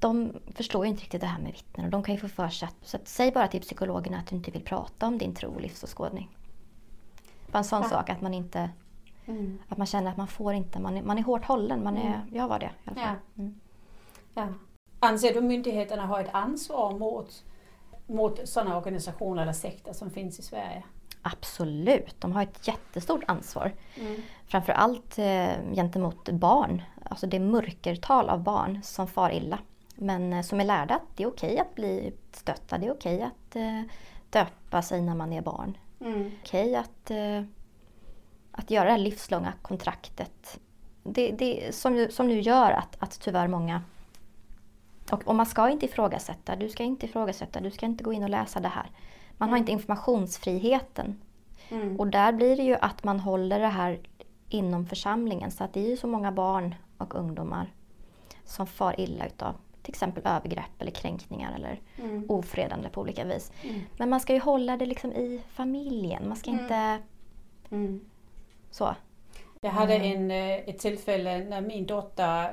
de 0.00 0.32
förstår 0.54 0.84
ju 0.84 0.90
inte 0.90 1.02
riktigt 1.02 1.20
det 1.20 1.26
här 1.26 1.42
med 1.42 1.52
vittnen 1.52 1.86
och 1.86 1.90
de 1.92 2.02
kan 2.02 2.14
ju 2.14 2.20
få 2.20 2.28
för 2.28 2.48
sig 2.48 2.68
att, 2.68 2.76
så 2.88 2.96
att 2.96 3.08
säg 3.08 3.32
bara 3.32 3.48
till 3.48 3.60
psykologerna 3.60 4.18
att 4.18 4.26
du 4.26 4.36
inte 4.36 4.50
vill 4.50 4.64
prata 4.64 5.06
om 5.06 5.18
din 5.18 5.34
tro 5.34 5.50
och 5.54 5.60
livsåskådning. 5.60 6.36
Bara 7.52 7.58
en 7.58 7.64
sån 7.64 7.82
Ja. 7.82 7.88
sak 7.88 8.10
att 8.10 8.20
man 8.20 8.34
inte 8.34 8.70
att 9.68 9.78
man 9.78 9.86
känner 9.86 10.10
att 10.10 10.16
man 10.16 10.28
får 10.28 10.54
inte, 10.54 10.80
man 10.80 10.96
är, 10.96 11.02
man 11.02 11.18
är 11.18 11.22
hårt 11.22 11.44
hållen. 11.44 11.84
Man 11.84 11.96
är, 11.96 12.06
Mm. 12.06 12.34
Jag 12.34 12.48
var 12.48 12.58
det 12.58 12.66
i 12.66 12.68
alla 12.84 12.94
fall. 13.00 13.16
Ja. 13.36 13.42
Mm. 13.42 13.60
Ja. 14.34 14.48
Anser 15.00 15.34
du 15.34 15.40
myndigheterna 15.40 16.06
har 16.06 16.20
ett 16.20 16.34
ansvar 16.34 16.98
mot, 16.98 17.44
mot 18.10 18.48
sådana 18.48 18.76
organisationer 18.76 19.42
eller 19.42 19.52
sekter 19.52 19.92
som 19.92 20.10
finns 20.10 20.38
i 20.38 20.42
Sverige? 20.42 20.82
Absolut, 21.22 22.20
de 22.20 22.32
har 22.32 22.42
ett 22.42 22.68
jättestort 22.68 23.22
ansvar. 23.26 23.72
Framförallt 24.46 25.18
eh, 25.18 25.74
gentemot 25.74 26.28
barn. 26.28 26.82
Alltså 27.04 27.26
det 27.26 27.36
är 27.36 27.40
mörkertal 27.40 28.28
av 28.28 28.42
barn 28.42 28.80
som 28.82 29.06
far 29.06 29.30
illa. 29.30 29.58
Men 29.94 30.32
eh, 30.32 30.42
som 30.42 30.60
är 30.60 30.64
lärda 30.64 30.94
att 30.94 31.16
det 31.16 31.22
är 31.22 31.28
okej 31.28 31.58
att 31.58 31.74
bli 31.74 32.12
stötta. 32.32 32.78
Det 32.78 32.86
är 32.86 32.92
okej 32.92 33.22
att 33.22 33.56
eh, 33.56 33.82
döpa 34.30 34.82
sig 34.82 35.02
när 35.02 35.14
man 35.14 35.32
är 35.32 35.42
barn. 35.42 35.78
Mm. 36.00 36.30
Okej 36.42 36.76
att, 36.76 37.10
eh, 37.10 37.42
att 38.52 38.70
göra 38.70 38.84
det 38.84 38.90
här 38.90 38.98
livslånga 38.98 39.52
kontraktet. 39.62 40.60
Det, 41.02 41.30
det 41.30 41.74
som, 41.74 42.06
som 42.10 42.28
nu 42.28 42.40
gör 42.40 42.70
att, 42.70 42.96
att 42.98 43.20
tyvärr 43.20 43.48
många 43.48 43.82
och, 45.12 45.28
och 45.28 45.34
man 45.34 45.46
ska 45.46 45.68
inte 45.70 45.86
ifrågasätta, 45.86 46.56
du 46.56 46.68
ska 46.68 46.82
inte 46.82 47.06
ifrågasätta, 47.06 47.60
du 47.60 47.70
ska 47.70 47.86
inte 47.86 48.04
gå 48.04 48.12
in 48.12 48.22
och 48.22 48.30
läsa 48.30 48.60
det 48.60 48.68
här. 48.68 48.90
Man 49.36 49.48
har 49.48 49.56
inte 49.56 49.72
informationsfriheten. 49.72 51.20
Mm. 51.70 52.00
Och 52.00 52.06
där 52.06 52.32
blir 52.32 52.56
det 52.56 52.62
ju 52.62 52.74
att 52.80 53.04
man 53.04 53.20
håller 53.20 53.60
det 53.60 53.66
här 53.68 54.00
inom 54.48 54.86
församlingen. 54.86 55.50
Så 55.50 55.64
att 55.64 55.72
det 55.72 55.80
är 55.80 55.88
ju 55.90 55.96
så 55.96 56.06
många 56.06 56.32
barn 56.32 56.74
och 56.98 57.14
ungdomar 57.14 57.72
som 58.44 58.66
far 58.66 59.00
illa 59.00 59.26
utav 59.26 59.54
till 59.82 59.92
exempel 59.92 60.22
övergrepp 60.26 60.70
eller 60.78 60.90
kränkningar 60.90 61.54
eller 61.54 61.80
Mm. 62.02 62.24
ofredande 62.30 62.88
på 62.88 63.00
olika 63.00 63.24
vis. 63.24 63.52
Mm. 63.62 63.80
Men 63.96 64.10
man 64.10 64.20
ska 64.20 64.32
ju 64.34 64.40
hålla 64.40 64.76
det 64.76 64.86
liksom 64.86 65.12
i 65.12 65.40
familjen. 65.52 66.28
Man 66.28 66.36
ska 66.36 66.50
Mm. 66.50 66.62
inte 66.62 66.98
Mm. 67.70 68.00
så. 68.70 68.94
Jag 69.60 69.70
hade 69.70 69.94
Mm. 69.94 70.12
en, 70.12 70.30
eh, 70.30 70.68
ett 70.68 70.78
tillfälle 70.78 71.38
när 71.44 71.60
min 71.60 71.86
dotter 71.86 72.44
eh, 72.44 72.50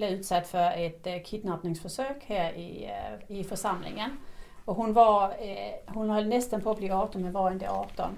blev 0.00 0.12
utsatt 0.12 0.46
för 0.46 0.72
ett 0.76 1.06
eh, 1.06 1.22
kidnappningsförsök 1.24 2.24
här 2.26 2.52
i, 2.52 2.84
eh, 2.84 3.36
i 3.38 3.44
församlingen. 3.44 4.10
Och 4.64 4.76
hon, 4.76 4.92
var, 4.92 5.24
eh, 5.24 5.94
hon 5.94 6.10
höll 6.10 6.28
nästan 6.28 6.60
på 6.60 6.70
att 6.70 6.78
bli 6.78 6.90
18 6.90 7.22
men 7.22 7.32
var 7.32 7.50
inte 7.50 7.70
18. 7.70 8.10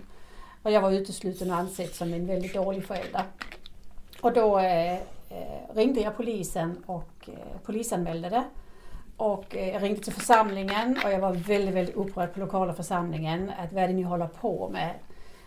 Och 0.62 0.70
jag 0.70 0.80
var 0.80 0.90
utesluten 0.92 1.50
och 1.50 1.56
ansedd 1.56 1.94
som 1.94 2.14
en 2.14 2.26
väldigt 2.26 2.54
dålig 2.54 2.84
förälder. 2.84 3.22
Och 4.20 4.32
då 4.32 4.58
eh, 4.58 4.94
eh, 4.94 5.74
ringde 5.74 6.00
jag 6.00 6.16
polisen 6.16 6.84
och 6.86 7.28
eh, 7.28 7.60
polisanmälde 7.64 8.28
det. 8.28 8.44
Och 9.16 9.56
eh, 9.56 9.68
jag 9.68 9.82
ringde 9.82 10.00
till 10.00 10.12
församlingen 10.12 10.98
och 11.04 11.12
jag 11.12 11.18
var 11.18 11.32
väldigt, 11.32 11.74
väldigt 11.74 11.96
upprörd 11.96 12.34
på 12.34 12.40
lokala 12.40 12.74
församlingen. 12.74 13.52
Att 13.58 13.72
vad 13.72 13.84
är 13.84 13.88
det 13.88 13.94
ni 13.94 14.02
håller 14.02 14.26
på 14.26 14.68
med? 14.72 14.94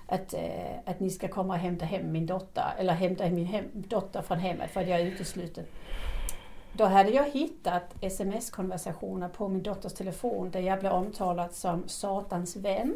Att, 0.08 0.34
eh, 0.34 0.76
att 0.86 1.00
ni 1.00 1.10
ska 1.10 1.28
komma 1.28 1.54
och 1.54 1.60
hämta 1.60 1.86
hem 1.86 2.12
min 2.12 2.26
dotter, 2.26 2.74
eller 2.80 2.94
hämta 2.94 3.30
min 3.30 3.46
hem, 3.46 3.66
dotter 3.74 4.22
från 4.22 4.40
hemmet 4.40 4.72
för 4.72 4.82
att 4.82 4.88
jag 4.88 5.00
är 5.00 5.06
utesluten. 5.06 5.66
Då 6.78 6.86
hade 6.86 7.10
jag 7.10 7.30
hittat 7.30 7.96
sms-konversationer 8.02 9.30
på 9.30 9.48
min 9.48 9.64
dotters 9.64 9.94
telefon 9.94 10.52
där 10.52 10.60
jag 10.60 10.80
blev 10.80 10.92
omtalad 10.92 11.54
som 11.54 11.88
Satans 11.88 12.56
vän, 12.56 12.96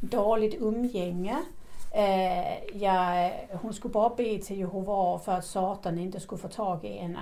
dåligt 0.00 0.54
umgänge, 0.60 1.36
eh, 1.94 2.76
jag, 2.82 3.32
hon 3.52 3.74
skulle 3.74 3.92
bara 3.92 4.14
be 4.16 4.38
till 4.38 4.58
Jehova 4.58 5.18
för 5.18 5.32
att 5.32 5.44
Satan 5.44 5.98
inte 5.98 6.20
skulle 6.20 6.40
få 6.40 6.48
tag 6.48 6.84
i 6.84 6.98
henne. 6.98 7.20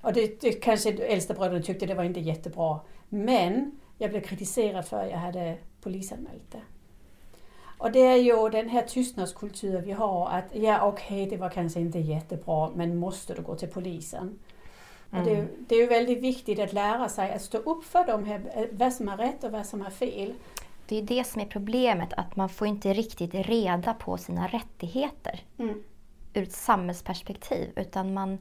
Och 0.00 0.12
det, 0.12 0.40
det 0.40 0.52
kanske 0.52 0.92
äldsta 0.92 1.34
bröderna 1.34 1.62
tyckte 1.62 1.86
det 1.86 1.94
var 1.94 2.04
inte 2.04 2.20
jättebra. 2.20 2.80
Men 3.08 3.80
jag 3.98 4.10
blev 4.10 4.20
kritiserad 4.20 4.86
för 4.86 5.04
att 5.04 5.10
jag 5.10 5.18
hade 5.18 5.56
polisanmält 5.80 6.52
det. 6.52 6.62
Och 7.78 7.92
det 7.92 8.00
är 8.06 8.16
ju 8.16 8.48
den 8.48 8.68
här 8.68 8.82
tystnadskulturen 8.82 9.84
vi 9.84 9.92
har 9.92 10.28
att 10.28 10.44
ja 10.52 10.82
okej 10.82 11.24
okay, 11.24 11.30
det 11.30 11.36
var 11.36 11.48
kanske 11.48 11.80
inte 11.80 11.98
jättebra 11.98 12.70
men 12.74 12.96
måste 12.96 13.34
du 13.34 13.42
gå 13.42 13.54
till 13.54 13.68
polisen? 13.68 14.38
Mm. 15.10 15.22
Och 15.22 15.30
det, 15.30 15.48
det 15.68 15.74
är 15.74 15.80
ju 15.80 15.86
väldigt 15.86 16.22
viktigt 16.22 16.58
att 16.58 16.72
lära 16.72 17.08
sig 17.08 17.32
att 17.32 17.42
stå 17.42 17.58
upp 17.58 17.84
för 17.84 18.06
de 18.06 18.24
här, 18.24 18.68
vad 18.72 18.92
som 18.92 19.08
är 19.08 19.16
rätt 19.16 19.44
och 19.44 19.52
vad 19.52 19.66
som 19.66 19.82
är 19.82 19.90
fel. 19.90 20.34
Det 20.86 20.96
är 20.96 21.02
det 21.02 21.24
som 21.24 21.40
är 21.40 21.46
problemet, 21.46 22.12
att 22.12 22.36
man 22.36 22.48
får 22.48 22.66
inte 22.66 22.92
riktigt 22.92 23.34
reda 23.34 23.94
på 23.94 24.16
sina 24.16 24.46
rättigheter 24.46 25.40
mm. 25.58 25.82
ur 26.34 26.42
ett 26.42 26.52
samhällsperspektiv. 26.52 27.72
Utan 27.76 28.14
man, 28.14 28.38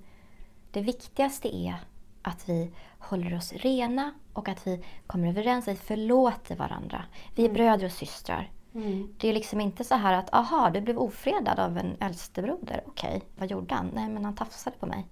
det 0.71 0.81
viktigaste 0.81 1.55
är 1.55 1.75
att 2.21 2.49
vi 2.49 2.71
håller 2.99 3.37
oss 3.37 3.53
rena 3.53 4.13
och 4.33 4.49
att 4.49 4.67
vi 4.67 4.83
kommer 5.07 5.27
överens 5.27 5.67
och 5.67 5.77
förlåter 5.77 6.55
varandra. 6.55 7.05
Vi 7.35 7.43
är 7.43 7.49
mm. 7.49 7.53
bröder 7.53 7.85
och 7.85 7.91
systrar. 7.91 8.51
Mm. 8.75 9.15
Det 9.17 9.29
är 9.29 9.33
liksom 9.33 9.61
inte 9.61 9.83
så 9.83 9.95
här 9.95 10.13
att, 10.13 10.33
aha, 10.33 10.69
du 10.69 10.81
blev 10.81 10.97
ofredad 10.97 11.59
av 11.59 11.77
en 11.77 11.95
äldstebroder. 11.99 12.83
Okej, 12.85 13.21
vad 13.35 13.51
gjorde 13.51 13.75
han? 13.75 13.91
Nej, 13.93 14.09
men 14.09 14.25
han 14.25 14.35
tafsade 14.35 14.77
på 14.79 14.85
mig. 14.85 15.05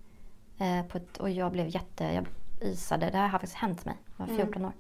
Eh, 0.64 0.80
ett, 0.80 1.18
och 1.18 1.30
jag 1.30 1.52
blev 1.52 1.68
jätte, 1.68 2.04
jag 2.04 2.26
isade. 2.62 3.10
Det 3.10 3.18
här 3.18 3.24
har 3.24 3.32
faktiskt 3.32 3.54
hänt 3.54 3.86
mig. 3.86 3.96
Jag 4.18 4.28
var 4.28 4.36
14 4.36 4.54
mm. 4.54 4.66
år. 4.66 4.74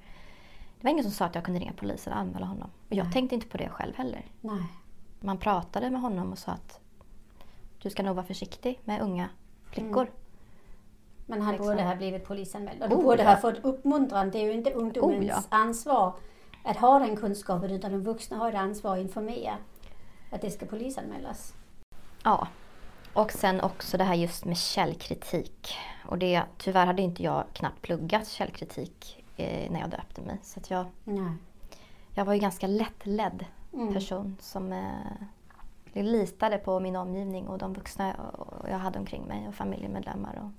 Det 0.77 0.83
var 0.83 0.91
ingen 0.91 1.03
som 1.03 1.11
sa 1.13 1.25
att 1.25 1.35
jag 1.35 1.43
kunde 1.43 1.59
ringa 1.59 1.73
polisen 1.73 2.13
och 2.13 2.19
anmäla 2.19 2.45
honom. 2.45 2.69
Och 2.89 2.95
jag 2.95 3.03
Nej. 3.03 3.13
tänkte 3.13 3.35
inte 3.35 3.47
på 3.47 3.57
det 3.57 3.69
själv 3.69 3.95
heller. 3.95 4.25
Nej. 4.41 4.63
Man 5.19 5.37
pratade 5.37 5.89
med 5.89 6.01
honom 6.01 6.31
och 6.31 6.37
sa 6.37 6.51
att 6.51 6.79
du 7.81 7.89
ska 7.89 8.03
nog 8.03 8.15
vara 8.15 8.25
försiktig 8.25 8.79
med 8.83 9.01
unga 9.01 9.29
flickor. 9.65 10.01
Mm. 10.01 10.13
Men 11.25 11.41
han 11.41 11.53
liksom. 11.53 11.71
borde 11.71 11.83
ha 11.83 11.95
blivit 11.95 12.25
polisanmäld 12.25 12.83
och 12.83 12.89
du 12.89 12.95
oh, 12.95 13.03
borde 13.03 13.23
ja. 13.23 13.29
ha 13.29 13.37
fått 13.37 13.57
uppmuntran. 13.63 14.31
Det 14.31 14.37
är 14.37 14.43
ju 14.43 14.53
inte 14.53 14.71
ungdomens 14.71 15.21
oh, 15.21 15.27
ja. 15.27 15.43
ansvar 15.49 16.13
att 16.63 16.77
ha 16.77 16.99
den 16.99 17.15
kunskapen 17.15 17.71
utan 17.71 17.91
de 17.91 18.03
vuxna 18.03 18.37
har 18.37 18.49
ett 18.49 18.55
ansvar 18.55 18.93
att 18.93 19.01
informera 19.01 19.57
att 20.31 20.41
det 20.41 20.51
ska 20.51 20.65
polisanmälas. 20.65 21.53
Ja, 22.23 22.47
och 23.13 23.31
sen 23.31 23.61
också 23.61 23.97
det 23.97 24.03
här 24.03 24.15
just 24.15 24.45
med 24.45 24.57
källkritik. 24.57 25.75
Och 26.05 26.17
det, 26.17 26.43
tyvärr 26.57 26.85
hade 26.85 27.01
inte 27.01 27.23
jag 27.23 27.43
knappt 27.53 27.81
pluggat 27.81 28.27
källkritik 28.27 29.23
eh, 29.37 29.71
när 29.71 29.79
jag 29.79 29.89
döpte 29.89 30.21
mig. 30.21 30.37
Så 30.43 30.59
att 30.59 30.69
jag, 30.69 30.85
Nej. 31.03 31.33
jag 32.15 32.25
var 32.25 32.33
ju 32.33 32.39
ganska 32.39 32.67
lättledd 32.67 33.45
mm. 33.73 33.93
person 33.93 34.37
som 34.39 34.73
eh, 34.73 36.03
litade 36.03 36.57
på 36.57 36.79
min 36.79 36.95
omgivning 36.95 37.47
och 37.47 37.57
de 37.57 37.73
vuxna 37.73 38.15
jag 38.69 38.77
hade 38.77 38.99
omkring 38.99 39.23
mig 39.23 39.47
och 39.47 39.55
familjemedlemmar. 39.55 40.35
Och 40.35 40.51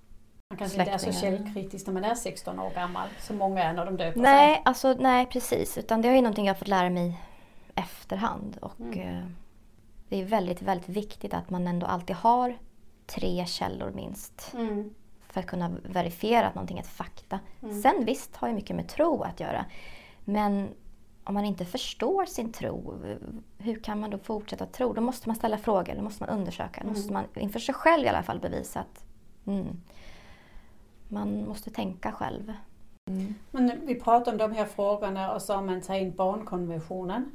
man 0.50 0.58
kanske 0.58 0.78
inte 0.78 0.92
är 0.92 0.98
så 0.98 1.12
källkritisk 1.12 1.86
när 1.86 1.94
man 1.94 2.04
är 2.04 2.14
16 2.14 2.58
år 2.58 2.70
gammal, 2.70 3.08
som 3.20 3.36
många 3.36 3.62
är 3.62 3.72
när 3.72 3.86
de 3.86 3.96
döper 3.96 4.20
nej, 4.20 4.54
sig. 4.54 4.62
Alltså, 4.64 4.96
nej, 5.00 5.26
precis. 5.26 5.78
Utan 5.78 6.02
det 6.02 6.08
är 6.08 6.14
ju 6.14 6.20
någonting 6.20 6.46
jag 6.46 6.58
fått 6.58 6.68
lära 6.68 6.90
mig 6.90 7.20
efterhand. 7.74 8.58
Och, 8.60 8.80
mm. 8.80 9.34
Det 10.08 10.20
är 10.20 10.24
väldigt, 10.24 10.62
väldigt 10.62 10.88
viktigt 10.88 11.34
att 11.34 11.50
man 11.50 11.66
ändå 11.66 11.86
alltid 11.86 12.16
har 12.16 12.58
tre 13.06 13.46
källor 13.46 13.90
minst. 13.90 14.54
Mm. 14.54 14.94
För 15.28 15.40
att 15.40 15.46
kunna 15.46 15.70
verifiera 15.82 16.46
att 16.46 16.54
någonting 16.54 16.78
är 16.78 16.82
ett 16.82 16.88
fakta. 16.88 17.40
Mm. 17.62 17.82
Sen 17.82 18.04
visst 18.04 18.36
har 18.36 18.48
ju 18.48 18.54
mycket 18.54 18.76
med 18.76 18.88
tro 18.88 19.22
att 19.22 19.40
göra. 19.40 19.64
Men 20.24 20.68
om 21.24 21.34
man 21.34 21.44
inte 21.44 21.64
förstår 21.64 22.24
sin 22.24 22.52
tro, 22.52 22.94
hur 23.58 23.76
kan 23.80 24.00
man 24.00 24.10
då 24.10 24.18
fortsätta 24.18 24.66
tro? 24.66 24.92
Då 24.92 25.00
måste 25.00 25.28
man 25.28 25.36
ställa 25.36 25.58
frågor, 25.58 25.94
då 25.94 26.02
måste 26.02 26.22
man 26.22 26.38
undersöka. 26.38 26.82
Då 26.82 26.88
måste 26.88 27.10
mm. 27.10 27.22
man 27.34 27.42
inför 27.42 27.60
sig 27.60 27.74
själv 27.74 28.04
i 28.04 28.08
alla 28.08 28.22
fall 28.22 28.40
bevisa 28.40 28.80
att 28.80 29.04
mm, 29.46 29.80
man 31.08 31.48
måste 31.48 31.70
tänka 31.70 32.12
själv. 32.12 32.52
Mm. 33.10 33.34
Men 33.50 33.86
vi 33.86 33.94
pratar 33.94 34.32
om 34.32 34.38
de 34.38 34.52
här 34.52 34.64
frågorna 34.64 35.34
och 35.34 35.42
så 35.42 35.54
har 35.54 35.62
man 35.62 35.80
tagit 35.80 36.02
in 36.02 36.16
barnkonventionen. 36.16 37.30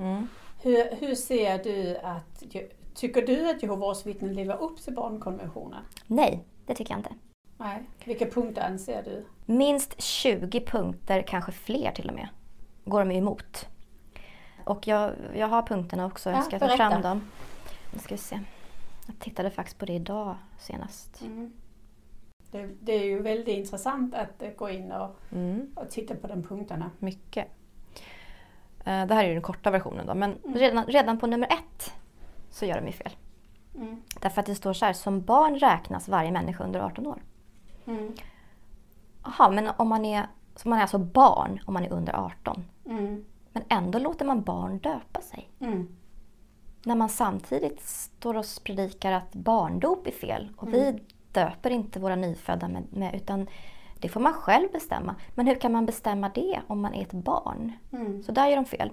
Hur, 0.61 0.95
hur 0.95 1.15
ser 1.15 1.63
du 1.63 1.97
att, 1.97 2.43
tycker 2.93 3.27
du 3.27 3.49
att 3.49 3.63
Jehovas 3.63 4.05
vittnen 4.05 4.33
lever 4.33 4.61
upp 4.61 4.81
till 4.81 4.93
barnkonventionen? 4.93 5.83
Nej, 6.07 6.43
det 6.65 6.75
tycker 6.75 6.91
jag 6.93 6.99
inte. 6.99 7.13
Nej. 7.57 7.83
Vilka 8.05 8.25
punkter 8.25 8.61
anser 8.61 9.03
du? 9.03 9.25
Minst 9.53 10.01
20 10.01 10.61
punkter, 10.61 11.21
kanske 11.21 11.51
fler 11.51 11.91
till 11.91 12.09
och 12.09 12.15
med, 12.15 12.27
går 12.85 12.99
de 12.99 13.11
emot. 13.11 13.67
Och 14.65 14.87
jag, 14.87 15.11
jag 15.35 15.47
har 15.47 15.61
punkterna 15.61 16.05
också, 16.05 16.29
jag 16.29 16.43
ska 16.43 16.55
ja, 16.55 16.67
ta 16.67 16.77
fram 16.77 17.01
dem. 17.01 17.21
Nu 17.93 17.99
ska 17.99 18.15
vi 18.15 18.21
se. 18.21 18.39
Jag 19.07 19.19
tittade 19.19 19.51
faktiskt 19.51 19.77
på 19.77 19.85
det 19.85 19.93
idag 19.93 20.35
senast. 20.59 21.21
Mm. 21.21 21.53
Det, 22.51 22.69
det, 22.81 22.93
är 22.93 23.03
ju 23.03 23.21
väldigt 23.21 23.47
intressant 23.47 24.15
att 24.15 24.43
gå 24.57 24.69
in 24.69 24.91
och, 24.91 25.15
mm. 25.31 25.71
och 25.75 25.89
titta 25.89 26.15
på 26.15 26.27
de 26.27 26.43
punkterna. 26.43 26.91
Mycket. 26.99 27.47
Eh, 28.85 29.05
det 29.05 29.13
här 29.13 29.23
är 29.23 29.33
den 29.33 29.41
korta 29.41 29.71
versionen 29.71 30.05
då, 30.05 30.13
men 30.13 30.37
mm. 30.43 30.57
redan, 30.57 30.85
redan 30.85 31.19
på 31.19 31.27
nummer 31.27 31.47
ett 31.47 31.93
så 32.49 32.65
gör 32.65 32.75
de 32.75 32.85
ju 32.87 32.91
fel. 32.91 33.11
Mm. 33.75 34.01
Därför 34.19 34.39
att 34.39 34.45
det 34.45 34.55
står 34.55 34.73
så 34.73 34.85
här, 34.85 34.93
som 34.93 35.21
barn 35.21 35.59
räknas 35.59 36.07
varje 36.07 36.31
människa 36.31 36.63
under 36.63 36.79
18 36.79 37.07
år. 37.07 37.21
Mm. 37.85 38.13
Jaha, 39.23 39.49
men 39.49 39.69
om 39.77 39.87
man 39.87 40.05
är, 40.05 40.27
så 40.55 40.69
man 40.69 40.77
är 40.77 40.81
alltså 40.81 40.97
barn 40.97 41.59
om 41.65 41.73
man 41.73 41.83
är 41.83 41.93
under 41.93 42.13
18. 42.13 42.65
Mm. 42.85 43.25
Men 43.53 43.63
ändå 43.69 43.99
låter 43.99 44.25
man 44.25 44.43
barn 44.43 44.77
döpa 44.77 45.21
sig. 45.21 45.49
Mm. 45.59 45.97
När 46.83 46.95
man 46.95 47.09
samtidigt 47.09 47.81
står 47.81 48.37
och 48.37 48.45
predikar 48.63 49.11
att 49.11 49.35
barndop 49.35 50.07
är 50.07 50.11
fel 50.11 50.49
och 50.57 50.73
vi 50.73 50.87
mm. 50.87 50.99
döper 51.31 51.69
inte 51.69 51.99
våra 51.99 52.15
nyfödda 52.15 52.67
med, 52.67 52.83
med 52.89 53.15
utan 53.15 53.47
det 53.99 54.09
får 54.09 54.19
man 54.19 54.33
själv 54.33 54.71
bestämma. 54.71 55.15
Men 55.35 55.47
hur 55.47 55.55
kan 55.55 55.71
man 55.71 55.85
bestämma 55.85 56.29
det 56.29 56.61
om 56.67 56.81
man 56.81 56.93
är 56.93 57.01
ett 57.01 57.11
barn? 57.11 57.71
Mm. 57.91 58.23
Så 58.23 58.31
där 58.31 58.47
gör 58.47 58.55
de 58.55 58.65
fel. 58.65 58.91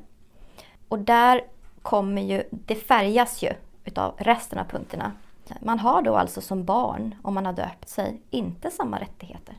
Och 0.88 0.98
där 0.98 1.44
kommer 1.82 2.22
ju, 2.22 2.42
det 2.50 2.74
färgas 2.74 3.42
ju 3.42 3.52
utav 3.84 4.14
resten 4.18 4.58
av 4.58 4.64
punkterna. 4.64 5.12
Man 5.60 5.78
har 5.78 6.02
då 6.02 6.16
alltså 6.16 6.40
som 6.40 6.64
barn, 6.64 7.14
om 7.22 7.34
man 7.34 7.46
har 7.46 7.52
döpt 7.52 7.88
sig, 7.88 8.22
inte 8.30 8.70
samma 8.70 9.00
rättigheter. 9.00 9.54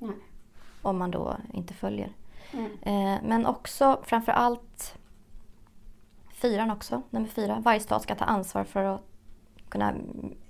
Mm. 0.00 0.14
Om 0.82 0.98
man 0.98 1.10
då 1.10 1.36
inte 1.52 1.74
följer. 1.74 2.12
Mm. 2.52 2.70
Eh, 2.82 3.20
men 3.22 3.46
också 3.46 4.00
framför 4.02 4.32
allt 4.32 4.98
fyran 6.32 6.70
också, 6.70 7.02
nummer 7.10 7.28
fyra. 7.28 7.60
Varje 7.64 7.80
stat 7.80 8.02
ska 8.02 8.14
ta 8.14 8.24
ansvar 8.24 8.64
för 8.64 8.84
att 8.84 9.00
kunna 9.74 9.94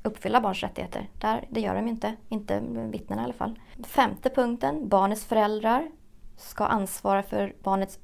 uppfylla 0.02 0.40
barns 0.40 0.62
rättigheter. 0.62 1.08
Där, 1.20 1.44
det 1.50 1.60
gör 1.60 1.74
de 1.74 1.88
inte, 1.88 2.16
inte 2.28 2.60
vittnena 2.90 3.22
i 3.22 3.24
alla 3.24 3.32
fall. 3.32 3.58
Femte 3.86 4.30
punkten, 4.30 4.88
barnets 4.88 5.24
föräldrar 5.24 5.90
ska 6.36 6.64
ansvara 6.64 7.22
för 7.22 7.54
barnets 7.62 7.98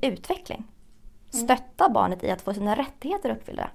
utveckling. 0.00 0.58
Mm. 0.58 1.46
Stötta 1.46 1.88
barnet 1.88 2.24
i 2.24 2.30
att 2.30 2.42
få 2.42 2.54
sina 2.54 2.74
rättigheter 2.74 3.30
uppfyllda. 3.30 3.70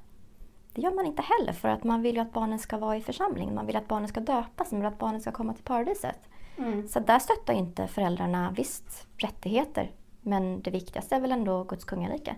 Det 0.74 0.82
gör 0.82 0.92
man 0.92 1.06
inte 1.06 1.22
heller 1.22 1.54
för 1.54 1.70
att 1.70 1.84
man 1.84 2.02
vill 2.02 2.16
ju 2.16 2.22
att 2.22 2.34
barnen 2.34 2.60
ska 2.60 2.78
vara 2.78 2.98
i 2.98 3.02
församlingen. 3.02 3.56
Man 3.56 3.66
vill 3.66 3.76
att 3.76 3.88
barnen 3.88 4.08
ska 4.08 4.20
döpas, 4.20 4.72
man 4.72 4.82
vill 4.82 4.88
att 4.88 5.00
barnen 5.00 5.22
ska 5.22 5.32
komma 5.32 5.54
till 5.54 5.64
paradiset. 5.64 6.20
Mm. 6.58 6.88
Så 6.88 7.00
där 7.00 7.20
stöttar 7.20 7.54
inte 7.54 7.88
föräldrarna 7.88 8.54
visst 8.58 9.08
rättigheter. 9.18 9.92
Men 10.22 10.62
det 10.62 10.72
viktigaste 10.72 11.16
är 11.16 11.20
väl 11.20 11.32
ändå 11.32 11.64
Guds 11.64 11.86
kungarike. 11.86 12.36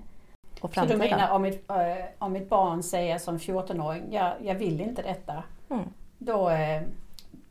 Så 0.61 0.85
du 0.85 0.97
menar 0.97 1.31
om 1.31 1.45
ett, 1.45 1.69
äh, 1.69 1.77
om 2.19 2.35
ett 2.35 2.49
barn 2.49 2.83
säger 2.83 3.17
som 3.17 3.37
14-åring, 3.37 4.03
jag, 4.11 4.33
jag 4.41 4.55
vill 4.55 4.81
inte 4.81 5.01
detta. 5.01 5.43
Mm. 5.69 5.83
Då, 6.17 6.49
äh, 6.49 6.81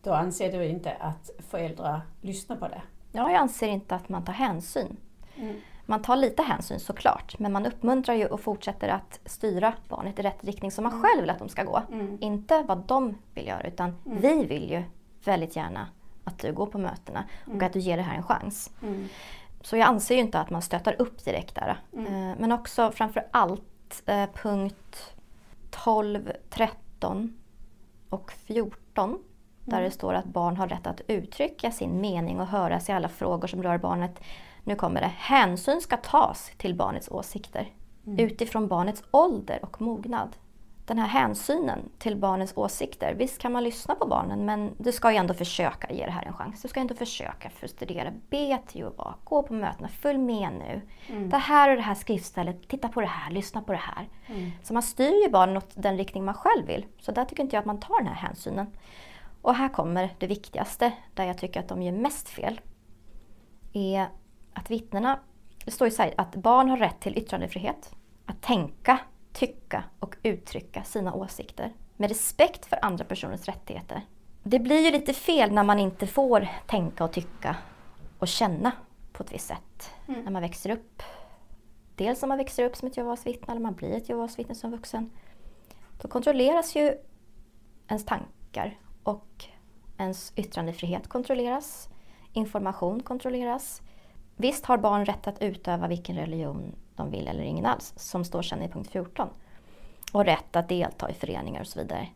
då 0.02 0.12
anser 0.12 0.52
du 0.52 0.64
inte 0.64 0.92
att 1.00 1.30
föräldrar 1.50 2.00
lyssnar 2.20 2.56
på 2.56 2.68
det? 2.68 2.82
Ja, 3.12 3.30
jag 3.30 3.40
anser 3.40 3.68
inte 3.68 3.94
att 3.94 4.08
man 4.08 4.24
tar 4.24 4.32
hänsyn. 4.32 4.96
Mm. 5.36 5.56
Man 5.86 6.02
tar 6.02 6.16
lite 6.16 6.42
hänsyn 6.42 6.80
såklart, 6.80 7.38
men 7.38 7.52
man 7.52 7.66
uppmuntrar 7.66 8.14
ju 8.14 8.26
och 8.26 8.40
fortsätter 8.40 8.88
att 8.88 9.20
styra 9.24 9.72
barnet 9.88 10.18
i 10.18 10.22
rätt 10.22 10.44
riktning 10.44 10.70
som 10.70 10.84
man 10.84 10.92
mm. 10.92 11.04
själv 11.04 11.20
vill 11.20 11.30
att 11.30 11.38
de 11.38 11.48
ska 11.48 11.64
gå. 11.64 11.82
Mm. 11.92 12.18
Inte 12.20 12.62
vad 12.62 12.78
de 12.78 13.18
vill 13.34 13.46
göra, 13.46 13.66
utan 13.66 13.96
mm. 14.06 14.20
vi 14.20 14.44
vill 14.44 14.70
ju 14.70 14.82
väldigt 15.24 15.56
gärna 15.56 15.88
att 16.24 16.38
du 16.38 16.52
går 16.52 16.66
på 16.66 16.78
mötena 16.78 17.24
och 17.42 17.52
mm. 17.52 17.66
att 17.66 17.72
du 17.72 17.78
ger 17.78 17.96
det 17.96 18.02
här 18.02 18.16
en 18.16 18.22
chans. 18.22 18.70
Så 19.60 19.76
jag 19.76 19.86
anser 19.88 20.14
ju 20.14 20.20
inte 20.20 20.40
att 20.40 20.50
man 20.50 20.62
stötar 20.62 20.96
upp 20.98 21.24
direkt 21.24 21.54
där. 21.54 21.80
Mm. 21.96 22.06
Eh, 22.30 22.36
Men 22.38 22.52
också 22.52 22.90
framför 22.92 23.26
allt 23.30 24.02
eh, 24.06 24.26
punkt 24.42 25.14
12, 25.70 26.32
13 26.50 27.36
och 28.10 28.32
14 28.32 29.18
där 29.64 29.76
Mm. 29.76 29.84
det 29.84 29.90
står 29.90 30.14
att 30.14 30.24
barn 30.24 30.56
har 30.56 30.68
rätt 30.68 30.86
att 30.86 31.00
uttrycka 31.06 31.70
sin 31.70 32.00
mening 32.00 32.40
och 32.40 32.46
höras 32.46 32.88
i 32.88 32.92
alla 32.92 33.08
frågor 33.08 33.48
som 33.48 33.62
rör 33.62 33.78
barnet. 33.78 34.20
Nu 34.64 34.74
kommer 34.76 35.00
det. 35.00 35.12
Hänsyn 35.16 35.80
ska 35.80 35.96
tas 35.96 36.52
till 36.58 36.74
barnets 36.74 37.08
åsikter 37.08 37.68
Mm. 38.06 38.18
utifrån 38.18 38.68
barnets 38.68 39.02
ålder 39.10 39.58
och 39.62 39.80
mognad. 39.80 40.36
Den 40.90 40.98
här 40.98 41.08
hänsynen 41.08 41.88
till 41.98 42.16
barnets 42.16 42.52
åsikter. 42.56 43.14
Visst 43.14 43.38
kan 43.38 43.52
man 43.52 43.64
lyssna 43.64 43.94
på 43.94 44.06
barnen 44.06 44.44
men 44.44 44.74
du 44.78 44.92
ska 44.92 45.10
ju 45.10 45.16
ändå 45.16 45.34
försöka 45.34 45.92
ge 45.92 46.06
det 46.06 46.10
här 46.10 46.26
en 46.26 46.32
chans. 46.32 46.62
Du 46.62 46.68
ska 46.68 46.80
ändå 46.80 46.94
försöka 46.94 47.50
för 47.50 47.66
studera. 47.66 48.12
Be 48.30 48.58
till 48.66 48.80
Jehova. 48.80 49.14
Gå 49.24 49.42
på 49.42 49.54
mötena. 49.54 49.88
Följ 49.88 50.18
med 50.18 50.52
nu. 50.52 50.80
Mm. 51.08 51.30
Det 51.30 51.36
här 51.36 51.70
och 51.70 51.76
det 51.76 51.82
här 51.82 51.94
skriftstället. 51.94 52.68
Titta 52.68 52.88
på 52.88 53.00
det 53.00 53.06
här. 53.06 53.30
Lyssna 53.30 53.62
på 53.62 53.72
det 53.72 53.78
här. 53.78 54.08
Mm. 54.26 54.50
Så 54.62 54.74
man 54.74 54.82
styr 54.82 55.22
ju 55.24 55.30
barnen 55.30 55.56
åt 55.56 55.70
den 55.74 55.96
riktning 55.96 56.24
man 56.24 56.34
själv 56.34 56.66
vill. 56.66 56.86
Så 57.00 57.12
där 57.12 57.24
tycker 57.24 57.42
inte 57.42 57.56
jag 57.56 57.60
att 57.60 57.66
man 57.66 57.80
tar 57.80 57.98
den 57.98 58.06
här 58.06 58.28
hänsynen. 58.28 58.66
Och 59.42 59.54
här 59.54 59.68
kommer 59.68 60.14
det 60.18 60.26
viktigaste, 60.26 60.92
där 61.14 61.24
jag 61.24 61.38
tycker 61.38 61.60
att 61.60 61.68
de 61.68 61.82
gör 61.82 61.92
mest 61.92 62.28
fel. 62.28 62.60
Är 63.72 64.08
att 64.54 64.70
vittnena, 64.70 65.18
det 65.64 65.70
står 65.70 65.86
ju 65.86 65.90
så 65.90 66.02
här 66.02 66.14
att 66.16 66.36
barn 66.36 66.68
har 66.68 66.76
rätt 66.76 67.00
till 67.00 67.18
yttrandefrihet. 67.18 67.94
Att 68.26 68.42
tänka, 68.42 68.98
tycka 69.40 69.84
och 69.98 70.16
uttrycka 70.22 70.84
sina 70.84 71.14
åsikter. 71.14 71.72
Med 71.96 72.08
respekt 72.08 72.66
för 72.66 72.78
andra 72.84 73.04
personers 73.04 73.48
rättigheter. 73.48 74.02
Det 74.42 74.58
blir 74.58 74.80
ju 74.84 74.90
lite 74.90 75.12
fel 75.12 75.52
när 75.52 75.64
man 75.64 75.78
inte 75.78 76.06
får 76.06 76.48
tänka 76.66 77.04
och 77.04 77.12
tycka 77.12 77.56
och 78.18 78.28
känna 78.28 78.72
på 79.12 79.22
ett 79.22 79.32
visst 79.32 79.46
sätt. 79.46 79.90
Mm. 80.08 80.22
När 80.24 80.30
man 80.30 80.42
växer 80.42 80.70
upp. 80.70 81.02
Dels 81.94 82.22
om 82.22 82.28
man 82.28 82.38
växer 82.38 82.64
upp 82.64 82.76
som 82.76 82.88
ett 82.88 82.96
Jehovas 82.96 83.26
vittne 83.26 83.52
eller 83.52 83.60
man 83.60 83.74
blir 83.74 83.96
ett 83.96 84.08
Jehovas 84.08 84.38
vittne 84.38 84.54
som 84.54 84.70
vuxen. 84.70 85.10
Då 86.02 86.08
kontrolleras 86.08 86.76
ju 86.76 86.94
ens 87.88 88.04
tankar 88.04 88.78
och 89.02 89.44
ens 89.98 90.32
yttrandefrihet 90.36 91.08
kontrolleras. 91.08 91.88
Information 92.32 93.02
kontrolleras. 93.02 93.82
Visst 94.36 94.66
har 94.66 94.78
barn 94.78 95.04
rätt 95.04 95.26
att 95.26 95.42
utöva 95.42 95.88
vilken 95.88 96.16
religion 96.16 96.74
de 97.00 97.10
vill 97.10 97.28
eller 97.28 97.42
ingen 97.42 97.66
alls, 97.66 97.92
som 97.96 98.24
står 98.24 98.42
sedan 98.42 98.62
i 98.62 98.68
punkt 98.68 98.90
14. 98.90 99.28
Och 100.12 100.24
rätt 100.24 100.56
att 100.56 100.68
delta 100.68 101.10
i 101.10 101.14
föreningar 101.14 101.60
och 101.60 101.66
så 101.66 101.78
vidare. 101.78 102.08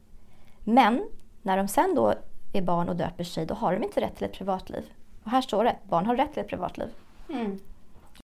Men 0.61 1.09
när 1.43 1.57
de 1.57 1.69
sen 1.69 1.95
då 1.95 2.15
är 2.53 2.63
barn 2.63 2.89
och 2.89 2.97
döper 2.97 3.25
sig, 3.25 3.47
då 3.47 3.55
har 3.55 3.73
de 3.73 3.83
inte 3.83 4.01
rätt 4.01 4.17
till 4.17 4.25
ett 4.25 4.33
privatliv. 4.33 4.85
Och 5.25 5.31
här 5.31 5.41
står 5.41 5.65
det, 5.65 5.77
barn 5.89 6.07
har 6.07 6.17
rätt 6.17 6.33
till 6.33 6.43
ett 6.43 6.49
privatliv. 6.49 6.89
Mm. 7.29 7.61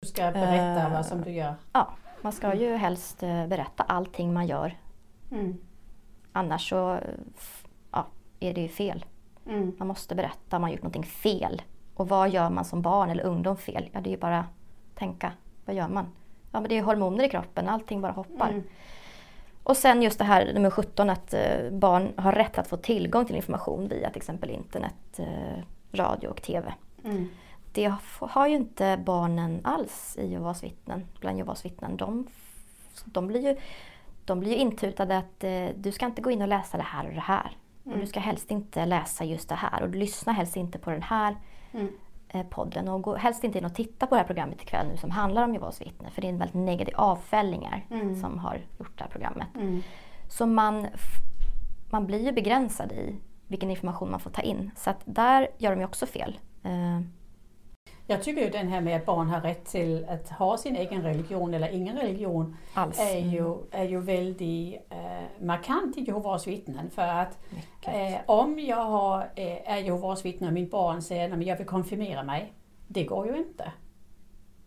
Du 0.01 0.09
ska 0.09 0.23
berätta 0.31 0.87
Eh, 0.87 0.93
vad 0.93 1.07
som 1.07 1.23
du 1.23 1.31
gör. 1.31 1.55
Ja, 1.73 1.89
man 2.23 2.33
ska 2.33 2.55
ju 2.55 2.77
helst 2.77 3.23
eh, 3.23 3.47
berätta 3.47 3.83
allting 3.83 4.33
man 4.33 4.47
gör. 4.47 4.79
Mm. 5.31 5.57
Annars 6.33 6.69
så 6.69 6.99
ja, 7.91 8.07
är 8.41 8.55
det 8.55 8.61
ju 8.61 8.69
fel. 8.69 9.05
Mm. 9.47 9.77
Man 9.79 9.89
måste 9.89 10.15
berätta 10.15 10.57
om 10.57 10.63
man 10.63 10.71
gjort 10.71 10.83
någonting 10.83 11.05
fel. 11.05 11.63
Och 11.95 12.09
vad 12.09 12.31
gör 12.31 12.51
man 12.51 12.65
som 12.65 12.83
barn 12.83 13.11
eller 13.11 13.25
ungdom 13.25 13.57
fel? 13.57 13.91
Ja, 13.93 14.01
det 14.01 14.11
är 14.11 14.13
ju 14.13 14.19
bara 14.19 14.47
tänka. 14.95 15.33
Vad 15.65 15.77
gör 15.77 15.89
man? 15.89 16.07
Ja, 16.53 16.61
men 16.61 16.68
det 16.68 16.78
är 16.78 16.82
hormoner 16.82 17.24
i 17.24 17.28
kroppen. 17.28 17.68
Allting 17.68 18.01
bara 18.01 18.12
hoppar. 18.12 18.48
Mm. 18.48 18.62
Och 19.62 19.76
sen 19.76 20.03
just 20.03 20.18
det 20.18 20.24
här 20.24 20.53
nummer 20.55 20.70
17 20.70 21.11
att 21.11 21.34
eh, 21.34 21.70
barn 21.70 22.12
har 22.16 22.32
rätt 22.32 22.59
att 22.59 22.68
få 22.68 22.76
tillgång 22.76 23.24
till 23.26 23.36
information 23.36 23.88
via 23.88 24.09
till 24.11 24.16
exempel 24.16 24.51
internet, 24.51 25.18
eh, 25.18 25.62
radio 25.92 26.28
och 26.28 26.42
TV. 26.42 26.74
Mm. 27.05 27.28
Det 27.72 27.94
har- 28.20 28.46
ju 28.46 28.57
inte 28.57 29.01
barnen 29.07 29.61
alls 29.64 30.16
i 30.20 30.26
Jehovas 30.26 30.62
vittnen, 30.64 31.07
bland 31.20 31.38
Jehovas 31.38 31.64
vittnen. 31.64 31.96
De, 31.96 32.26
de, 33.05 33.26
blir 33.26 33.40
ju, 33.48 33.57
de 34.24 34.40
blir 34.40 34.51
ju 34.51 34.57
intutade 34.57 35.18
att 35.18 35.44
eh, 35.44 35.66
du 35.76 35.92
ska 35.92 36.07
inte 36.07 36.22
gå 36.22 36.30
in 36.30 36.42
och 36.42 36.48
läsa 36.48 36.76
det 36.76 36.82
här 36.82 37.07
och 37.09 37.14
det 37.14 37.20
här. 37.20 37.57
Och 37.84 37.98
du 37.98 38.07
ska 38.07 38.20
helst 38.20 38.51
inte 38.51 38.86
läsa 38.86 39.24
just 39.24 39.48
det 39.48 39.55
här 39.55 39.82
och 39.82 39.90
du 39.90 39.98
lyssnar 39.98 40.32
helst 40.34 40.57
inte 40.57 40.78
på 40.78 40.90
den 40.90 41.03
här 41.03 41.36
Mm. 41.72 41.88
Eh, 42.33 42.43
podden 42.47 42.89
och 42.89 43.03
gå 43.03 43.16
helst 43.16 43.45
inte 43.45 43.59
in 43.59 43.64
och 43.64 43.74
titta 43.74 44.07
på 44.07 44.14
det 44.14 44.20
här 44.20 44.26
programmet 44.26 44.62
ikväll 44.62 44.87
nu 44.89 44.97
som 44.97 45.11
handlar 45.11 45.45
om 45.45 45.55
Jehovas 45.55 45.81
vittnen. 45.81 46.11
För 46.11 46.22
det 46.22 46.28
är 46.28 46.33
en 46.33 46.39
väldigt 46.39 46.55
negativ 46.66 46.95
avfällingar 46.97 47.87
Mm. 47.91 48.20
som 48.20 48.39
har 48.39 48.61
gjort 48.78 48.99
det 48.99 49.05
här 49.05 49.11
programmet. 49.11 49.49
Mm. 49.55 49.83
Så 50.28 50.47
man, 50.47 50.87
man 51.91 52.07
blir 52.07 52.24
ju 52.26 52.33
begränsad 52.33 52.93
i 52.93 53.16
vilken 53.47 53.70
information 53.70 54.11
man 54.11 54.20
får 54.20 54.31
ta 54.31 54.43
in. 54.43 54.70
Så 54.76 54.91
att 54.91 55.01
där 55.05 55.49
gör 55.59 55.70
de 55.70 55.78
ju 55.81 55.85
också 55.85 56.07
fel. 56.07 56.39
Jag 58.11 58.23
tycker 58.23 58.43
ju 58.43 58.51
den 58.51 58.69
här 58.69 58.81
med 58.81 58.97
att 58.97 59.07
barn 59.07 59.29
har 59.29 59.41
rätt 59.41 59.65
till 59.65 60.07
att 60.09 60.29
ha 60.31 60.57
sin 60.57 60.77
egen 60.77 61.03
religion 61.03 61.55
eller 61.55 61.69
ingen 61.69 61.97
religion 61.97 62.57
alls. 62.75 63.01
är 63.01 63.19
ju, 63.19 63.57
är 63.71 63.85
ju 63.85 64.01
väldigt 64.01 64.81
eh, 64.91 65.45
markant 65.47 65.99
i 65.99 66.01
Jehovas 66.01 66.47
vittnen. 66.47 66.91
För 66.91 67.03
att 67.03 67.39
eh, 67.83 68.21
om 68.27 68.59
jag 68.59 68.85
har, 68.85 69.31
eh, 69.37 69.73
är 69.73 69.77
Jehovas 69.77 70.25
vittne 70.25 70.47
och 70.47 70.53
mitt 70.53 70.71
barn 70.71 71.03
säger 71.03 71.33
att 71.33 71.47
jag 71.47 71.57
vill 71.57 71.67
konfirmera 71.67 72.23
mig, 72.23 72.53
det 72.89 73.05
går 73.05 73.27
ju 73.27 73.37
inte. 73.37 73.73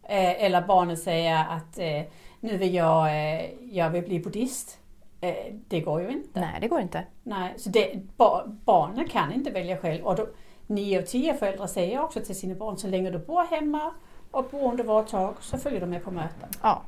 Eh, 0.03 0.43
eller 0.43 0.61
barnet 0.61 0.99
säger 0.99 1.45
att 1.49 1.79
eh, 1.79 2.01
nu 2.39 2.57
vill 2.57 2.73
jag, 2.73 3.07
eh, 3.07 3.45
jag 3.71 3.89
vill 3.89 4.03
bli 4.03 4.19
buddhist. 4.19 4.79
Eh, 5.21 5.53
det 5.67 5.81
går 5.81 6.01
ju 6.01 6.09
inte. 6.09 6.39
Nej, 6.39 6.57
det 6.61 6.67
går 6.67 6.79
inte. 6.79 7.03
Nej, 7.23 7.53
så 7.57 7.69
det, 7.69 7.99
ba, 8.17 8.43
barnen 8.47 9.07
kan 9.07 9.33
inte 9.33 9.51
välja 9.51 9.77
själv. 9.77 10.03
Och 10.03 10.15
då, 10.15 10.27
nio 10.75 10.99
av 11.01 11.05
tio 11.05 11.33
föräldrar 11.33 11.67
säger 11.67 12.03
också 12.03 12.19
till 12.21 12.35
sina 12.39 12.55
barn, 12.55 12.77
så 12.77 12.87
länge 12.87 13.09
du 13.09 13.17
bor 13.19 13.43
hemma 13.43 13.91
och 14.31 14.45
bor 14.51 14.71
under 14.71 14.83
vårt 14.83 15.07
tak 15.07 15.35
så 15.43 15.57
följer 15.57 15.79
du 15.79 15.85
med 15.85 16.03
på 16.03 16.11
möten. 16.11 16.49
Ja. 16.61 16.81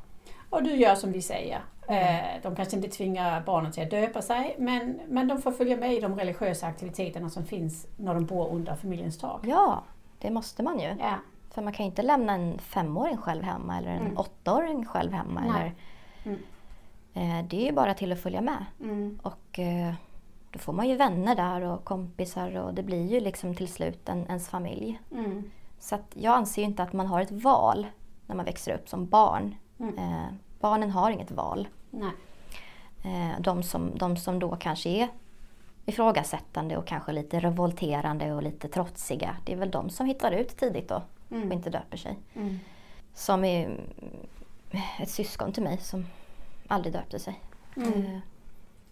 Och 0.50 0.62
du 0.62 0.74
gör 0.76 0.94
som 0.94 1.12
vi 1.12 1.22
säger. 1.22 1.60
Eh, 1.88 2.42
de 2.42 2.56
kanske 2.56 2.76
inte 2.76 2.88
tvingar 2.88 3.40
barnen 3.40 3.72
till 3.72 3.82
att 3.82 3.90
döpa 3.90 4.22
sig, 4.22 4.54
men, 4.58 5.00
men 5.08 5.28
de 5.28 5.42
får 5.42 5.52
följa 5.52 5.76
med 5.76 5.94
i 5.94 6.00
de 6.00 6.16
religiösa 6.18 6.66
aktiviteterna 6.66 7.30
som 7.30 7.44
finns 7.44 7.86
när 7.96 8.14
de 8.14 8.24
bor 8.26 8.48
under 8.48 8.74
familjens 8.76 9.18
tak. 9.18 9.40
ja, 9.46 9.82
det 10.18 10.30
måste 10.30 10.62
man 10.62 10.78
ju. 10.78 10.88
Ja. 11.00 11.14
För 11.50 11.62
man 11.62 11.72
kan 11.72 11.84
ju 11.86 11.90
inte 11.90 12.02
lämna 12.02 12.32
en 12.32 12.58
femåring 12.58 13.16
själv 13.16 13.42
hemma 13.42 13.78
eller 13.78 13.90
en 13.90 14.00
Mm. 14.00 14.18
åttaåring 14.18 14.84
själv 14.86 15.12
hemma. 15.12 15.40
Nej. 15.40 15.50
Eller, 15.50 15.72
Mm. 17.14 17.40
eh, 17.40 17.48
det 17.48 17.56
är 17.62 17.66
ju 17.66 17.72
bara 17.72 17.94
till 17.94 18.12
att 18.12 18.20
följa 18.20 18.40
med. 18.40 18.64
Mm. 18.80 19.18
Och 19.22 19.58
eh, 19.58 19.94
då 20.56 20.60
får 20.62 20.72
man 20.72 20.88
ju 20.88 20.96
vänner 20.96 21.34
där 21.34 21.60
och 21.60 21.84
kompisar 21.84 22.56
och 22.56 22.74
det 22.74 22.82
blir 22.82 23.06
ju 23.06 23.20
liksom 23.20 23.54
till 23.54 23.68
slut 23.68 24.08
en, 24.08 24.26
ens 24.26 24.48
familj. 24.48 25.00
Mm. 25.12 25.50
Så 25.78 25.98
jag 26.14 26.34
anser 26.34 26.62
ju 26.62 26.68
inte 26.68 26.82
att 26.82 26.92
man 26.92 27.06
har 27.06 27.20
ett 27.20 27.30
val 27.30 27.86
när 28.26 28.36
man 28.36 28.44
växer 28.44 28.74
upp 28.74 28.88
som 28.88 29.06
barn. 29.06 29.54
Mm. 29.78 29.98
Eh, 29.98 30.26
barnen 30.60 30.90
har 30.90 31.10
inget 31.10 31.30
val. 31.30 31.68
Nej. 31.90 32.10
Eh, 33.04 33.40
de, 33.40 33.62
som, 33.62 33.90
de 33.98 34.16
som 34.16 34.38
då 34.38 34.56
kanske 34.56 34.88
är 34.90 35.08
ifrågasättande 35.86 36.76
och 36.76 36.86
kanske 36.86 37.12
lite 37.12 37.40
revolterande 37.40 38.32
och 38.32 38.42
lite 38.42 38.68
trotsiga. 38.68 39.36
Det 39.44 39.52
är 39.52 39.56
väl 39.56 39.70
de 39.70 39.90
som 39.90 40.06
hittar 40.06 40.32
ut 40.32 40.56
tidigt 40.56 40.88
då 40.88 40.94
och 40.94 41.32
Mm. 41.32 41.52
inte 41.52 41.70
döper 41.70 41.96
sig. 41.96 42.18
Mm. 42.34 42.58
Som 43.14 43.44
är 43.44 43.80
ett 45.00 45.10
syskon 45.10 45.52
till 45.52 45.62
mig 45.62 45.78
som 45.78 46.06
aldrig 46.68 46.92
döpte 46.92 47.18
sig. 47.18 47.40
Mm. 47.76 47.92
Eh, 48.06 48.18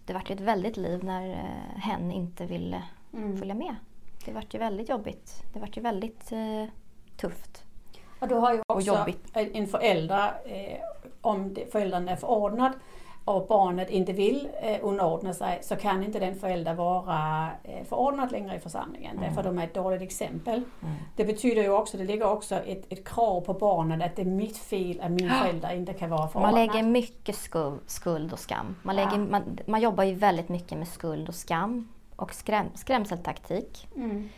Det 0.06 0.12
vart 0.12 0.30
ju 0.30 0.34
ett 0.34 0.40
väldigt 0.40 0.76
liv 0.76 1.04
när 1.04 1.30
eh, 1.30 1.78
hen 1.80 2.10
inte 2.12 2.46
ville 2.46 2.82
Mm. 3.14 3.36
följa 3.36 3.54
med. 3.54 3.74
Det 4.24 4.32
vart 4.32 4.54
ju 4.54 4.58
väldigt 4.58 4.88
jobbigt. 4.88 5.42
Det 5.52 5.58
vart 5.60 5.76
ju 5.76 5.80
väldigt 5.82 6.32
eh, 6.32 6.64
tufft. 7.16 7.64
Och 8.18 8.28
du 8.28 8.34
har 8.34 8.52
ju 8.54 8.60
Och 8.68 8.76
också 8.76 8.86
jobbigt. 8.86 9.30
en 9.32 9.54
en 9.54 9.66
förälder, 9.66 10.32
eh, 10.44 10.78
om 11.20 11.54
det- 11.54 11.72
föräldern 11.72 12.08
är 12.08 12.16
förordnad 12.16 12.72
och 13.24 13.46
barnet 13.48 13.90
inte 13.90 14.12
vill 14.12 14.48
eh, 14.62 14.76
underordna 14.82 15.34
sig 15.34 15.58
så 15.62 15.76
kan 15.76 16.02
inte 16.04 16.18
den 16.18 16.34
förälder 16.34 16.74
vara 16.74 17.48
eh, 17.64 17.84
förordnad 17.84 18.32
längre 18.32 18.56
i 18.56 18.58
församlingen 18.58 19.16
Mm. 19.18 19.24
därför 19.28 19.42
de 19.50 19.58
är 19.58 19.64
ett 19.64 19.74
dåligt 19.74 20.02
exempel. 20.02 20.62
Mm. 20.82 20.94
Det 21.16 21.24
betyder 21.24 21.62
ju 21.62 21.70
också, 21.70 21.96
det 21.96 22.04
ligger 22.04 22.26
också 22.32 22.54
ett, 22.54 22.92
ett 22.92 23.08
krav 23.08 23.40
på 23.40 23.54
barnet 23.54 24.02
att 24.10 24.16
det 24.16 24.22
är 24.22 24.26
mitt 24.26 24.56
fel 24.58 25.00
att 25.00 25.10
min 25.10 25.30
förälder 25.30 25.74
inte 25.74 25.92
kan 25.92 26.10
vara 26.10 26.20
Man 26.20 26.28
förordnad. 26.30 26.54
lägger 26.54 26.82
mycket 26.82 27.36
skuld, 27.36 27.80
skuld 27.86 28.32
och 28.32 28.38
skam. 28.38 28.76
Man, 28.82 28.96
lägger, 28.96 29.12
Ja. 29.12 29.18
man, 29.18 29.58
man 29.66 29.80
jobbar 29.80 30.04
ju 30.04 30.14
väldigt 30.14 30.48
mycket 30.48 30.78
med 30.78 30.88
skuld 30.88 31.28
och 31.28 31.34
skam 31.34 31.88
och 32.16 32.34
skräm, 32.34 32.66
skrämseltaktik. 32.74 33.88
Mm. 33.96 34.28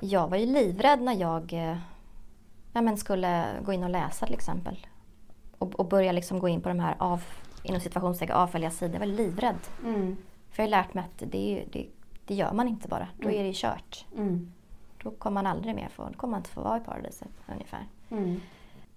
Jag 0.00 0.28
var 0.28 0.36
ju 0.36 0.46
livrädd 0.46 1.00
när 1.02 1.14
jag 1.14 1.52
eh, 1.52 1.76
ja, 2.72 2.80
men 2.80 2.96
skulle 2.96 3.44
gå 3.64 3.72
in 3.72 3.84
och 3.84 3.90
läsa 3.90 4.26
till 4.26 4.34
exempel. 4.34 4.86
Och, 5.58 5.80
och 5.80 5.86
börja 5.86 6.12
liksom 6.12 6.38
gå 6.38 6.48
in 6.48 6.60
på 6.60 6.68
de 6.68 6.80
här 6.80 6.94
av, 6.98 7.22
inom 7.62 7.80
situationstecken 7.80 8.36
avfälliga 8.36 8.70
sidor. 8.70 8.92
Jag 8.92 9.00
var 9.00 9.06
livrädd. 9.06 9.58
Mm. 9.84 10.16
För 10.50 10.62
jag 10.62 10.66
har 10.66 10.70
lärt 10.70 10.94
mig 10.94 11.04
att 11.04 11.30
det, 11.32 11.64
det, 11.72 11.86
det 12.24 12.34
gör 12.34 12.52
man 12.52 12.68
inte 12.68 12.88
bara. 12.88 13.08
Då 13.18 13.28
Mm. 13.28 13.40
är 13.40 13.44
det 13.44 13.52
kört. 13.54 14.04
Mm. 14.16 14.52
Då 15.02 15.10
kommer 15.10 15.34
man 15.34 15.46
aldrig 15.46 15.74
mer 15.74 15.88
få, 15.88 16.02
då 16.08 16.12
kommer 16.18 16.30
man 16.30 16.38
inte 16.40 16.50
få 16.50 16.60
vara 16.62 16.76
i 16.76 16.80
paradiset 16.80 17.28
ungefär. 17.52 17.86
Mm. 18.10 18.40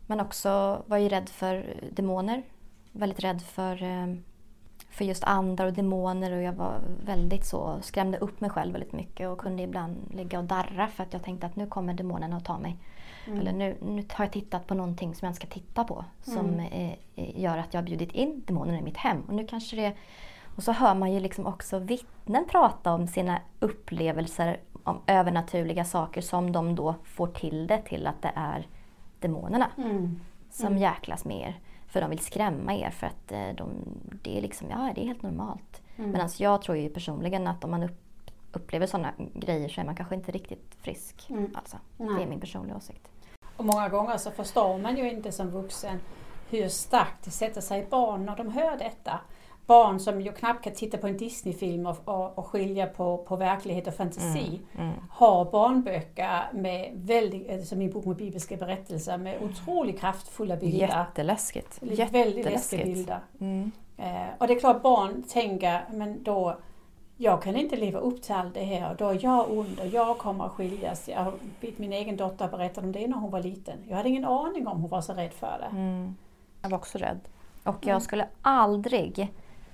Men 0.07 0.20
också 0.20 0.82
var 0.86 0.97
ju 0.97 1.09
rädd 1.09 1.30
för 1.30 1.76
demoner. 1.91 2.43
Väldigt 2.91 3.20
rädd 3.24 3.41
för, 3.41 3.84
eh, 3.84 4.16
för 4.89 5.05
just 5.05 5.24
andar 5.24 5.66
och 5.66 5.74
demoner 5.74 6.32
och 6.32 6.41
jag 6.43 6.53
var 6.53 6.80
väldigt 7.05 7.45
så, 7.45 7.80
skrämde 7.82 8.18
upp 8.18 8.41
mig 8.41 8.49
själv 8.49 8.72
väldigt 8.74 8.93
mycket 8.93 9.30
och 9.30 9.38
kunde 9.38 9.64
ibland 9.64 9.97
ligga 10.14 10.39
och 10.39 10.45
darra 10.45 10.88
för 10.88 11.03
att 11.03 11.14
jag 11.14 11.24
tänkte 11.24 11.47
att 11.47 11.55
nu 11.55 11.68
kommer 11.68 11.93
demonerna 11.93 12.38
att 12.38 12.45
ta 12.45 12.59
mig. 12.59 12.78
Mm. 13.28 13.39
Eller 13.39 13.53
nu, 13.53 13.78
nu 13.82 14.05
har 14.13 14.26
jag 14.26 14.32
tittat 14.32 14.67
på 14.67 14.74
någonting 14.74 15.15
som 15.15 15.26
jag 15.26 15.30
inte 15.30 15.45
ska 15.45 15.53
titta 15.53 15.84
på 15.84 16.05
som 16.21 16.45
Mm. 16.49 16.59
eh, 16.59 16.93
eh, 17.15 17.39
gör 17.41 17.57
att 17.57 17.74
jag 17.74 17.82
har 17.82 17.86
bjudit 17.86 18.11
in 18.11 18.43
demonerna 18.45 18.80
i 18.80 18.82
mitt 18.82 18.97
hem. 18.97 19.21
Och 19.28 19.34
nu 19.34 19.47
kanske 19.47 19.76
det 19.76 19.93
och 20.55 20.63
så 20.63 20.71
hör 20.71 20.95
man 20.95 21.11
ju 21.13 21.19
liksom 21.19 21.45
också 21.47 21.80
vittnen 21.80 22.45
prata 22.49 22.93
om 22.93 23.07
sina 23.07 23.39
upplevelser 23.59 24.59
om 24.84 24.99
övernaturliga 25.07 25.86
saker 25.86 26.21
som 26.21 26.51
de 26.51 26.76
då 26.76 26.95
får 27.03 27.28
till 27.28 27.67
det 27.67 27.82
till 27.82 28.07
att 28.07 28.21
det 28.21 28.32
är 28.36 28.67
demonerna 29.19 29.71
Mm. 29.78 30.19
som 30.49 30.67
Mm. 30.67 30.80
jäklas 30.80 31.26
med 31.26 31.38
er. 31.47 31.59
För 31.88 32.01
de 32.01 32.09
vill 32.09 32.19
skrämma 32.19 32.74
er 32.76 32.89
för 32.89 33.07
att 33.07 33.32
eh, 33.32 33.47
de, 33.57 33.69
det 34.24 34.38
är 34.38 34.41
liksom, 34.41 34.69
ja 34.69 34.91
det 34.95 35.01
är 35.01 35.05
helt 35.05 35.21
normalt. 35.21 35.82
Mm. 35.97 36.11
Medan 36.11 36.30
jag 36.38 36.61
tror 36.61 36.78
ju 36.78 36.89
personligen 36.89 37.47
att 37.47 37.63
om 37.63 37.71
man 37.71 37.84
upp, 37.84 37.99
upplever 38.51 38.88
sådana 38.88 39.13
grejer 39.34 39.69
så 39.69 39.82
är 39.82 39.86
man 39.86 39.95
kanske 39.95 40.15
inte 40.15 40.32
riktigt 40.32 40.76
frisk. 40.82 41.30
Mm. 41.30 41.51
Alltså. 41.55 41.78
Det 41.97 42.24
är 42.24 42.28
min 42.28 42.39
personliga 42.39 42.78
åsikt. 42.78 43.07
Och 43.57 43.65
många 43.65 43.89
gånger 43.89 44.17
så 44.17 44.31
förstår 44.31 44.77
man 44.77 44.97
ju 44.97 45.09
inte 45.11 45.31
som 45.31 45.49
vuxen 45.49 45.99
hur 46.49 46.67
starkt 46.67 47.23
det 47.25 47.31
sätter 47.31 47.61
sig 47.61 47.81
i 47.81 47.85
barn 47.89 48.25
när 48.25 48.35
de 48.35 48.49
hör 48.51 48.77
detta. 48.77 49.19
Barn 49.65 49.99
som 49.99 50.21
ju 50.21 50.31
knappt 50.31 50.63
kan 50.63 50.73
titta 50.73 50.97
på 50.97 51.07
en 51.07 51.17
Disneyfilm 51.17 51.85
och, 51.85 51.97
och, 52.05 52.37
och 52.37 52.47
skilja 52.47 52.87
på, 52.87 53.17
på 53.17 53.35
verklighet 53.35 53.87
och 53.87 53.93
fantasi 53.93 54.61
Mm. 54.77 54.93
har 55.09 55.45
barnböcker 55.51 56.41
med 56.53 56.91
väldigt, 56.95 57.49
eh, 57.49 57.59
som 57.61 57.79
min 57.79 57.91
bok 57.91 58.05
med 58.05 58.15
bibelska 58.15 58.57
berättelser 58.57 59.17
med 59.17 59.37
otroligt 59.43 59.99
kraftfulla 59.99 60.55
bilder. 60.55 60.87
Jätteläskigt. 60.87 61.77
Väldigt 61.81 62.05
läskiga 62.05 62.51
Jätteläskigt. 62.51 62.83
bilder. 62.85 63.19
Mm. 63.39 63.71
Eh, 63.97 64.33
och 64.37 64.47
det 64.47 64.53
är 64.53 64.59
klart 64.59 64.81
barn 64.81 65.23
tänker, 65.29 65.85
men 65.91 66.23
då 66.23 66.57
jag 67.18 67.41
kan 67.43 67.55
inte 67.55 67.76
leva 67.76 67.99
upp 67.99 68.22
till 68.22 68.36
allt 68.36 68.53
det 68.53 68.64
här. 68.64 68.95
Då 68.99 69.07
är 69.09 69.20
jag 69.24 69.51
ond 69.51 69.80
och 69.80 69.88
jag 69.88 70.18
kommer 70.18 70.45
att 70.45 70.51
skiljas. 70.51 71.09
Jag 71.09 71.24
har 71.24 71.34
bett 71.61 71.78
min 71.78 71.93
egen 71.93 72.18
dotter 72.18 72.47
berätta 72.47 72.82
om 72.82 72.91
det 72.91 73.07
när 73.07 73.18
hon 73.18 73.32
var 73.32 73.43
liten. 73.43 73.78
Jag 73.89 73.97
hade 73.97 74.09
ingen 74.09 74.26
aning 74.26 74.68
om 74.68 74.82
hon 74.82 74.89
var 74.89 75.01
så 75.01 75.14
rädd 75.14 75.34
för 75.34 75.57
det. 75.59 75.78
Mm. 75.78 76.16
Jag 76.61 76.70
var 76.70 76.78
också 76.78 76.97
rädd. 76.97 77.20
Och 77.64 77.76
jag 77.82 77.88
Mm. 77.89 78.01
skulle 78.01 78.28
aldrig 78.41 79.34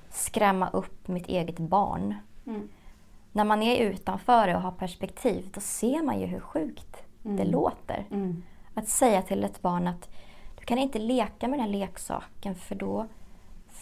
skrämma 0.10 0.70
upp 0.70 1.08
mitt 1.08 1.28
eget 1.28 1.58
barn. 1.60 2.16
Mm. 2.48 2.70
När 3.32 3.44
man 3.44 3.64
är 3.64 3.78
utanför 3.78 4.48
det 4.48 4.56
och 4.56 4.62
har 4.62 4.72
perspektiv, 4.72 5.50
då 5.54 5.62
ser 5.62 6.04
man 6.04 6.20
ju 6.20 6.26
hur 6.26 6.40
sjukt 6.40 7.04
det 7.24 7.30
Mm. 7.30 7.52
låter. 7.52 8.06
Mm. 8.12 8.44
Att 8.74 8.88
säga 8.88 9.22
till 9.22 9.44
ett 9.44 9.62
barn 9.62 9.88
att 9.88 10.10
du 10.60 10.66
kan 10.66 10.78
inte 10.78 11.00
leka 11.00 11.48
med 11.48 11.60
den 11.60 11.66
här 11.66 11.80
leksaken 11.80 12.56
för 12.56 12.76
då, 12.76 13.06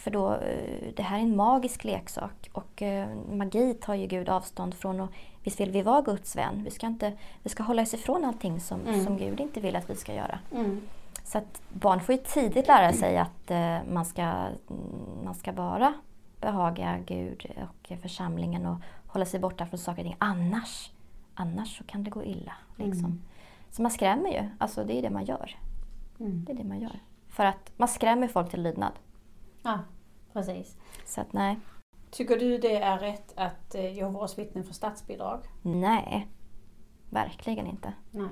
för 0.07 0.11
då 0.11 0.33
eh, 0.33 0.93
det 0.95 1.03
här 1.03 1.17
är 1.17 1.21
en 1.21 1.35
magisk 1.35 1.83
leksak 1.83 2.49
och 2.51 2.81
eh, 2.81 3.09
magi 3.31 3.73
tar 3.73 3.93
ju 3.93 4.07
Gud 4.07 4.29
avstånd 4.29 4.73
från 4.73 4.99
och 4.99 5.09
visst 5.43 5.59
vill 5.59 5.71
vi 5.71 5.81
vara 5.81 6.01
Guds 6.01 6.35
vän. 6.35 6.61
Vi 6.63 6.71
ska, 6.71 6.87
inte, 6.87 7.13
vi 7.43 7.49
ska 7.49 7.63
hålla 7.63 7.81
oss 7.81 7.93
ifrån 7.93 8.25
allting 8.25 8.59
som, 8.59 8.81
Mm. 8.81 9.03
som 9.03 9.17
Gud 9.17 9.39
inte 9.39 9.59
vill 9.59 9.75
att 9.75 9.89
vi 9.89 9.95
ska 9.95 10.13
göra. 10.13 10.39
Mm. 10.55 10.81
Så 11.23 11.37
att 11.37 11.61
barn 11.69 11.99
får 11.99 12.15
ju 12.15 12.21
tidigt 12.21 12.67
lära 12.67 12.93
sig 12.93 13.17
att 13.17 13.51
eh, 13.51 13.77
man, 13.93 14.05
ska, 14.05 14.21
mm, 14.21 14.53
man 15.23 15.35
ska 15.35 15.51
vara 15.51 15.93
behaga 16.41 16.97
Gud 17.05 17.45
och 17.69 17.99
församlingen 18.01 18.65
och 18.65 18.77
hålla 19.07 19.25
sig 19.25 19.39
borta 19.39 19.65
från 19.65 19.79
saker 19.79 20.01
och 20.01 20.05
ting. 20.05 20.15
Annars, 20.19 20.91
annars 21.33 21.77
så 21.77 21.83
kan 21.83 22.03
det 22.03 22.09
gå 22.09 22.23
illa. 22.23 22.53
Liksom. 22.75 23.05
Mm. 23.05 23.21
Så 23.71 23.81
man 23.81 23.91
skrämmer 23.91 24.29
ju. 24.29 24.49
Alltså 24.57 24.83
det 24.83 24.97
är 24.97 25.01
det 25.01 25.09
man 25.09 25.25
gör. 25.25 25.55
Mm. 26.19 26.45
Det 26.45 26.51
är 26.51 26.57
det 26.57 26.63
man 26.63 26.79
gör. 26.79 26.99
För 27.29 27.45
att 27.45 27.71
man 27.77 27.87
skrämmer 27.87 28.27
folk 28.27 28.49
till 28.49 28.63
lydnad. 28.63 28.91
Ja, 29.63 29.79
precis. 30.37 30.77
Så 31.05 31.21
att 31.21 31.33
nej, 31.33 31.59
Tycker 32.11 32.37
du 32.39 32.57
det 32.57 32.77
är 32.77 32.97
rätt 32.97 33.33
att 33.35 33.75
eh, 33.75 33.97
Jehovas 33.97 34.39
vittnen 34.39 34.63
får 34.63 34.73
statsbidrag? 34.73 35.39
nej. 35.61 36.27
Verkligen 37.09 37.67
inte. 37.67 37.93
Nej. 38.11 38.29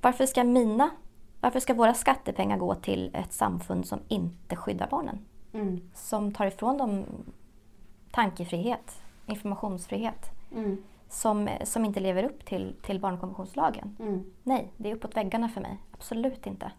Varför 0.00 0.26
ska 0.26 0.44
mina, 0.44 0.90
varför 1.40 1.60
ska 1.60 1.74
våra 1.74 1.94
skattepengar 1.94 2.58
gå 2.58 2.74
till 2.74 3.10
ett 3.14 3.32
samfund 3.32 3.86
som 3.86 4.00
inte 4.08 4.56
skyddar 4.56 4.88
barnen? 4.90 5.18
Mm. 5.52 5.90
Som 5.94 6.34
tar 6.34 6.46
ifrån 6.46 6.78
dem 6.78 7.04
tankefrihet, 8.10 9.02
informationsfrihet. 9.26 10.30
Mm. 10.54 10.82
Som, 11.08 11.48
som 11.64 11.84
inte 11.84 12.00
lever 12.00 12.24
upp 12.24 12.44
till, 12.44 12.76
till 12.82 13.00
barnkonventionslagen. 13.00 13.96
Mm. 14.00 14.32
Nej, 14.42 14.72
det 14.76 14.90
är 14.90 14.94
uppåt 14.94 15.16
väggarna 15.16 15.48
för 15.48 15.60
mig. 15.60 15.78
Absolut 15.92 16.46
inte. 16.46 16.72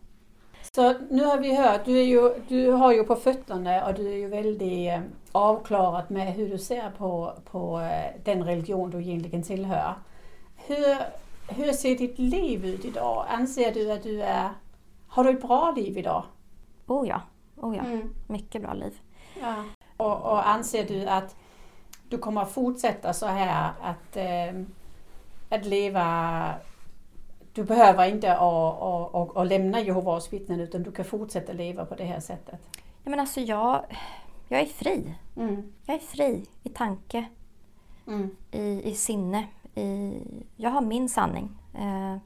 Så 0.75 0.93
nu 1.09 1.23
har 1.23 1.37
vi 1.37 1.55
hört, 1.55 1.85
du, 1.85 1.99
är 1.99 2.03
ju, 2.03 2.33
du 2.47 2.71
har 2.71 2.93
ju 2.93 3.03
på 3.03 3.15
fötterna 3.15 3.85
och 3.85 3.93
du 3.93 4.07
är 4.07 4.17
ju 4.17 4.27
väldigt 4.27 4.89
eh, 4.89 5.01
avklarat 5.31 6.09
med 6.09 6.33
hur 6.33 6.49
du 6.49 6.57
ser 6.57 6.91
på, 6.97 7.33
på 7.51 7.79
eh, 7.79 8.21
den 8.23 8.43
religion 8.43 8.89
du 8.89 8.97
egentligen 9.01 9.43
tillhör. 9.43 9.93
Hur, 10.55 10.97
hur 11.47 11.73
ser 11.73 11.97
ditt 11.97 12.19
liv 12.19 12.65
ut 12.65 12.85
idag? 12.85 13.25
Anser 13.29 13.73
du 13.73 13.91
att 13.91 14.03
du 14.03 14.21
är... 14.21 14.49
Har 15.07 15.23
du 15.23 15.29
ett 15.29 15.41
bra 15.41 15.73
liv 15.75 15.97
idag? 15.97 16.23
Oh 16.87 17.07
ja, 17.07 17.21
oh 17.55 17.75
ja. 17.77 17.83
Mm. 17.83 18.13
Mycket 18.27 18.61
bra 18.61 18.73
liv. 18.73 18.99
Ja. 19.41 19.63
Och, 19.97 20.21
och 20.21 20.49
anser 20.49 20.83
du 20.83 21.05
att 21.05 21.35
du 22.09 22.17
kommer 22.17 22.45
fortsätta 22.45 23.13
så 23.13 23.25
här 23.25 23.71
att, 23.81 24.17
eh, 24.17 24.61
att 25.49 25.65
leva... 25.65 26.53
Du 27.53 27.63
behöver 27.63 28.07
inte 28.07 28.33
att, 28.33 28.81
att, 28.81 29.15
att, 29.15 29.37
att 29.37 29.47
lämna 29.47 29.81
Jehovas 29.81 30.33
vittnen 30.33 30.59
utan 30.59 30.83
du 30.83 30.91
kan 30.91 31.05
fortsätta 31.05 31.53
leva 31.53 31.85
på 31.85 31.95
det 31.95 32.03
här 32.03 32.19
sättet. 32.19 32.59
Ja, 33.03 33.09
men 33.09 33.19
alltså 33.19 33.39
jag, 33.39 33.85
jag 34.47 34.61
är 34.61 34.65
fri. 34.65 35.15
Mm. 35.37 35.73
Jag 35.85 35.95
är 35.95 35.99
fri 35.99 36.45
i 36.63 36.69
tanke, 36.69 37.25
Mm. 38.07 38.35
i, 38.51 38.81
i 38.91 38.95
sinne. 38.95 39.47
I, 39.75 40.13
jag 40.55 40.69
har 40.69 40.81
min 40.81 41.09
sanning. 41.09 41.49
Eh, 41.73 42.17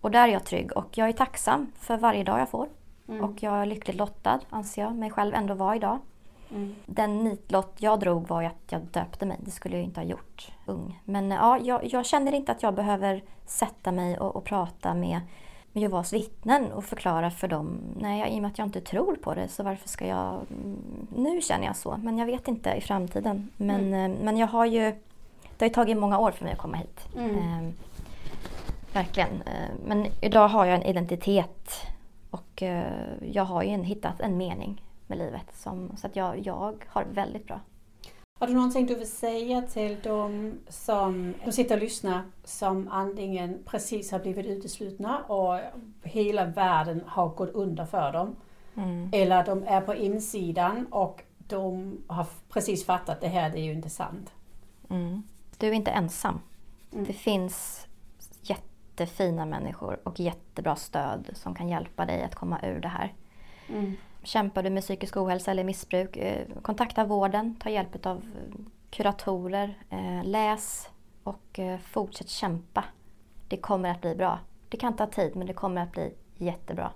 och 0.00 0.10
där 0.10 0.28
är 0.28 0.32
jag 0.32 0.44
trygg 0.44 0.76
och 0.76 0.98
jag 0.98 1.08
är 1.08 1.12
tacksam 1.12 1.72
för 1.78 1.96
varje 1.96 2.24
dag 2.24 2.40
jag 2.40 2.48
får. 2.48 2.68
Mm. 3.08 3.24
Och 3.24 3.42
jag 3.42 3.54
är 3.54 3.66
lyckligt 3.66 3.96
lottad, 3.96 4.40
anser 4.50 4.82
jag 4.82 4.96
mig 4.96 5.10
själv 5.10 5.34
ändå 5.34 5.54
vara 5.54 5.76
idag. 5.76 5.98
Mm. 6.50 6.74
Den 6.86 7.24
nitlott 7.24 7.72
jag 7.78 8.00
drog 8.00 8.28
var 8.28 8.40
ju 8.40 8.46
att 8.46 8.62
jag 8.68 8.80
döpte 8.82 9.26
mig. 9.26 9.36
Det 9.40 9.50
skulle 9.50 9.76
jag 9.76 9.84
inte 9.84 10.00
ha 10.00 10.06
gjort 10.06 10.52
ung. 10.66 11.00
Men 11.04 11.30
ja, 11.30 11.58
jag, 11.58 11.84
jag 11.84 12.06
känner 12.06 12.32
inte 12.32 12.52
att 12.52 12.62
jag 12.62 12.74
behöver 12.74 13.22
sätta 13.46 13.92
mig 13.92 14.18
och, 14.18 14.36
och 14.36 14.44
prata 14.44 14.94
med, 14.94 15.20
med 15.72 15.82
Jehovas 15.82 16.12
vittnen 16.12 16.72
och 16.72 16.84
förklara 16.84 17.30
för 17.30 17.48
dem. 17.48 17.78
Nej, 18.00 18.34
i 18.34 18.38
och 18.38 18.42
med 18.42 18.50
att 18.50 18.58
jag 18.58 18.66
inte 18.66 18.80
tror 18.80 19.16
på 19.16 19.34
det 19.34 19.48
så 19.48 19.62
varför 19.62 19.88
ska 19.88 20.06
jag... 20.06 20.34
mm, 20.50 21.06
Nu 21.16 21.40
känner 21.40 21.66
jag 21.66 21.76
så, 21.76 21.96
men 22.02 22.18
jag 22.18 22.26
vet 22.26 22.48
inte 22.48 22.70
i 22.70 22.80
framtiden. 22.80 23.50
Men, 23.56 23.94
eh, 23.94 24.10
men 24.22 24.36
jag 24.36 24.46
har 24.46 24.66
ju... 24.66 24.80
Det 25.56 25.64
har 25.64 25.68
ju 25.68 25.74
tagit 25.74 25.96
många 25.96 26.18
år 26.18 26.30
för 26.30 26.44
mig 26.44 26.52
att 26.52 26.58
komma 26.58 26.76
hit. 26.76 27.00
Mm. 27.16 27.36
Eh, 27.36 27.72
verkligen. 28.92 29.42
Eh, 29.46 29.70
men 29.86 30.06
idag 30.20 30.48
har 30.48 30.64
jag 30.64 30.74
en 30.76 30.82
identitet 30.82 31.70
och 32.30 32.62
eh, 32.62 32.92
jag 33.32 33.44
har 33.44 33.62
ju 33.62 33.68
en, 33.70 33.84
hittat 33.84 34.20
en 34.20 34.36
mening 34.36 34.82
med 35.16 35.26
livet. 35.26 35.56
Som, 35.56 35.96
så 35.96 36.06
att 36.06 36.16
jag, 36.16 36.46
jag 36.46 36.84
har 36.88 37.04
väldigt 37.04 37.46
bra. 37.46 37.60
Har 38.40 38.46
du 38.46 38.54
någonting 38.54 38.86
du 38.86 38.94
vill 38.94 39.10
säga 39.10 39.62
till 39.62 39.96
de 40.02 40.52
som 40.68 41.34
de 41.44 41.52
sitter 41.52 41.76
och 41.76 41.82
lyssnar 41.82 42.22
som 42.44 42.88
antingen 42.88 43.58
precis 43.66 44.12
har 44.12 44.18
blivit 44.18 44.46
uteslutna 44.46 45.18
och 45.18 45.60
hela 46.02 46.44
världen 46.44 47.02
har 47.06 47.28
gått 47.28 47.50
under 47.50 47.84
för 47.84 48.12
dem 48.12 48.36
Mm. 48.76 49.10
eller 49.12 49.44
de 49.44 49.64
är 49.66 49.80
på 49.80 49.94
insidan 49.94 50.86
och 50.90 51.22
de 51.38 51.98
har 52.06 52.26
precis 52.48 52.86
fattat 52.86 53.20
det 53.20 53.28
här, 53.28 53.50
det 53.50 53.58
är 53.58 53.64
ju 53.64 53.72
inte 53.72 53.90
sant. 53.90 54.32
Mm. 54.90 55.22
Du 55.58 55.68
är 55.68 55.72
inte 55.72 55.90
ensam. 55.90 56.40
Mm. 56.92 57.04
Det 57.04 57.12
finns 57.12 57.86
jättefina 58.42 59.44
människor 59.44 60.00
och 60.02 60.20
jättebra 60.20 60.76
stöd 60.76 61.30
som 61.34 61.54
kan 61.54 61.68
hjälpa 61.68 62.06
dig 62.06 62.22
att 62.22 62.34
komma 62.34 62.60
ur 62.62 62.80
det 62.80 62.88
här. 62.88 63.12
Mm. 64.24 64.26
Kämpar 64.26 64.62
du 64.62 64.70
med 64.70 64.82
psykisk 64.82 65.16
ohälsa 65.16 65.50
eller 65.50 65.64
missbruk, 65.64 66.16
eh, 66.16 66.46
kontakta 66.62 67.04
vården, 67.04 67.56
ta 67.60 67.70
hjälp 67.70 68.06
av 68.06 68.16
eh, 68.16 68.54
kuratorer, 68.90 69.78
eh, 69.90 70.24
läs 70.24 70.88
och 71.24 71.60
fortsätt 71.82 72.28
kämpa. 72.28 72.84
Det 73.48 73.56
kommer 73.56 73.88
att 73.90 74.00
bli 74.00 74.14
bra. 74.14 74.38
Det 74.68 74.76
kan 74.76 74.96
ta 74.96 75.06
tid 75.06 75.36
men 75.36 75.46
det 75.46 75.52
kommer 75.52 75.82
att 75.82 75.92
bli 75.92 76.14
jättebra. 76.36 76.90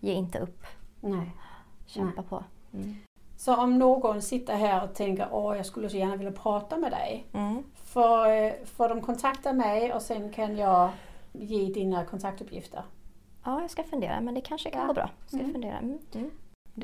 Ge 0.00 0.12
inte 0.12 0.38
upp. 0.38 0.64
Nej. 1.00 1.30
Kämpa 1.86 2.22
på. 2.22 2.44
Mm. 2.74 2.96
Så 3.36 3.56
om 3.56 3.78
någon 3.78 4.22
sitter 4.22 4.56
här 4.56 4.84
och 4.84 4.94
tänker 4.94 5.28
åh 5.32 5.56
jag 5.56 5.66
skulle 5.66 5.88
så 5.88 5.96
gärna 5.96 6.16
vilja 6.16 6.32
prata 6.32 6.76
med 6.76 6.92
dig. 6.92 7.26
Mm. 7.32 7.62
Får, 7.74 8.64
får 8.66 8.88
de 8.88 9.00
kontakta 9.00 9.52
mig 9.52 9.92
och 9.92 10.02
sen 10.02 10.32
kan 10.32 10.56
jag 10.56 10.90
ge 11.32 11.72
dina 11.72 12.04
kontaktuppgifter. 12.04 12.82
Ja, 13.44 13.60
jag 13.60 13.70
ska 13.70 13.82
fundera 13.82 14.20
men 14.20 14.34
det 14.34 14.40
kanske 14.40 14.70
kan 14.70 14.80
Ja. 14.80 14.86
gå 14.86 14.92
bra. 14.94 15.10
Ska 15.26 15.38
Mm. 15.38 15.52
fundera. 15.52 15.78
Mm. 15.78 15.98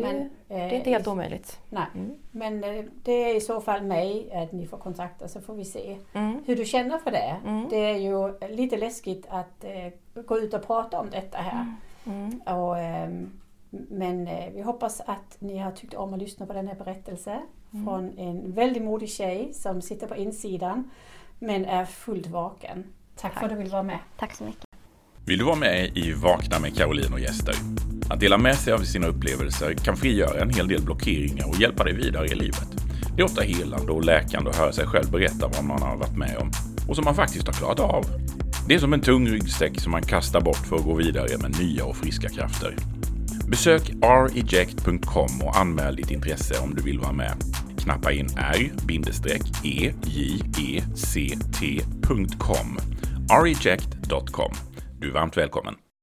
Mm. 0.01 0.15
Det, 0.15 0.19
Men, 0.19 0.31
det 0.49 0.55
är 0.65 0.69
eh, 0.69 0.75
inte 0.77 0.91
helt 0.91 1.07
omöjligt. 1.07 1.59
Nej, 1.71 1.85
Mm. 1.95 2.15
men 2.31 2.65
eh, 2.65 2.85
det 3.03 3.13
är 3.31 3.37
i 3.37 3.41
så 3.41 3.61
fall 3.61 3.83
mig 3.83 4.33
att 4.33 4.53
ni 4.53 4.67
får 4.67 4.79
kontakta 4.79 5.29
så 5.29 5.41
får 5.41 5.55
vi 5.55 5.65
se 5.65 5.97
Mm. 6.13 6.43
hur 6.47 6.57
du 6.57 6.65
känner 6.65 6.99
för 6.99 7.11
det. 7.11 7.37
Mm. 7.47 7.67
Det 7.71 7.77
är 7.91 7.97
ju 7.97 8.39
lite 8.49 8.77
läskigt 8.77 9.27
att 9.29 9.65
eh, 9.65 10.23
gå 10.23 10.39
ut 10.39 10.55
och 10.55 10.67
prata 10.67 11.01
om 11.01 11.11
detta 11.11 11.39
här. 11.39 11.67
Mm. 12.07 12.41
Och, 12.41 12.79
ehm, 12.79 13.31
men 13.71 14.29
eh, 14.29 14.51
vi 14.55 14.63
hoppas 14.63 15.01
att 15.01 15.37
ni 15.39 15.59
har 15.59 15.71
tyckt 15.73 15.95
om 15.95 16.15
att 16.15 16.19
lyssna 16.21 16.47
på 16.47 16.53
den 16.53 16.69
här 16.69 16.75
berättelsen. 16.75 17.41
från 17.85 18.19
en 18.19 18.53
väldigt 18.53 18.83
modig 18.83 19.09
tjej 19.11 19.53
som 19.55 19.83
sitter 19.83 20.07
på 20.07 20.17
insidan 20.17 20.91
men 21.39 21.65
är 21.65 21.85
fullt 21.85 22.27
vaken. 22.27 22.85
Tack, 23.17 23.33
för 23.33 23.41
Tack. 23.41 23.45
att 23.45 23.51
du 23.51 23.57
vill 23.63 23.71
vara 23.73 23.83
med. 23.83 23.99
Tack 24.19 24.33
så 24.35 24.45
mycket. 24.45 24.65
Vill 25.27 25.39
du 25.39 25.45
vara 25.45 25.57
med 25.57 25.97
i 25.97 26.13
Vakna 26.13 26.59
med 26.61 26.77
Caroline 26.77 27.13
och 27.13 27.21
gäster? 27.21 27.55
Att 28.09 28.21
dela 28.21 28.39
med 28.39 28.57
sig 28.57 28.73
av 28.73 28.79
sina 28.79 29.07
upplevelser 29.07 29.75
kan 29.75 29.97
frigöra 29.97 30.41
en 30.41 30.51
hel 30.51 30.69
del 30.69 30.83
blockeringar 30.83 31.49
och 31.49 31.61
hjälpa 31.61 31.85
dig 31.85 31.95
vidare 31.95 32.27
i 32.27 32.35
livet. 32.35 32.69
Det 33.17 33.23
är 33.23 33.25
ofta 33.25 33.43
helande 33.43 33.93
och 33.93 34.05
läkande 34.05 34.51
att 34.51 34.57
höra 34.57 34.73
sig 34.73 34.87
själv 34.87 35.11
berätta 35.11 35.49
vad 35.49 35.65
man 35.65 35.83
har 35.83 35.97
varit 35.97 36.17
med 36.17 36.37
om 36.37 36.51
och 36.89 36.97
som 36.97 37.05
man 37.05 37.15
faktiskt 37.15 37.47
har 37.47 37.55
klarat 37.55 37.81
av. 37.81 38.07
Det 38.69 38.75
är 38.75 38.79
som 38.79 38.93
en 38.93 39.01
tung 39.01 39.29
ryggsäck 39.29 39.81
som 39.81 39.93
man 39.93 40.03
kastar 40.03 40.41
bort 40.41 40.67
för 40.69 40.77
att 40.77 40.85
gå 40.85 40.95
vidare 40.95 41.39
med 41.39 41.61
nya 41.61 41.85
och 41.85 41.97
friska 41.97 42.29
krafter. 42.29 42.77
Besök 43.49 43.93
reject.com 44.03 45.43
och 45.43 45.57
anmäl 45.57 45.97
ditt 45.97 46.11
intresse 46.11 46.55
om 46.63 46.75
du 46.75 46.83
vill 46.83 46.99
vara 46.99 47.13
med. 47.13 47.35
Knappa 47.79 48.13
in 48.13 48.29
r-e-j-e-c-t.com 48.37 48.79
reject.com. 53.45 54.53
Du 55.01 55.09
är 55.09 55.13
varmt 55.13 55.37
välkommen. 55.37 55.75